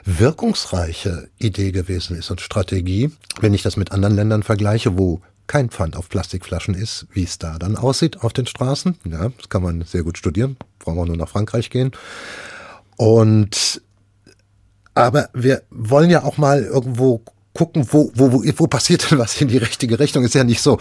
wirkungsreiche 0.06 1.30
Idee 1.40 1.72
gewesen 1.72 2.16
ist 2.16 2.30
und 2.30 2.42
Strategie. 2.42 3.12
Wenn 3.42 3.54
ich 3.54 3.64
das 3.64 3.76
mit 3.76 3.92
anderen 3.92 4.16
Ländern 4.16 4.44
vergleiche, 4.44 4.98
wo 4.98 5.22
kein 5.50 5.70
Pfand 5.70 5.98
auf 5.98 6.10
Plastikflaschen 6.10 6.76
ist, 6.76 7.08
wie 7.12 7.24
es 7.24 7.40
da 7.40 7.58
dann 7.58 7.76
aussieht 7.76 8.22
auf 8.22 8.34
den 8.34 8.46
Straßen. 8.46 9.00
Ja, 9.06 9.30
das 9.36 9.50
kann 9.50 9.64
man 9.64 9.82
sehr 9.82 10.04
gut 10.04 10.18
studieren. 10.18 10.58
Brauchen 10.78 10.98
wir 10.98 11.06
nur 11.08 11.18
nach 11.18 11.28
Frankreich 11.28 11.72
gehen. 11.72 11.92
Und 12.98 13.82
aber 14.94 15.30
wir 15.34 15.64
wollen 15.72 16.12
ja 16.12 16.24
auch 16.24 16.38
mal 16.38 16.64
irgendwo 16.64 17.24
gucken, 17.54 17.88
wo, 17.90 18.12
wo, 18.14 18.32
wo, 18.32 18.44
wo 18.44 18.68
passiert 18.68 19.10
denn 19.10 19.18
was 19.18 19.42
in 19.42 19.48
die 19.48 19.58
richtige 19.58 20.00
Richtung. 20.00 20.24
Ist 20.24 20.36
ja 20.36 20.44
nicht 20.44 20.62
so. 20.62 20.80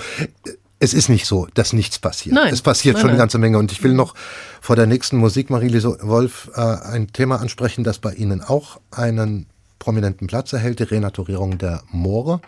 Es 0.79 0.93
ist 0.93 1.09
nicht 1.09 1.25
so, 1.25 1.49
dass 1.55 1.73
nichts 1.73 1.99
passiert. 1.99 2.35
Nein, 2.35 2.53
es 2.53 2.61
passiert 2.61 2.97
nein, 2.97 3.01
schon 3.01 3.11
eine 3.11 3.19
ganze 3.19 3.39
Menge. 3.39 3.57
Und 3.57 3.73
ich 3.73 3.83
will 3.83 3.95
noch 3.95 4.15
vor 4.61 4.77
der 4.77 4.87
nächsten 4.87 5.17
Musik, 5.17 5.49
Marie-Lise 5.49 5.99
Wolf, 6.03 6.51
äh, 6.55 6.61
ein 6.61 7.11
Thema 7.13 7.41
ansprechen, 7.41 7.85
das 7.85 7.99
bei 7.99 8.13
Ihnen 8.13 8.43
auch 8.43 8.81
einen 8.91 9.47
prominenten 9.79 10.27
Platz 10.27 10.53
erhält, 10.53 10.79
die 10.81 10.85
Renaturierung 10.85 11.57
der 11.57 11.83
Moore 11.91 12.43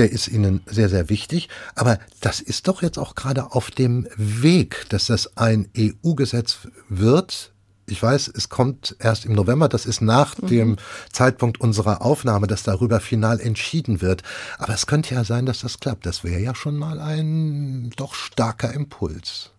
der 0.00 0.10
ist 0.10 0.28
Ihnen 0.28 0.62
sehr, 0.64 0.88
sehr 0.88 1.10
wichtig. 1.10 1.50
Aber 1.74 1.98
das 2.20 2.40
ist 2.40 2.68
doch 2.68 2.80
jetzt 2.82 2.98
auch 2.98 3.14
gerade 3.14 3.52
auf 3.52 3.70
dem 3.70 4.08
Weg, 4.16 4.86
dass 4.88 5.06
das 5.06 5.36
ein 5.36 5.68
EU-Gesetz 5.76 6.68
wird. 6.88 7.52
Ich 7.86 8.02
weiß, 8.02 8.28
es 8.34 8.48
kommt 8.48 8.96
erst 8.98 9.26
im 9.26 9.34
November, 9.34 9.68
das 9.68 9.84
ist 9.84 10.00
nach 10.00 10.38
mhm. 10.38 10.46
dem 10.46 10.76
Zeitpunkt 11.12 11.60
unserer 11.60 12.00
Aufnahme, 12.00 12.46
dass 12.46 12.62
darüber 12.62 12.98
final 13.00 13.40
entschieden 13.40 14.00
wird. 14.00 14.22
Aber 14.58 14.72
es 14.72 14.86
könnte 14.86 15.14
ja 15.14 15.22
sein, 15.22 15.44
dass 15.44 15.60
das 15.60 15.80
klappt. 15.80 16.06
Das 16.06 16.24
wäre 16.24 16.40
ja 16.40 16.54
schon 16.54 16.76
mal 16.76 16.98
ein 16.98 17.90
doch 17.96 18.14
starker 18.14 18.72
Impuls. 18.72 19.50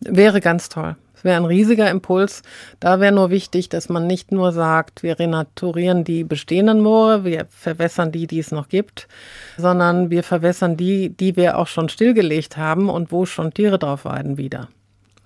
Wäre 0.00 0.40
ganz 0.40 0.70
toll 0.70 0.96
wäre 1.24 1.36
ein 1.36 1.44
riesiger 1.44 1.90
Impuls. 1.90 2.42
Da 2.80 3.00
wäre 3.00 3.12
nur 3.12 3.30
wichtig, 3.30 3.68
dass 3.68 3.88
man 3.88 4.06
nicht 4.06 4.32
nur 4.32 4.52
sagt, 4.52 5.02
wir 5.02 5.18
renaturieren 5.18 6.04
die 6.04 6.24
bestehenden 6.24 6.80
Moore, 6.80 7.24
wir 7.24 7.46
verwässern 7.50 8.12
die, 8.12 8.26
die 8.26 8.38
es 8.38 8.52
noch 8.52 8.68
gibt, 8.68 9.08
sondern 9.56 10.10
wir 10.10 10.22
verwässern 10.22 10.76
die, 10.76 11.10
die 11.10 11.36
wir 11.36 11.58
auch 11.58 11.66
schon 11.66 11.88
stillgelegt 11.88 12.56
haben 12.56 12.88
und 12.88 13.12
wo 13.12 13.26
schon 13.26 13.52
Tiere 13.54 13.78
drauf 13.78 14.04
weiden 14.04 14.38
wieder. 14.38 14.68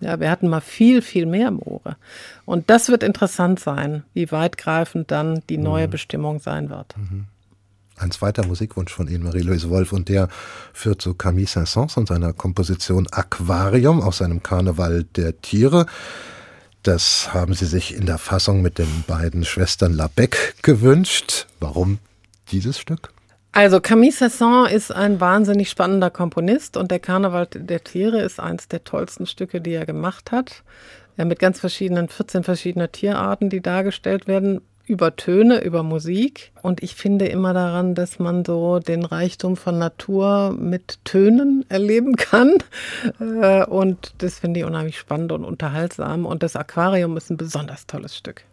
Ja, 0.00 0.20
wir 0.20 0.30
hatten 0.30 0.48
mal 0.48 0.60
viel, 0.60 1.00
viel 1.00 1.24
mehr 1.24 1.50
Moore. 1.50 1.96
Und 2.44 2.68
das 2.68 2.90
wird 2.90 3.02
interessant 3.02 3.60
sein, 3.60 4.04
wie 4.12 4.30
weitgreifend 4.30 5.10
dann 5.10 5.42
die 5.48 5.58
neue 5.58 5.86
mhm. 5.86 5.90
Bestimmung 5.90 6.38
sein 6.38 6.68
wird. 6.68 6.94
Mhm. 6.98 7.26
Ein 7.98 8.10
zweiter 8.10 8.46
Musikwunsch 8.46 8.92
von 8.92 9.08
Ihnen, 9.08 9.24
Marie-Louise 9.24 9.70
Wolf, 9.70 9.92
und 9.92 10.10
der 10.10 10.28
führt 10.74 11.00
zu 11.00 11.14
Camille 11.14 11.46
Saint-Saëns 11.46 11.96
und 11.96 12.08
seiner 12.08 12.34
Komposition 12.34 13.06
Aquarium 13.10 14.02
aus 14.02 14.18
seinem 14.18 14.42
Karneval 14.42 15.04
der 15.16 15.40
Tiere. 15.40 15.86
Das 16.82 17.32
haben 17.32 17.54
Sie 17.54 17.64
sich 17.64 17.94
in 17.94 18.04
der 18.04 18.18
Fassung 18.18 18.60
mit 18.60 18.78
den 18.78 19.04
beiden 19.06 19.44
Schwestern 19.44 19.94
Labec 19.94 20.56
gewünscht. 20.62 21.46
Warum 21.58 21.98
dieses 22.52 22.78
Stück? 22.78 23.10
Also 23.52 23.80
Camille 23.80 24.12
Saint-Saëns 24.12 24.68
ist 24.68 24.92
ein 24.92 25.18
wahnsinnig 25.18 25.70
spannender 25.70 26.10
Komponist 26.10 26.76
und 26.76 26.90
der 26.90 26.98
Karneval 26.98 27.46
der 27.46 27.82
Tiere 27.82 28.20
ist 28.20 28.38
eines 28.38 28.68
der 28.68 28.84
tollsten 28.84 29.26
Stücke, 29.26 29.62
die 29.62 29.72
er 29.72 29.86
gemacht 29.86 30.32
hat. 30.32 30.62
Mit 31.16 31.38
ganz 31.38 31.60
verschiedenen, 31.60 32.08
14 32.08 32.44
verschiedener 32.44 32.92
Tierarten, 32.92 33.48
die 33.48 33.62
dargestellt 33.62 34.26
werden 34.26 34.60
über 34.86 35.16
Töne, 35.16 35.62
über 35.62 35.82
Musik. 35.82 36.52
Und 36.62 36.82
ich 36.82 36.94
finde 36.94 37.26
immer 37.26 37.52
daran, 37.52 37.94
dass 37.94 38.18
man 38.18 38.44
so 38.44 38.78
den 38.78 39.04
Reichtum 39.04 39.56
von 39.56 39.78
Natur 39.78 40.56
mit 40.58 40.98
Tönen 41.04 41.64
erleben 41.68 42.16
kann. 42.16 42.54
Äh, 43.20 43.64
und 43.64 44.14
das 44.18 44.38
finde 44.38 44.60
ich 44.60 44.66
unheimlich 44.66 44.98
spannend 44.98 45.32
und 45.32 45.44
unterhaltsam. 45.44 46.26
Und 46.26 46.42
das 46.42 46.56
Aquarium 46.56 47.16
ist 47.16 47.30
ein 47.30 47.36
besonders 47.36 47.86
tolles 47.86 48.16
Stück. 48.16 48.44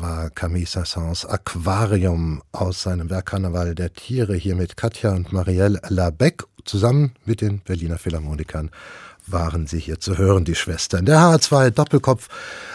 War 0.00 0.30
Camille 0.30 0.66
Sassans 0.66 1.26
Aquarium 1.26 2.42
aus 2.52 2.82
seinem 2.82 3.10
Werk 3.10 3.26
Karneval 3.26 3.74
der 3.74 3.92
Tiere 3.92 4.34
hier 4.34 4.54
mit 4.54 4.76
Katja 4.76 5.12
und 5.12 5.32
Marielle 5.32 5.80
Labec. 5.88 6.44
Zusammen 6.64 7.12
mit 7.26 7.42
den 7.42 7.60
Berliner 7.60 7.98
Philharmonikern 7.98 8.70
waren 9.26 9.66
sie 9.66 9.78
hier 9.78 10.00
zu 10.00 10.16
hören, 10.16 10.46
die 10.46 10.54
Schwestern. 10.54 11.04
Der 11.04 11.18
H2 11.18 11.70
Doppelkopf 11.70 12.28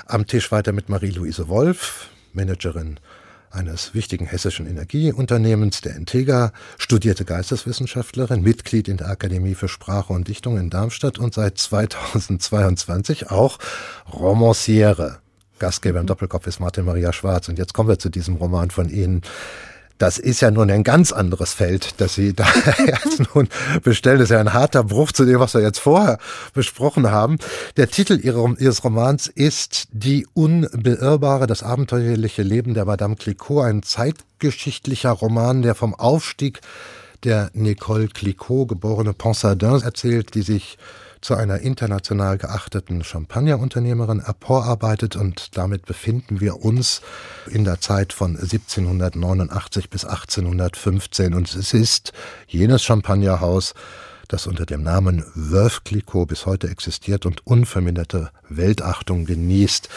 am 0.05 0.27
Tisch 0.27 0.51
weiter 0.51 0.71
mit 0.71 0.89
Marie-Louise 0.89 1.47
Wolf, 1.47 2.09
Managerin 2.33 2.99
eines 3.49 3.95
wichtigen 3.95 4.27
hessischen 4.27 4.67
Energieunternehmens, 4.67 5.81
der 5.81 5.95
Entega, 5.95 6.51
studierte 6.77 7.25
Geisteswissenschaftlerin, 7.25 8.41
Mitglied 8.41 8.87
in 8.87 8.97
der 8.97 9.09
Akademie 9.09 9.55
für 9.55 9.67
Sprache 9.67 10.13
und 10.13 10.27
Dichtung 10.27 10.57
in 10.57 10.69
Darmstadt 10.69 11.17
und 11.17 11.33
seit 11.33 11.57
2022 11.57 13.31
auch 13.31 13.57
Romanciere. 14.13 15.24
Gastgeber 15.59 15.99
im 15.99 16.07
Doppelkopf 16.07 16.47
ist 16.47 16.59
Martin 16.59 16.85
Maria 16.85 17.13
Schwarz. 17.13 17.47
Und 17.49 17.57
jetzt 17.57 17.73
kommen 17.73 17.89
wir 17.89 17.99
zu 17.99 18.09
diesem 18.09 18.35
Roman 18.35 18.71
von 18.71 18.89
Ihnen. 18.89 19.21
Das 19.97 20.17
ist 20.17 20.41
ja 20.41 20.51
nun 20.51 20.69
ein 20.69 20.83
ganz 20.83 21.13
anderes 21.13 21.53
Feld, 21.53 22.01
das 22.01 22.15
Sie 22.15 22.33
da 22.33 22.45
jetzt 22.85 23.33
nun 23.33 23.47
bestellen. 23.81 24.19
Das 24.19 24.25
ist 24.25 24.33
ja 24.33 24.41
ein 24.41 24.51
harter 24.51 24.83
Bruch 24.83 25.13
zu 25.13 25.23
dem, 25.23 25.39
was 25.39 25.53
wir 25.53 25.61
jetzt 25.61 25.79
vorher 25.79 26.17
besprochen 26.53 27.11
haben. 27.11 27.37
Der 27.77 27.89
Titel 27.89 28.19
Ihres 28.21 28.83
Romans 28.83 29.27
ist 29.27 29.87
Die 29.93 30.27
Unbeirrbare, 30.33 31.47
das 31.47 31.63
abenteuerliche 31.63 32.43
Leben 32.43 32.73
der 32.73 32.83
Madame 32.83 33.15
Clicquot, 33.15 33.63
ein 33.63 33.83
zeitgeschichtlicher 33.83 35.11
Roman, 35.11 35.61
der 35.61 35.75
vom 35.75 35.95
Aufstieg 35.95 36.59
der 37.23 37.49
Nicole 37.53 38.09
Clicquot, 38.09 38.67
geborene 38.67 39.13
Pensadin, 39.13 39.81
erzählt, 39.81 40.35
die 40.35 40.41
sich 40.41 40.77
zu 41.25 41.33
einer 41.33 41.61
international 41.61 42.37
geachteten 42.37 43.03
Champagnerunternehmerin 43.03 44.19
emporarbeitet 44.19 45.15
und 45.15 45.57
damit 45.57 45.87
befinden 45.87 46.39
wir 46.39 46.63
uns 46.63 47.01
in 47.49 47.63
der 47.63 47.81
Zeit 47.81 48.13
von 48.13 48.37
1789 48.37 49.89
bis 49.89 50.05
1815 50.05 51.33
und 51.33 51.51
es 51.55 51.73
ist 51.73 52.13
jenes 52.45 52.83
Champagnerhaus, 52.83 53.73
das 54.27 54.45
unter 54.45 54.67
dem 54.67 54.83
Namen 54.83 55.25
Veuve 55.33 55.81
Clicquot 55.83 56.27
bis 56.27 56.45
heute 56.45 56.69
existiert 56.69 57.25
und 57.25 57.47
unverminderte 57.47 58.29
Weltachtung 58.47 59.25
genießt. 59.25 59.89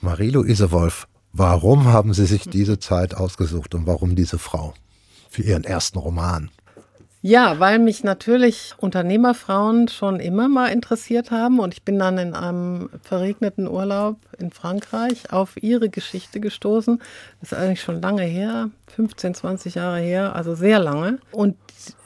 Marie-Louise 0.00 0.72
Wolf, 0.72 1.06
warum 1.32 1.84
haben 1.84 2.14
Sie 2.14 2.26
sich 2.26 2.50
diese 2.50 2.80
Zeit 2.80 3.14
ausgesucht 3.14 3.76
und 3.76 3.86
warum 3.86 4.16
diese 4.16 4.40
Frau 4.40 4.74
für 5.30 5.42
Ihren 5.42 5.62
ersten 5.62 5.98
Roman? 5.98 6.50
Ja, 7.28 7.60
weil 7.60 7.78
mich 7.78 8.04
natürlich 8.04 8.72
Unternehmerfrauen 8.78 9.88
schon 9.88 10.18
immer 10.18 10.48
mal 10.48 10.68
interessiert 10.68 11.30
haben 11.30 11.58
und 11.58 11.74
ich 11.74 11.82
bin 11.82 11.98
dann 11.98 12.16
in 12.16 12.32
einem 12.32 12.88
verregneten 13.02 13.68
Urlaub 13.68 14.16
in 14.38 14.50
Frankreich 14.50 15.30
auf 15.30 15.62
ihre 15.62 15.90
Geschichte 15.90 16.40
gestoßen. 16.40 17.02
Das 17.42 17.52
ist 17.52 17.58
eigentlich 17.58 17.82
schon 17.82 18.00
lange 18.00 18.22
her, 18.22 18.70
15, 18.96 19.34
20 19.34 19.74
Jahre 19.74 19.98
her, 19.98 20.34
also 20.34 20.54
sehr 20.54 20.78
lange. 20.78 21.18
Und 21.30 21.56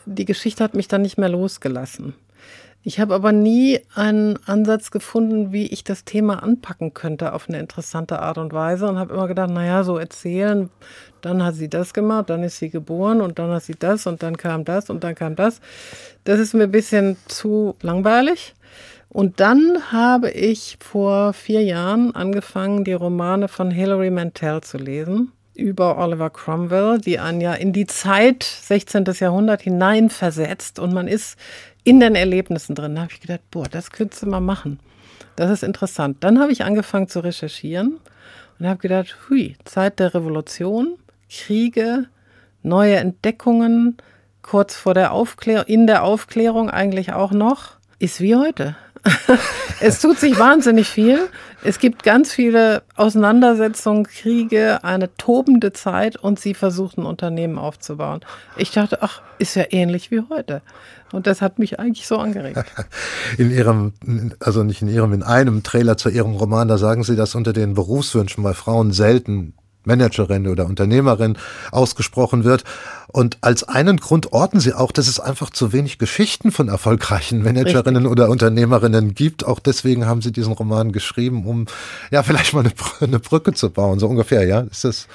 die 0.06 0.24
Geschichte 0.24 0.64
hat 0.64 0.74
mich 0.74 0.88
dann 0.88 1.02
nicht 1.02 1.18
mehr 1.18 1.28
losgelassen. 1.28 2.14
Ich 2.82 2.98
habe 2.98 3.14
aber 3.14 3.30
nie 3.30 3.78
einen 3.94 4.40
Ansatz 4.46 4.90
gefunden, 4.90 5.52
wie 5.52 5.66
ich 5.66 5.84
das 5.84 6.04
Thema 6.04 6.42
anpacken 6.42 6.94
könnte 6.94 7.32
auf 7.32 7.48
eine 7.48 7.60
interessante 7.60 8.18
Art 8.18 8.38
und 8.38 8.52
Weise 8.52 8.88
und 8.88 8.98
habe 8.98 9.14
immer 9.14 9.28
gedacht, 9.28 9.50
naja, 9.50 9.84
so 9.84 9.98
erzählen, 9.98 10.68
dann 11.22 11.42
hat 11.42 11.54
sie 11.54 11.68
das 11.68 11.94
gemacht, 11.94 12.30
dann 12.30 12.42
ist 12.42 12.58
sie 12.58 12.70
geboren 12.70 13.20
und 13.20 13.38
dann 13.38 13.50
hat 13.50 13.62
sie 13.62 13.76
das 13.78 14.06
und 14.06 14.22
dann 14.22 14.36
kam 14.36 14.64
das 14.64 14.90
und 14.90 15.02
dann 15.04 15.14
kam 15.14 15.34
das. 15.36 15.60
Das 16.24 16.38
ist 16.38 16.54
mir 16.54 16.64
ein 16.64 16.70
bisschen 16.70 17.16
zu 17.28 17.76
langweilig. 17.80 18.54
Und 19.08 19.40
dann 19.40 19.92
habe 19.92 20.30
ich 20.30 20.78
vor 20.80 21.32
vier 21.34 21.62
Jahren 21.62 22.14
angefangen, 22.14 22.84
die 22.84 22.94
Romane 22.94 23.48
von 23.48 23.70
Hilary 23.70 24.10
Mantel 24.10 24.62
zu 24.62 24.78
lesen. 24.78 25.32
über 25.54 25.98
Oliver 25.98 26.30
Cromwell, 26.30 26.98
die 26.98 27.18
einen 27.18 27.40
ja 27.40 27.52
in 27.52 27.72
die 27.72 27.86
Zeit 27.86 28.42
16. 28.42 29.04
Jahrhundert 29.18 29.62
hineinversetzt 29.62 30.78
und 30.78 30.94
man 30.94 31.08
ist 31.08 31.38
in 31.84 32.00
den 32.00 32.14
Erlebnissen 32.14 32.74
drin. 32.74 32.94
Da 32.94 33.02
habe 33.02 33.12
ich 33.12 33.20
gedacht, 33.20 33.42
boah, 33.50 33.66
das 33.68 33.90
könntest 33.90 34.22
du 34.22 34.26
mal 34.26 34.40
machen. 34.40 34.80
Das 35.36 35.50
ist 35.50 35.62
interessant. 35.62 36.18
Dann 36.20 36.40
habe 36.40 36.52
ich 36.52 36.64
angefangen 36.64 37.08
zu 37.08 37.20
recherchieren 37.20 37.98
und 38.58 38.66
habe 38.66 38.78
gedacht, 38.78 39.16
hui, 39.28 39.56
Zeit 39.64 39.98
der 39.98 40.14
Revolution, 40.14 40.98
Kriege, 41.32 42.06
neue 42.62 42.96
Entdeckungen, 42.96 43.96
kurz 44.42 44.76
vor 44.76 44.94
der 44.94 45.12
Aufklärung, 45.12 45.66
in 45.66 45.86
der 45.86 46.02
Aufklärung 46.02 46.68
eigentlich 46.68 47.12
auch 47.12 47.32
noch, 47.32 47.76
ist 47.98 48.20
wie 48.20 48.36
heute. 48.36 48.76
es 49.80 50.00
tut 50.00 50.18
sich 50.18 50.38
wahnsinnig 50.38 50.88
viel. 50.88 51.18
Es 51.64 51.78
gibt 51.78 52.02
ganz 52.04 52.32
viele 52.32 52.82
Auseinandersetzungen, 52.94 54.04
Kriege, 54.04 54.84
eine 54.84 55.14
tobende 55.16 55.72
Zeit 55.72 56.16
und 56.16 56.38
sie 56.38 56.54
versuchen 56.54 57.04
Unternehmen 57.04 57.58
aufzubauen. 57.58 58.20
Ich 58.56 58.70
dachte, 58.70 59.02
ach, 59.02 59.22
ist 59.38 59.56
ja 59.56 59.64
ähnlich 59.70 60.10
wie 60.10 60.22
heute. 60.28 60.62
Und 61.10 61.26
das 61.26 61.42
hat 61.42 61.58
mich 61.58 61.80
eigentlich 61.80 62.06
so 62.06 62.18
angeregt. 62.18 62.64
In 63.38 63.50
Ihrem, 63.50 63.92
also 64.40 64.62
nicht 64.62 64.82
in 64.82 64.88
Ihrem, 64.88 65.12
in 65.12 65.22
einem 65.22 65.62
Trailer 65.62 65.96
zu 65.96 66.08
Ihrem 66.08 66.34
Roman, 66.34 66.68
da 66.68 66.78
sagen 66.78 67.04
Sie, 67.04 67.16
dass 67.16 67.34
unter 67.34 67.52
den 67.52 67.74
Berufswünschen 67.74 68.42
bei 68.42 68.54
Frauen 68.54 68.92
selten 68.92 69.54
Managerin 69.84 70.46
oder 70.46 70.66
Unternehmerin 70.66 71.36
ausgesprochen 71.70 72.44
wird. 72.44 72.64
Und 73.08 73.38
als 73.42 73.64
einen 73.64 73.98
Grund 73.98 74.32
orten 74.32 74.60
sie 74.60 74.72
auch, 74.72 74.92
dass 74.92 75.06
es 75.06 75.20
einfach 75.20 75.50
zu 75.50 75.72
wenig 75.72 75.98
Geschichten 75.98 76.50
von 76.50 76.68
erfolgreichen 76.68 77.42
Managerinnen 77.42 78.06
Richtig. 78.06 78.10
oder 78.10 78.30
Unternehmerinnen 78.30 79.14
gibt. 79.14 79.44
Auch 79.44 79.58
deswegen 79.58 80.06
haben 80.06 80.22
sie 80.22 80.32
diesen 80.32 80.52
Roman 80.52 80.92
geschrieben, 80.92 81.46
um 81.46 81.66
ja 82.10 82.22
vielleicht 82.22 82.54
mal 82.54 82.60
eine, 82.60 82.72
eine 83.00 83.18
Brücke 83.18 83.52
zu 83.52 83.70
bauen, 83.70 83.98
so 83.98 84.06
ungefähr, 84.06 84.46
ja? 84.46 84.60
Ist 84.60 84.84
das 84.84 85.08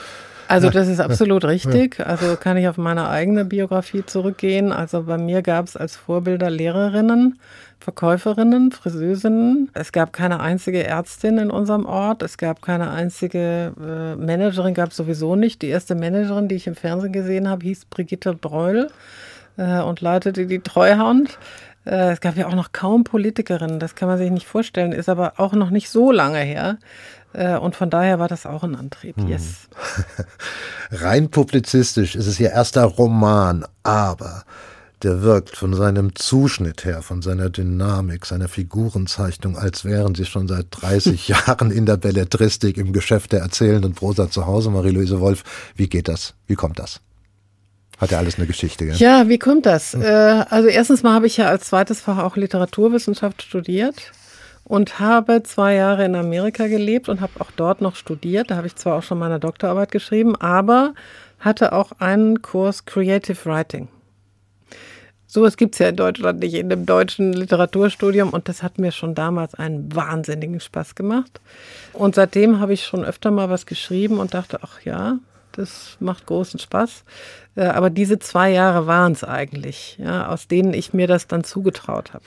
also 0.48 0.70
das 0.70 0.88
ist 0.88 1.00
absolut 1.00 1.46
richtig. 1.46 2.00
Also 2.00 2.36
kann 2.36 2.58
ich 2.58 2.68
auf 2.68 2.78
meine 2.78 3.10
eigene 3.10 3.46
Biografie 3.46 4.06
zurückgehen. 4.06 4.72
Also 4.72 5.04
bei 5.04 5.18
mir 5.18 5.42
gab 5.42 5.66
es 5.66 5.78
als 5.78 5.96
Vorbilder 5.96 6.50
Lehrerinnen, 6.50 7.40
Verkäuferinnen, 7.80 8.72
Friseusinnen. 8.72 9.70
Es 9.74 9.92
gab 9.92 10.14
keine 10.14 10.40
einzige 10.40 10.84
Ärztin 10.84 11.38
in 11.38 11.52
unserem 11.52 11.86
Ort. 11.86 12.24
Es 12.24 12.38
gab 12.38 12.62
keine 12.62 12.92
einzige 12.92 13.74
äh, 13.80 14.16
Managerin, 14.16 14.74
gab 14.74 14.90
es 14.90 14.98
sowieso 14.98 15.36
nicht. 15.36 15.62
Die 15.62 15.70
erste 15.70 15.96
Managerin, 15.96 16.48
die 16.48 16.56
ich 16.56 16.68
im 16.68 16.76
Fernsehen 16.76 17.14
gesehen 17.14 17.50
habe, 17.50 17.64
hieß 17.64 17.86
Brigitte 17.86 18.34
Breul 18.34 18.90
äh, 19.58 19.82
und 19.82 20.02
leitete 20.02 20.46
die 20.48 20.60
Treuhand. 20.60 21.38
Äh, 21.88 22.12
es 22.12 22.22
gab 22.22 22.36
ja 22.36 22.48
auch 22.48 22.56
noch 22.56 22.72
kaum 22.72 23.04
Politikerinnen, 23.04 23.80
das 23.80 23.96
kann 23.96 24.10
man 24.10 24.18
sich 24.18 24.30
nicht 24.30 24.48
vorstellen, 24.48 24.92
ist 24.92 25.10
aber 25.10 25.34
auch 25.38 25.54
noch 25.54 25.70
nicht 25.70 25.90
so 25.90 26.12
lange 26.12 26.40
her. 26.40 26.78
Äh, 27.34 27.58
und 27.58 27.76
von 27.76 27.90
daher 27.90 28.20
war 28.20 28.28
das 28.28 28.46
auch 28.46 28.64
ein 28.64 28.76
Antrieb, 28.76 29.18
mhm. 29.18 29.28
yes. 29.28 29.70
Rein 30.92 31.30
publizistisch 31.30 32.16
ist 32.16 32.28
es 32.28 32.40
ihr 32.40 32.52
erster 32.52 32.84
Roman, 32.86 33.66
aber 33.84 34.44
der 35.04 35.22
wirkt 35.22 35.56
von 35.56 35.76
seinem 35.76 36.16
Zuschnitt 36.16 36.84
her, 36.84 37.02
von 37.04 37.22
seiner 37.22 37.50
Dynamik, 37.50 38.26
seiner 38.26 38.48
Figurenzeichnung, 38.48 39.56
als 39.58 39.86
wären 39.86 40.16
sie 40.16 40.26
schon 40.26 40.48
seit 40.48 40.68
30 40.72 41.28
Jahren 41.28 41.70
in 41.70 41.86
der 41.86 41.98
Belletristik 41.98 42.78
im 42.78 42.94
Geschäft 42.94 43.32
der 43.32 43.42
erzählenden 43.42 43.94
Prosa 43.94 44.32
zu 44.32 44.48
Hause. 44.48 44.72
Marie-Louise 44.72 45.20
Wolf, 45.20 45.44
wie 45.76 45.88
geht 45.88 46.08
das? 46.08 46.34
Wie 46.48 46.56
kommt 46.56 46.80
das? 46.80 47.02
Hat 48.00 48.12
ja 48.12 48.20
alles 48.20 48.38
eine 48.38 48.48
Geschichte, 48.48 48.86
gell? 48.86 48.96
Ja, 48.96 49.28
wie 49.28 49.40
kommt 49.40 49.66
das? 49.66 49.94
Hm. 49.94 50.04
also 50.04 50.68
erstens 50.68 51.04
mal 51.04 51.14
habe 51.14 51.28
ich 51.28 51.38
ja 51.38 51.48
als 51.48 51.66
zweites 51.66 52.00
Fach 52.02 52.20
auch 52.20 52.36
Literaturwissenschaft 52.36 53.42
studiert 53.42 54.12
und 54.68 55.00
habe 55.00 55.44
zwei 55.44 55.76
Jahre 55.76 56.04
in 56.04 56.16
Amerika 56.16 56.68
gelebt 56.68 57.08
und 57.08 57.22
habe 57.22 57.40
auch 57.40 57.52
dort 57.56 57.80
noch 57.80 57.96
studiert. 57.96 58.52
Da 58.52 58.58
habe 58.58 58.68
ich 58.68 58.76
zwar 58.76 58.98
auch 58.98 59.04
schon 59.04 59.18
meine 59.18 59.40
Doktorarbeit 59.40 59.92
geschrieben, 59.92 60.36
aber 60.36 60.94
hatte 61.40 61.72
auch 61.72 61.94
einen 62.00 62.42
Kurs 62.42 62.86
Creative 62.86 63.38
Writing. 63.46 63.88
Sowas 65.26 65.58
gibt 65.58 65.76
es 65.76 65.80
ja 65.80 65.90
in 65.90 65.96
Deutschland 65.96 66.40
nicht 66.40 66.54
in 66.54 66.70
dem 66.70 66.86
deutschen 66.86 67.34
Literaturstudium 67.34 68.30
und 68.30 68.50
das 68.50 68.64
hat 68.64 68.78
mir 68.78 68.92
schon 68.92 69.16
damals 69.16 69.56
einen 69.56 69.94
wahnsinnigen 69.94 70.60
Spaß 70.60 70.96
gemacht. 70.96 71.40
Und 71.94 72.16
seitdem 72.16 72.60
habe 72.60 72.74
ich 72.74 72.86
schon 72.86 73.06
öfter 73.06 73.32
mal 73.32 73.50
was 73.50 73.66
geschrieben 73.66 74.20
und 74.20 74.34
dachte, 74.34 74.60
ach 74.64 74.82
ja, 74.82 75.20
das 75.54 75.98
macht 76.00 76.26
großen 76.26 76.60
Spaß. 76.60 77.04
Äh, 77.56 77.66
aber 77.66 77.90
diese 77.90 78.20
zwei 78.20 78.52
Jahre 78.52 78.88
waren 78.88 79.14
es 79.14 79.24
eigentlich, 79.24 79.98
ja, 80.00 80.28
aus 80.28 80.48
denen 80.48 80.74
ich 80.74 80.94
mir 80.94 81.08
das 81.08 81.28
dann 81.28 81.44
zugetraut 81.44 82.14
habe. 82.14 82.24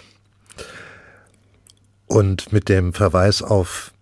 Und 2.10 2.52
mit 2.52 2.68
dem 2.68 2.92
Verweis 2.92 3.40
auf 3.40 3.92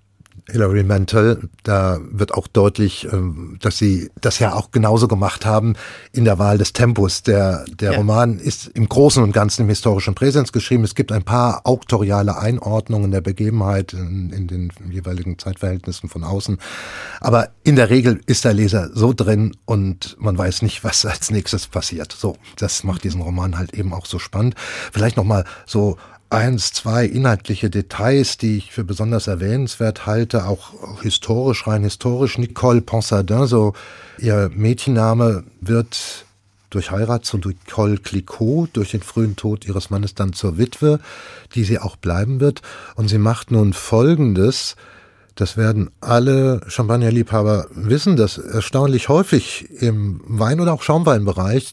Hilary 0.51 0.83
Mantel, 0.83 1.51
da 1.63 1.99
wird 2.11 2.33
auch 2.33 2.47
deutlich, 2.47 3.07
ähm, 3.13 3.59
dass 3.61 3.77
sie 3.77 4.11
das 4.19 4.39
ja 4.39 4.55
auch 4.55 4.71
genauso 4.71 5.07
gemacht 5.07 5.45
haben 5.45 5.75
in 6.13 6.25
der 6.25 6.39
Wahl 6.39 6.57
des 6.57 6.73
Tempos. 6.73 7.23
Der, 7.23 7.67
der 7.67 7.93
ja. 7.93 7.99
Roman 7.99 8.39
ist 8.39 8.69
im 8.69 8.89
Großen 8.89 9.23
und 9.23 9.33
Ganzen 9.33 9.63
im 9.63 9.69
historischen 9.69 10.15
Präsens 10.15 10.53
geschrieben. 10.53 10.85
Es 10.85 10.95
gibt 10.95 11.13
ein 11.13 11.23
paar 11.23 11.61
auktoriale 11.65 12.39
Einordnungen 12.39 13.11
der 13.11 13.21
Begebenheit 13.21 13.93
in, 13.93 14.31
in 14.31 14.47
den 14.47 14.73
jeweiligen 14.91 15.39
Zeitverhältnissen 15.39 16.09
von 16.09 16.25
außen. 16.25 16.57
Aber 17.21 17.51
in 17.63 17.77
der 17.77 17.91
Regel 17.91 18.23
ist 18.25 18.47
der 18.47 18.55
Leser 18.55 18.89
so 18.95 19.13
drin 19.13 19.55
und 19.67 20.17
man 20.19 20.39
weiß 20.39 20.63
nicht, 20.63 20.83
was 20.83 21.05
als 21.05 21.31
nächstes 21.31 21.67
passiert. 21.67 22.13
So, 22.19 22.39
das 22.57 22.85
macht 22.85 23.05
diesen 23.05 23.21
Roman 23.21 23.59
halt 23.59 23.75
eben 23.75 23.93
auch 23.93 24.07
so 24.07 24.19
spannend. 24.19 24.55
Vielleicht 24.93 25.19
nochmal 25.19 25.45
so 25.67 25.99
eins, 26.31 26.72
zwei 26.72 27.07
inhaltliche 27.07 27.70
Details, 27.70 28.37
die 28.37 28.59
ich 28.59 28.72
für 28.72 28.85
besonders 28.85 29.26
erwähnenswert 29.26 30.07
halte, 30.07 30.47
auch 30.47 31.03
historisch, 31.03 31.66
rein 31.66 31.83
historisch. 31.83 32.39
Nicole 32.39 32.81
Ponsadin, 32.81 33.47
so 33.47 33.72
ihr 34.18 34.51
Mädchenname, 34.55 35.45
wird 35.61 36.26
durch 36.70 36.91
Heirat 36.91 37.24
zu 37.24 37.39
Nicole 37.39 37.97
Clicquot, 37.97 38.68
durch 38.74 38.91
den 38.91 39.03
frühen 39.03 39.37
Tod 39.37 39.66
ihres 39.66 39.91
Mannes 39.91 40.14
dann 40.14 40.35
zur 40.35 40.59
Witwe, 40.59 41.01
die 41.55 41.64
sie 41.64 41.79
auch 41.79 41.97
bleiben 41.97 42.41
wird. 42.41 42.62
Und 42.95 43.09
sie 43.09 43.18
macht 43.18 43.51
nun 43.51 43.72
Folgendes, 43.72 44.76
das 45.35 45.57
werden 45.57 45.91
alle 46.01 46.61
Champagnerliebhaber 46.66 47.68
wissen, 47.70 48.16
dass 48.16 48.39
erstaunlich 48.39 49.09
häufig 49.09 49.70
im 49.81 50.20
Wein- 50.26 50.61
oder 50.61 50.72
auch 50.72 50.83
Schaumweinbereich 50.83 51.70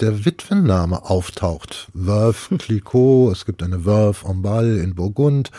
der 0.00 0.24
Witwenname 0.24 1.04
auftaucht. 1.04 1.88
Veuve 1.94 2.56
Clicquot, 2.58 3.32
es 3.32 3.44
gibt 3.44 3.62
eine 3.62 3.84
Veuve 3.84 4.26
en 4.28 4.42
Ball 4.42 4.78
in 4.78 4.94
Burgund. 4.94 5.50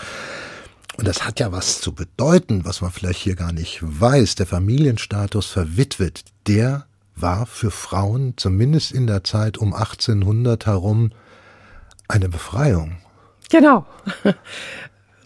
Und 0.97 1.07
das 1.07 1.25
hat 1.25 1.39
ja 1.39 1.51
was 1.51 1.79
zu 1.79 1.93
bedeuten, 1.93 2.65
was 2.65 2.81
man 2.81 2.91
vielleicht 2.91 3.21
hier 3.21 3.35
gar 3.35 3.53
nicht 3.53 3.79
weiß. 3.81 4.35
Der 4.35 4.45
Familienstatus 4.45 5.45
verwitwet, 5.45 6.25
der 6.47 6.87
war 7.15 7.45
für 7.45 7.71
Frauen, 7.71 8.33
zumindest 8.35 8.91
in 8.91 9.07
der 9.07 9.23
Zeit 9.23 9.57
um 9.57 9.73
1800 9.73 10.65
herum, 10.65 11.11
eine 12.07 12.29
Befreiung. 12.29 12.97
Genau. 13.49 13.85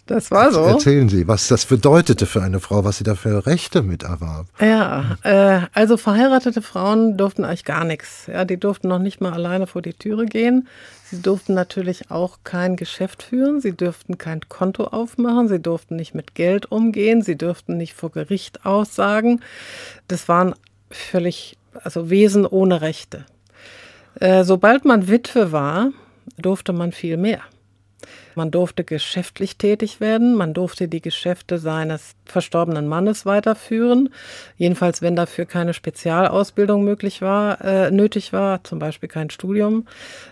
Das 0.06 0.32
war 0.32 0.52
so. 0.52 0.62
Erzählen 0.62 1.08
Sie, 1.08 1.30
was 1.30 1.48
das 1.48 1.66
bedeutete 1.66 2.26
für 2.26 2.42
eine 2.42 2.60
Frau, 2.60 2.84
was 2.84 2.98
sie 2.98 3.06
da 3.06 3.16
für 3.16 3.46
Rechte 3.46 3.82
mit 3.84 4.04
erwarb. 4.04 4.48
Ja, 4.60 5.18
äh, 5.24 5.62
also 5.74 5.96
verheiratete 5.96 6.62
Frauen 6.62 7.16
durften 7.16 7.46
eigentlich 7.46 7.64
gar 7.64 7.86
nichts. 7.86 8.28
Ja, 8.28 8.44
die 8.44 8.60
durften 8.60 8.90
noch 8.90 9.00
nicht 9.00 9.22
mal 9.22 9.32
alleine 9.32 9.66
vor 9.66 9.82
die 9.82 9.94
Türe 9.94 10.26
gehen. 10.26 10.68
Sie 11.10 11.22
durften 11.22 11.54
natürlich 11.54 12.12
auch 12.12 12.40
kein 12.44 12.76
Geschäft 12.76 13.24
führen. 13.24 13.62
Sie 13.62 13.72
durften 13.72 14.18
kein 14.18 14.42
Konto 14.50 14.86
aufmachen. 14.86 15.48
Sie 15.48 15.60
durften 15.60 15.96
nicht 15.96 16.14
mit 16.14 16.36
Geld 16.36 16.70
umgehen. 16.70 17.22
Sie 17.22 17.38
durften 17.38 17.78
nicht 17.78 17.94
vor 17.94 18.12
Gericht 18.12 18.66
aussagen. 18.66 19.40
Das 20.10 20.28
waren 20.28 20.54
völlig, 20.92 21.58
also 21.82 22.10
Wesen 22.10 22.46
ohne 22.46 22.82
Rechte. 22.82 23.26
Äh, 24.20 24.44
sobald 24.44 24.84
man 24.84 25.08
Witwe 25.08 25.54
war, 25.54 25.92
durfte 26.38 26.74
man 26.74 26.92
viel 26.92 27.16
mehr. 27.16 27.42
Man 28.36 28.52
durfte 28.52 28.84
geschäftlich 28.84 29.58
tätig 29.58 30.00
werden, 30.00 30.36
man 30.36 30.54
durfte 30.54 30.88
die 30.88 31.02
Geschäfte 31.02 31.58
seines 31.58 32.16
verstorbenen 32.26 32.88
Mannes 32.88 33.26
weiterführen, 33.26 34.10
jedenfalls 34.58 35.02
wenn 35.02 35.16
dafür 35.16 35.46
keine 35.46 35.74
Spezialausbildung 35.74 36.84
möglich 36.84 37.22
war, 37.22 37.62
äh, 37.62 37.92
nötig 37.92 38.34
war, 38.34 38.64
zum 38.64 38.80
Beispiel 38.80 39.10
kein 39.10 39.30
Studium. 39.30 39.88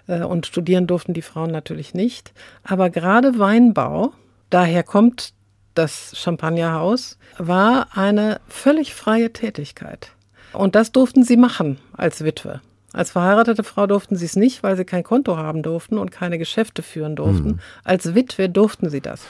Äh, 0.07 0.23
und 0.23 0.45
studieren 0.45 0.87
durften 0.87 1.13
die 1.13 1.21
Frauen 1.21 1.51
natürlich 1.51 1.93
nicht. 1.93 2.33
Aber 2.63 2.89
gerade 2.89 3.39
Weinbau, 3.39 4.13
daher 4.49 4.83
kommt 4.83 5.33
das 5.73 6.13
Champagnerhaus, 6.15 7.17
war 7.37 7.97
eine 7.97 8.41
völlig 8.47 8.93
freie 8.93 9.31
Tätigkeit. 9.31 10.11
Und 10.53 10.75
das 10.75 10.91
durften 10.91 11.23
sie 11.23 11.37
machen 11.37 11.79
als 11.93 12.23
Witwe. 12.23 12.61
Als 12.93 13.11
verheiratete 13.11 13.63
Frau 13.63 13.87
durften 13.87 14.15
sie 14.15 14.25
es 14.25 14.35
nicht, 14.35 14.63
weil 14.63 14.75
sie 14.75 14.83
kein 14.83 15.03
Konto 15.03 15.37
haben 15.37 15.63
durften 15.63 15.97
und 15.97 16.11
keine 16.11 16.37
Geschäfte 16.37 16.81
führen 16.81 17.15
durften. 17.15 17.47
Mhm. 17.47 17.59
Als 17.83 18.15
Witwe 18.15 18.49
durften 18.49 18.89
sie 18.89 19.01
das. 19.01 19.21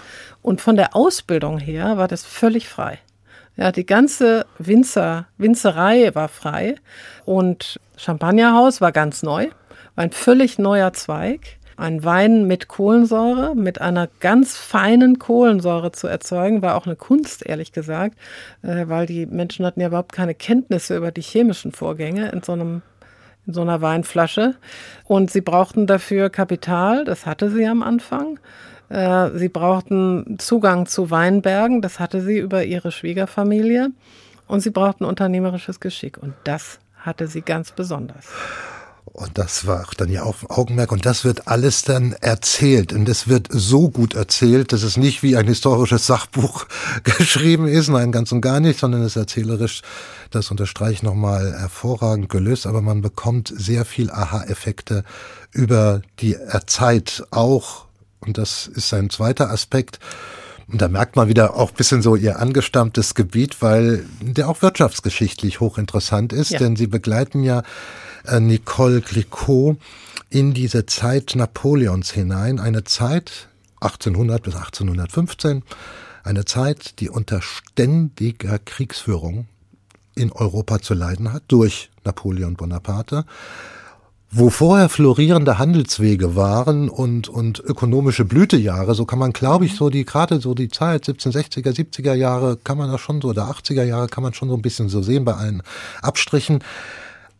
Und 0.41 0.61
von 0.61 0.75
der 0.75 0.95
Ausbildung 0.95 1.59
her 1.59 1.97
war 1.97 2.07
das 2.07 2.23
völlig 2.23 2.67
frei. 2.67 2.99
Ja, 3.57 3.71
die 3.71 3.85
ganze 3.85 4.45
Winzer, 4.57 5.27
Winzerei 5.37 6.15
war 6.15 6.29
frei 6.29 6.75
und 7.25 7.79
Champagnerhaus 7.97 8.81
war 8.81 8.91
ganz 8.91 9.23
neu, 9.23 9.47
war 9.95 10.03
ein 10.03 10.11
völlig 10.11 10.57
neuer 10.57 10.93
Zweig. 10.93 11.57
Ein 11.77 12.03
Wein 12.03 12.45
mit 12.45 12.67
Kohlensäure, 12.67 13.55
mit 13.55 13.81
einer 13.81 14.07
ganz 14.19 14.55
feinen 14.55 15.17
Kohlensäure 15.17 15.91
zu 15.91 16.07
erzeugen, 16.07 16.61
war 16.61 16.75
auch 16.75 16.85
eine 16.85 16.95
Kunst, 16.95 17.43
ehrlich 17.45 17.71
gesagt, 17.71 18.17
äh, 18.61 18.87
weil 18.87 19.07
die 19.07 19.25
Menschen 19.25 19.65
hatten 19.65 19.81
ja 19.81 19.87
überhaupt 19.87 20.11
keine 20.11 20.35
Kenntnisse 20.35 20.95
über 20.95 21.11
die 21.11 21.21
chemischen 21.21 21.71
Vorgänge 21.71 22.29
in 22.29 22.43
so 22.43 22.51
einem 22.51 22.83
in 23.51 23.53
so 23.53 23.61
einer 23.61 23.81
Weinflasche. 23.81 24.55
Und 25.03 25.29
sie 25.29 25.41
brauchten 25.41 25.87
dafür 25.87 26.29
Kapital, 26.29 27.03
das 27.03 27.25
hatte 27.25 27.51
sie 27.51 27.67
am 27.67 27.83
Anfang. 27.83 28.39
Äh, 28.87 29.31
sie 29.37 29.49
brauchten 29.49 30.37
Zugang 30.39 30.85
zu 30.85 31.11
Weinbergen, 31.11 31.81
das 31.81 31.99
hatte 31.99 32.21
sie 32.21 32.37
über 32.37 32.63
ihre 32.63 32.91
Schwiegerfamilie. 32.91 33.89
Und 34.47 34.61
sie 34.61 34.69
brauchten 34.69 35.03
unternehmerisches 35.03 35.81
Geschick. 35.81 36.17
Und 36.17 36.33
das 36.45 36.79
hatte 36.95 37.27
sie 37.27 37.41
ganz 37.41 37.71
besonders. 37.73 38.27
Und 39.05 39.37
das 39.37 39.65
war 39.65 39.85
dann 39.97 40.09
ja 40.09 40.23
auch 40.23 40.35
Augenmerk. 40.49 40.91
Und 40.91 41.05
das 41.05 41.25
wird 41.25 41.47
alles 41.47 41.81
dann 41.81 42.13
erzählt. 42.13 42.93
Und 42.93 43.09
es 43.09 43.27
wird 43.27 43.47
so 43.49 43.89
gut 43.89 44.13
erzählt, 44.13 44.71
dass 44.71 44.83
es 44.83 44.95
nicht 44.95 45.23
wie 45.23 45.35
ein 45.35 45.47
historisches 45.47 46.05
Sachbuch 46.05 46.65
geschrieben 47.03 47.67
ist. 47.67 47.89
Nein, 47.89 48.11
ganz 48.11 48.31
und 48.31 48.41
gar 48.41 48.59
nicht, 48.59 48.79
sondern 48.79 49.01
es 49.01 49.15
erzählerisch, 49.15 49.81
das 50.29 50.49
unterstreiche 50.51 50.93
ich 50.93 51.03
nochmal, 51.03 51.53
hervorragend 51.59 52.29
gelöst. 52.29 52.65
Aber 52.67 52.81
man 52.81 53.01
bekommt 53.01 53.51
sehr 53.55 53.85
viel 53.85 54.11
Aha-Effekte 54.11 55.03
über 55.51 56.01
die 56.19 56.37
Zeit 56.67 57.23
auch. 57.31 57.85
Und 58.21 58.37
das 58.37 58.67
ist 58.67 58.93
ein 58.93 59.09
zweiter 59.09 59.49
Aspekt. 59.49 59.99
Und 60.71 60.81
da 60.81 60.87
merkt 60.87 61.17
man 61.17 61.27
wieder 61.27 61.55
auch 61.55 61.71
bisschen 61.71 62.01
so 62.01 62.15
ihr 62.15 62.39
angestammtes 62.39 63.13
Gebiet, 63.13 63.61
weil 63.61 64.05
der 64.21 64.47
auch 64.47 64.61
wirtschaftsgeschichtlich 64.61 65.59
hochinteressant 65.59 66.31
ist, 66.31 66.51
ja. 66.51 66.59
denn 66.59 66.77
sie 66.77 66.87
begleiten 66.87 67.43
ja 67.43 67.63
Nicole 68.39 69.01
Clicquot 69.01 69.77
in 70.29 70.53
diese 70.53 70.85
Zeit 70.85 71.35
Napoleons 71.35 72.11
hinein, 72.11 72.59
eine 72.59 72.83
Zeit 72.83 73.49
1800 73.81 74.43
bis 74.43 74.55
1815, 74.55 75.63
eine 76.23 76.45
Zeit, 76.45 76.99
die 76.99 77.09
unter 77.09 77.41
ständiger 77.41 78.59
Kriegsführung 78.59 79.47
in 80.15 80.31
Europa 80.31 80.81
zu 80.81 80.93
leiden 80.93 81.33
hat 81.33 81.43
durch 81.47 81.89
Napoleon 82.03 82.55
Bonaparte 82.55 83.25
wo 84.31 84.49
vorher 84.49 84.87
florierende 84.87 85.57
Handelswege 85.59 86.37
waren 86.37 86.87
und, 86.87 87.27
und 87.27 87.59
ökonomische 87.59 88.23
Blütejahre, 88.23 88.95
so 88.95 89.05
kann 89.05 89.19
man, 89.19 89.33
glaube 89.33 89.65
ich, 89.65 89.75
so 89.75 89.89
die, 89.89 90.05
gerade 90.05 90.39
so 90.39 90.53
die 90.53 90.69
Zeit 90.69 91.03
1760er, 91.03 91.75
70er 91.75 92.13
Jahre, 92.13 92.55
kann 92.55 92.77
man 92.77 92.89
das 92.89 93.01
schon 93.01 93.19
so, 93.19 93.27
oder 93.27 93.51
80er 93.51 93.83
Jahre 93.83 94.07
kann 94.07 94.23
man 94.23 94.33
schon 94.33 94.47
so 94.47 94.55
ein 94.55 94.61
bisschen 94.61 94.87
so 94.87 95.01
sehen 95.01 95.25
bei 95.25 95.33
allen 95.33 95.61
Abstrichen. 96.01 96.63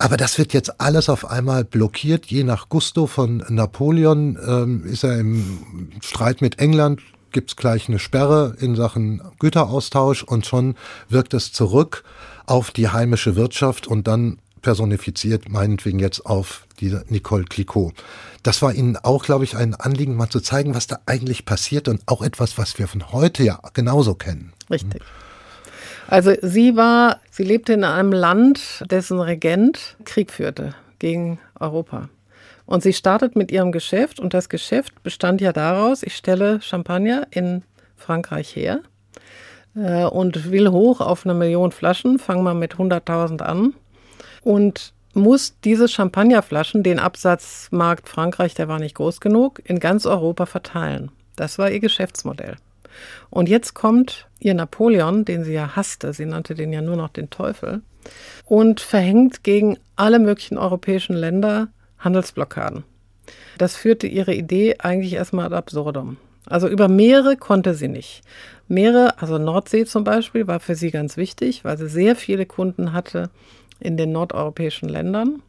Aber 0.01 0.17
das 0.17 0.39
wird 0.39 0.51
jetzt 0.53 0.81
alles 0.81 1.09
auf 1.09 1.29
einmal 1.29 1.63
blockiert, 1.63 2.25
je 2.25 2.43
nach 2.43 2.69
Gusto 2.69 3.05
von 3.05 3.43
Napoleon. 3.49 4.35
Ähm, 4.43 4.83
ist 4.85 5.03
er 5.03 5.19
im 5.19 5.91
Streit 6.01 6.41
mit 6.41 6.57
England, 6.57 7.01
gibt's 7.31 7.55
gleich 7.55 7.87
eine 7.87 7.99
Sperre 7.99 8.55
in 8.59 8.75
Sachen 8.75 9.21
Güteraustausch 9.37 10.23
und 10.23 10.47
schon 10.47 10.75
wirkt 11.07 11.35
es 11.35 11.53
zurück 11.53 12.03
auf 12.47 12.71
die 12.71 12.89
heimische 12.89 13.35
Wirtschaft 13.35 13.85
und 13.85 14.07
dann 14.07 14.39
personifiziert, 14.63 15.49
meinetwegen 15.49 15.99
jetzt 15.99 16.25
auf 16.25 16.65
diese 16.79 17.05
Nicole 17.09 17.45
Clicquot. 17.45 17.93
Das 18.41 18.63
war 18.63 18.73
Ihnen 18.73 18.97
auch, 18.97 19.23
glaube 19.23 19.43
ich, 19.43 19.55
ein 19.55 19.75
Anliegen, 19.75 20.15
mal 20.15 20.29
zu 20.29 20.39
zeigen, 20.39 20.73
was 20.73 20.87
da 20.87 20.97
eigentlich 21.05 21.45
passiert 21.45 21.87
und 21.87 22.01
auch 22.07 22.23
etwas, 22.23 22.57
was 22.57 22.79
wir 22.79 22.87
von 22.87 23.11
heute 23.11 23.43
ja 23.43 23.59
genauso 23.73 24.15
kennen. 24.15 24.51
Richtig. 24.67 25.03
Also 26.11 26.33
sie 26.41 26.75
war, 26.75 27.21
sie 27.29 27.43
lebte 27.43 27.71
in 27.71 27.85
einem 27.85 28.11
Land, 28.11 28.83
dessen 28.91 29.21
Regent 29.21 29.95
Krieg 30.03 30.29
führte 30.29 30.75
gegen 30.99 31.39
Europa. 31.57 32.09
Und 32.65 32.83
sie 32.83 32.91
startet 32.91 33.37
mit 33.37 33.49
ihrem 33.49 33.71
Geschäft 33.71 34.19
und 34.19 34.33
das 34.33 34.49
Geschäft 34.49 35.03
bestand 35.03 35.39
ja 35.39 35.53
daraus, 35.53 36.03
ich 36.03 36.13
stelle 36.17 36.61
Champagner 36.61 37.27
in 37.31 37.63
Frankreich 37.95 38.53
her 38.57 38.81
äh, 39.73 40.03
und 40.03 40.51
will 40.51 40.69
hoch 40.69 40.99
auf 40.99 41.25
eine 41.25 41.33
Million 41.33 41.71
Flaschen, 41.71 42.19
fangen 42.19 42.43
wir 42.43 42.55
mit 42.55 42.75
100.000 42.75 43.41
an 43.41 43.73
und 44.41 44.91
muss 45.13 45.55
diese 45.63 45.87
Champagnerflaschen, 45.87 46.83
den 46.83 46.99
Absatzmarkt 46.99 48.09
Frankreich, 48.09 48.53
der 48.53 48.67
war 48.67 48.79
nicht 48.79 48.95
groß 48.95 49.21
genug, 49.21 49.61
in 49.63 49.79
ganz 49.79 50.05
Europa 50.05 50.45
verteilen. 50.45 51.09
Das 51.37 51.57
war 51.57 51.71
ihr 51.71 51.79
Geschäftsmodell. 51.79 52.57
Und 53.29 53.49
jetzt 53.49 53.73
kommt 53.73 54.27
ihr 54.39 54.53
Napoleon, 54.53 55.25
den 55.25 55.43
sie 55.43 55.53
ja 55.53 55.75
hasste, 55.75 56.13
sie 56.13 56.25
nannte 56.25 56.55
den 56.55 56.73
ja 56.73 56.81
nur 56.81 56.95
noch 56.95 57.09
den 57.09 57.29
Teufel, 57.29 57.81
und 58.45 58.79
verhängt 58.79 59.43
gegen 59.43 59.77
alle 59.95 60.19
möglichen 60.19 60.57
europäischen 60.57 61.15
Länder 61.15 61.67
Handelsblockaden. 61.99 62.83
Das 63.57 63.75
führte 63.75 64.07
ihre 64.07 64.33
Idee 64.33 64.75
eigentlich 64.79 65.13
erstmal 65.13 65.45
ad 65.45 65.55
absurdum. 65.55 66.17
Also 66.47 66.67
über 66.67 66.87
Meere 66.87 67.37
konnte 67.37 67.75
sie 67.75 67.87
nicht. 67.87 68.21
Meere, 68.67 69.21
also 69.21 69.37
Nordsee 69.37 69.85
zum 69.85 70.03
Beispiel, 70.03 70.47
war 70.47 70.59
für 70.59 70.75
sie 70.75 70.89
ganz 70.89 71.15
wichtig, 71.15 71.63
weil 71.63 71.77
sie 71.77 71.87
sehr 71.87 72.15
viele 72.15 72.45
Kunden 72.45 72.93
hatte, 72.93 73.29
in 73.79 73.97
den 73.97 74.11
nordeuropäischen 74.11 74.89
Ländern 74.89 75.41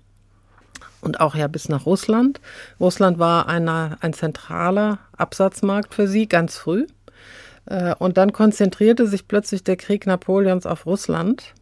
und 1.02 1.20
auch 1.20 1.34
ja 1.34 1.48
bis 1.48 1.68
nach 1.68 1.86
Russland. 1.86 2.40
Russland 2.80 3.18
war 3.18 3.48
eine, 3.48 3.98
ein 4.00 4.12
zentraler 4.12 4.98
Absatzmarkt 5.16 5.94
für 5.94 6.08
sie 6.08 6.26
ganz 6.26 6.56
früh. 6.56 6.86
Äh, 7.66 7.94
und 7.98 8.16
dann 8.16 8.32
konzentrierte 8.32 9.06
sich 9.06 9.28
plötzlich 9.28 9.64
der 9.64 9.76
Krieg 9.76 10.06
Napoleons 10.06 10.66
auf 10.66 10.86
Russland. 10.86 11.54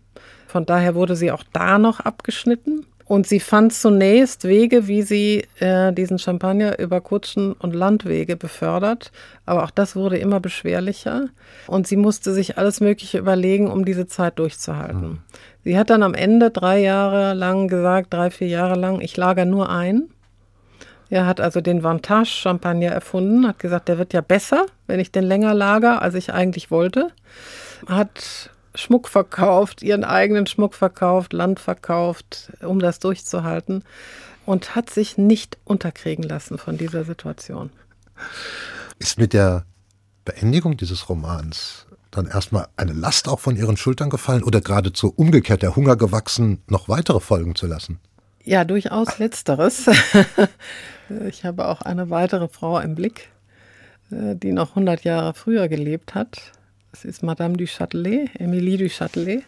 Von 0.46 0.66
daher 0.66 0.94
wurde 0.94 1.16
sie 1.16 1.30
auch 1.30 1.44
da 1.52 1.78
noch 1.78 2.00
abgeschnitten. 2.00 2.86
Und 3.10 3.26
sie 3.26 3.40
fand 3.40 3.72
zunächst 3.72 4.44
Wege, 4.44 4.86
wie 4.86 5.02
sie 5.02 5.44
äh, 5.58 5.92
diesen 5.92 6.20
Champagner 6.20 6.78
über 6.78 7.00
Kutschen 7.00 7.54
und 7.54 7.74
Landwege 7.74 8.36
befördert. 8.36 9.10
Aber 9.46 9.64
auch 9.64 9.72
das 9.72 9.96
wurde 9.96 10.16
immer 10.18 10.38
beschwerlicher. 10.38 11.26
Und 11.66 11.88
sie 11.88 11.96
musste 11.96 12.32
sich 12.32 12.56
alles 12.56 12.80
Mögliche 12.80 13.18
überlegen, 13.18 13.68
um 13.68 13.84
diese 13.84 14.06
Zeit 14.06 14.38
durchzuhalten. 14.38 15.00
Mhm. 15.00 15.18
Sie 15.64 15.76
hat 15.76 15.90
dann 15.90 16.04
am 16.04 16.14
Ende 16.14 16.52
drei 16.52 16.78
Jahre 16.78 17.34
lang 17.34 17.66
gesagt, 17.66 18.14
drei, 18.14 18.30
vier 18.30 18.46
Jahre 18.46 18.76
lang, 18.76 19.00
ich 19.00 19.16
lager 19.16 19.44
nur 19.44 19.70
ein. 19.70 20.08
Er 21.10 21.26
hat 21.26 21.40
also 21.40 21.60
den 21.60 21.82
Vantage 21.82 22.30
Champagner 22.30 22.90
erfunden, 22.92 23.46
hat 23.46 23.58
gesagt, 23.58 23.88
der 23.88 23.98
wird 23.98 24.12
ja 24.12 24.20
besser, 24.20 24.66
wenn 24.86 25.00
ich 25.00 25.10
den 25.10 25.24
länger 25.24 25.54
lager, 25.54 26.00
als 26.02 26.14
ich 26.14 26.32
eigentlich 26.32 26.70
wollte. 26.70 27.10
Hat 27.86 28.50
Schmuck 28.76 29.08
verkauft, 29.08 29.82
ihren 29.82 30.04
eigenen 30.04 30.46
Schmuck 30.46 30.74
verkauft, 30.74 31.32
Land 31.32 31.58
verkauft, 31.58 32.52
um 32.60 32.78
das 32.78 33.00
durchzuhalten 33.00 33.82
und 34.46 34.76
hat 34.76 34.88
sich 34.88 35.18
nicht 35.18 35.58
unterkriegen 35.64 36.22
lassen 36.22 36.58
von 36.58 36.78
dieser 36.78 37.04
Situation. 37.04 37.70
Ist 39.00 39.18
mit 39.18 39.32
der 39.32 39.64
Beendigung 40.24 40.76
dieses 40.76 41.08
Romans 41.08 41.86
dann 42.12 42.26
erstmal 42.26 42.68
eine 42.76 42.92
Last 42.92 43.28
auch 43.28 43.40
von 43.40 43.56
ihren 43.56 43.76
Schultern 43.76 44.10
gefallen 44.10 44.42
oder 44.42 44.60
geradezu 44.60 45.12
umgekehrt 45.14 45.62
der 45.62 45.74
Hunger 45.74 45.96
gewachsen, 45.96 46.62
noch 46.68 46.88
weitere 46.88 47.20
Folgen 47.20 47.54
zu 47.54 47.66
lassen? 47.66 48.00
Ja, 48.44 48.64
durchaus 48.64 49.18
letzteres. 49.18 49.88
ich 51.28 51.44
habe 51.44 51.68
auch 51.68 51.82
eine 51.82 52.10
weitere 52.10 52.48
Frau 52.48 52.78
im 52.78 52.94
Blick, 52.94 53.28
äh, 54.10 54.34
die 54.34 54.52
noch 54.52 54.70
100 54.70 55.04
Jahre 55.04 55.34
früher 55.34 55.68
gelebt 55.68 56.14
hat. 56.14 56.52
Das 56.92 57.04
ist 57.04 57.22
Madame 57.22 57.56
du 57.56 57.64
Châtelet, 57.66 58.30
Emilie 58.38 58.78
du 58.78 58.88
Châtelet. 58.88 59.42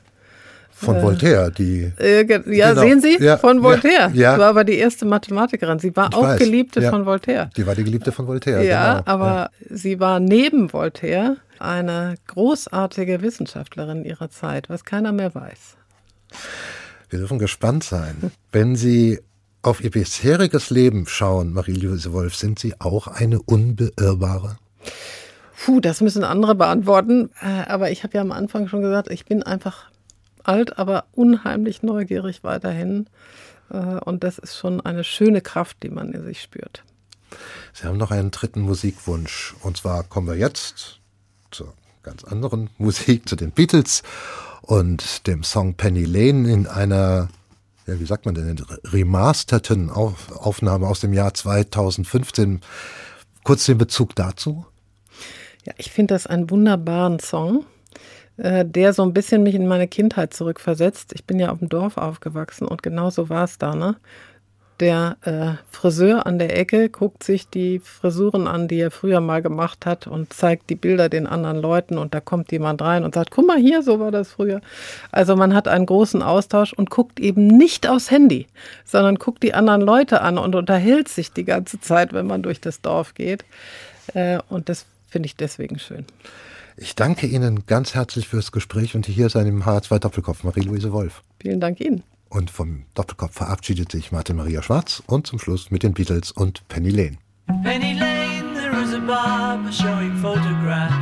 Von 0.71 0.97
äh, 0.97 1.03
Voltaire, 1.03 1.51
die. 1.51 1.93
Äh, 1.99 2.27
ja, 2.27 2.71
genau. 2.71 2.81
sehen 2.81 3.01
Sie? 3.01 3.19
Ja, 3.23 3.37
von 3.37 3.63
Voltaire. 3.63 4.11
Ja, 4.15 4.33
ja. 4.33 4.39
war 4.39 4.49
aber 4.49 4.65
die 4.65 4.79
erste 4.79 5.05
Mathematikerin. 5.05 5.79
Sie 5.79 5.95
war 5.95 6.09
ich 6.11 6.17
auch 6.17 6.23
weiß. 6.23 6.39
Geliebte 6.39 6.81
ja. 6.81 6.91
von 6.91 7.05
Voltaire. 7.07 7.51
Die 7.57 7.67
war 7.67 7.75
die 7.75 7.85
Geliebte 7.85 8.11
von 8.11 8.27
Voltaire. 8.27 8.63
Ja, 8.65 8.95
genau. 8.95 9.03
aber 9.07 9.51
sie 9.69 10.01
war 10.01 10.19
neben 10.19 10.73
Voltaire 10.73 11.37
eine 11.59 12.17
großartige 12.27 13.23
Wissenschaftlerin 13.23 14.05
ihrer 14.05 14.31
Zeit, 14.31 14.69
was 14.69 14.85
keiner 14.85 15.13
mehr 15.13 15.35
weiß. 15.35 15.77
Wir 17.13 17.19
dürfen 17.19 17.39
gespannt 17.39 17.85
sein. 17.85 18.33
Wenn 18.53 18.75
Sie 18.75 19.21
auf 19.61 19.85
Ihr 19.85 19.91
bisheriges 19.91 20.71
Leben 20.71 21.07
schauen, 21.07 21.53
Marie-Louise 21.53 22.15
Wolf, 22.15 22.35
sind 22.35 22.59
Sie 22.59 22.81
auch 22.81 23.07
eine 23.07 23.43
unbeirrbare? 23.43 24.57
Puh, 25.63 25.81
das 25.81 26.01
müssen 26.01 26.25
andere 26.25 26.55
beantworten. 26.55 27.29
Äh, 27.43 27.69
aber 27.69 27.91
ich 27.91 28.03
habe 28.03 28.15
ja 28.15 28.23
am 28.23 28.33
Anfang 28.33 28.67
schon 28.67 28.81
gesagt, 28.81 29.11
ich 29.11 29.27
bin 29.27 29.43
einfach 29.43 29.91
alt, 30.43 30.79
aber 30.79 31.05
unheimlich 31.13 31.83
neugierig 31.83 32.45
weiterhin. 32.45 33.11
Äh, 33.71 33.77
und 33.77 34.25
das 34.25 34.39
ist 34.39 34.57
schon 34.57 34.81
eine 34.81 35.05
schöne 35.05 35.43
Kraft, 35.43 35.83
die 35.83 35.91
man 35.91 36.13
in 36.13 36.25
sich 36.25 36.41
spürt. 36.41 36.83
Sie 37.75 37.87
haben 37.87 37.99
noch 37.99 38.11
einen 38.11 38.31
dritten 38.31 38.63
Musikwunsch. 38.63 39.55
Und 39.61 39.77
zwar 39.77 40.05
kommen 40.05 40.29
wir 40.29 40.37
jetzt 40.37 40.99
zur 41.51 41.75
ganz 42.03 42.25
anderen 42.25 42.71
Musik, 42.79 43.29
zu 43.29 43.37
den 43.37 43.51
Beatles 43.51 44.03
und 44.63 45.27
dem 45.27 45.43
Song 45.43 45.75
Penny 45.75 46.05
Lane 46.05 46.51
in 46.51 46.67
einer, 46.67 47.29
ja, 47.87 48.01
wie 48.01 48.07
sagt 48.07 48.25
man 48.25 48.35
denn, 48.35 48.65
remasterten 48.85 49.91
Aufnahme 49.91 50.87
aus 50.87 51.01
dem 51.01 51.13
Jahr 51.13 51.35
2015. 51.35 52.61
Kurz 53.45 53.67
den 53.67 53.79
Bezug 53.79 54.15
dazu. 54.15 54.65
Ja, 55.65 55.75
ich 55.77 55.91
finde 55.91 56.15
das 56.15 56.27
einen 56.27 56.49
wunderbaren 56.49 57.19
Song, 57.19 57.65
äh, 58.37 58.65
der 58.65 58.93
so 58.93 59.03
ein 59.03 59.13
bisschen 59.13 59.43
mich 59.43 59.55
in 59.55 59.67
meine 59.67 59.89
Kindheit 59.89 60.33
zurückversetzt. 60.33 61.13
Ich 61.15 61.25
bin 61.25 61.39
ja 61.39 61.51
auf 61.51 61.59
dem 61.59 61.69
Dorf 61.69 61.97
aufgewachsen 61.97 62.67
und 62.67 62.83
genau 62.83 63.11
so 63.11 63.29
war 63.29 63.45
es 63.45 63.59
da, 63.59 63.75
ne? 63.75 63.97
Der 64.83 65.17
äh, 65.23 65.65
Friseur 65.71 66.27
an 66.27 66.41
der 66.41 66.59
Ecke 66.59 66.89
guckt 66.89 67.23
sich 67.23 67.49
die 67.49 67.79
Frisuren 67.79 68.49
an, 68.49 68.67
die 68.67 68.81
er 68.81 68.91
früher 68.91 69.21
mal 69.21 69.41
gemacht 69.41 69.87
hat 69.87 70.09
und 70.09 70.33
zeigt 70.33 70.69
die 70.71 70.75
Bilder 70.75 71.09
den 71.09 71.29
anderen 71.29 71.59
Leuten 71.59 71.99
und 71.99 72.15
da 72.15 72.21
kommt 72.21 72.51
jemand 72.51 72.83
rein 72.83 73.05
und 73.05 73.15
sagt, 73.15 73.31
guck 73.31 73.47
mal 73.47 73.59
hier, 73.59 73.85
so 73.85 74.01
war 74.01 74.11
das 74.11 74.33
früher. 74.33 74.61
Also 75.13 75.37
man 75.37 75.55
hat 75.55 75.69
einen 75.69 75.87
großen 75.87 76.21
Austausch 76.21 76.73
und 76.73 76.91
guckt 76.91 77.21
eben 77.21 77.47
nicht 77.47 77.89
aufs 77.89 78.11
Handy, 78.11 78.49
sondern 78.85 79.15
guckt 79.15 79.45
die 79.45 79.55
anderen 79.55 79.83
Leute 79.83 80.21
an 80.21 80.37
und 80.37 80.57
unterhält 80.57 81.07
sich 81.09 81.33
die 81.33 81.45
ganze 81.45 81.81
Zeit, 81.81 82.13
wenn 82.13 82.27
man 82.27 82.43
durch 82.43 82.61
das 82.61 82.81
Dorf 82.81 83.15
geht. 83.15 83.45
Äh, 84.15 84.41
und 84.49 84.69
das 84.69 84.85
finde 85.09 85.27
ich 85.27 85.37
deswegen 85.37 85.79
schön. 85.79 86.05
Ich 86.77 86.97
danke 86.97 87.29
Ihnen 87.29 87.67
ganz 87.67 87.95
herzlich 87.95 88.27
fürs 88.27 88.51
Gespräch 88.51 88.97
und 88.97 89.07
hier 89.07 89.27
ist 89.27 89.37
einem 89.37 89.63
H2 89.63 90.01
Doppelkopf 90.01 90.43
Marie-Louise 90.43 90.93
Wolf. 90.93 91.23
Vielen 91.41 91.61
Dank 91.61 91.81
Ihnen. 91.81 92.03
Und 92.33 92.51
vom 92.51 92.85
Doppelkopf 92.95 93.35
verabschiedet 93.35 93.93
sich 93.93 94.11
Martin 94.11 94.37
Maria 94.37 94.63
Schwarz 94.63 95.03
und 95.07 95.27
zum 95.27 95.39
Schluss 95.39 95.71
mit 95.71 95.83
den 95.83 95.93
Beatles 95.93 96.33
und 96.33 96.67
Penny 96.69 96.89
Lane. 96.89 97.19
Penny 97.63 97.93
Lane, 97.93 98.55
there 98.55 98.83
is 98.83 98.95
a 98.95 99.01
barber 99.01 99.71
showing 99.71 100.17
photographs 100.17 100.97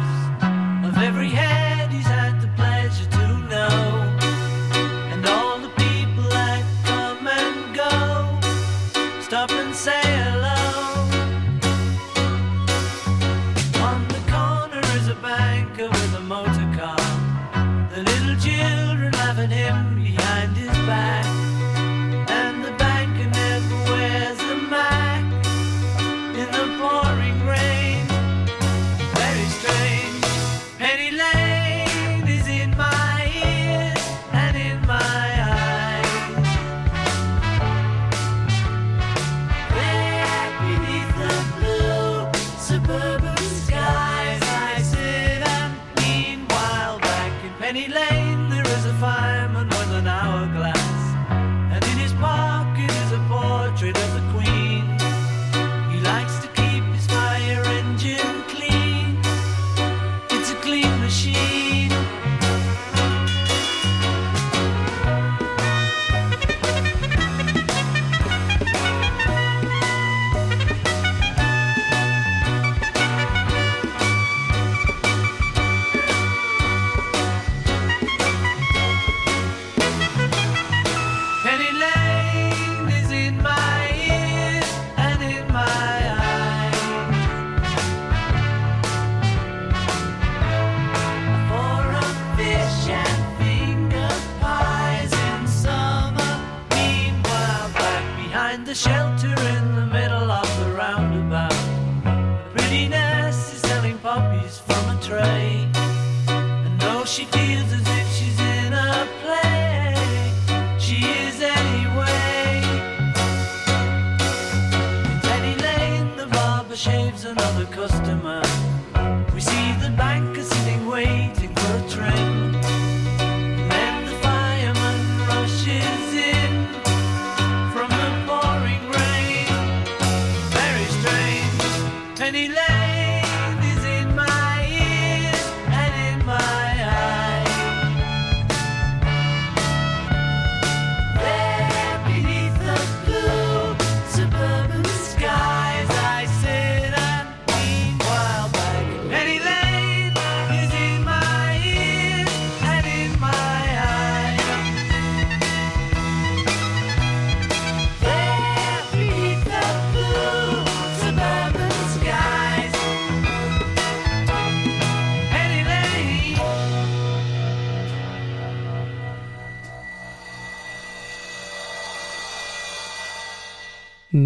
of 0.85 1.01
every 1.01 1.29
head 1.29 1.50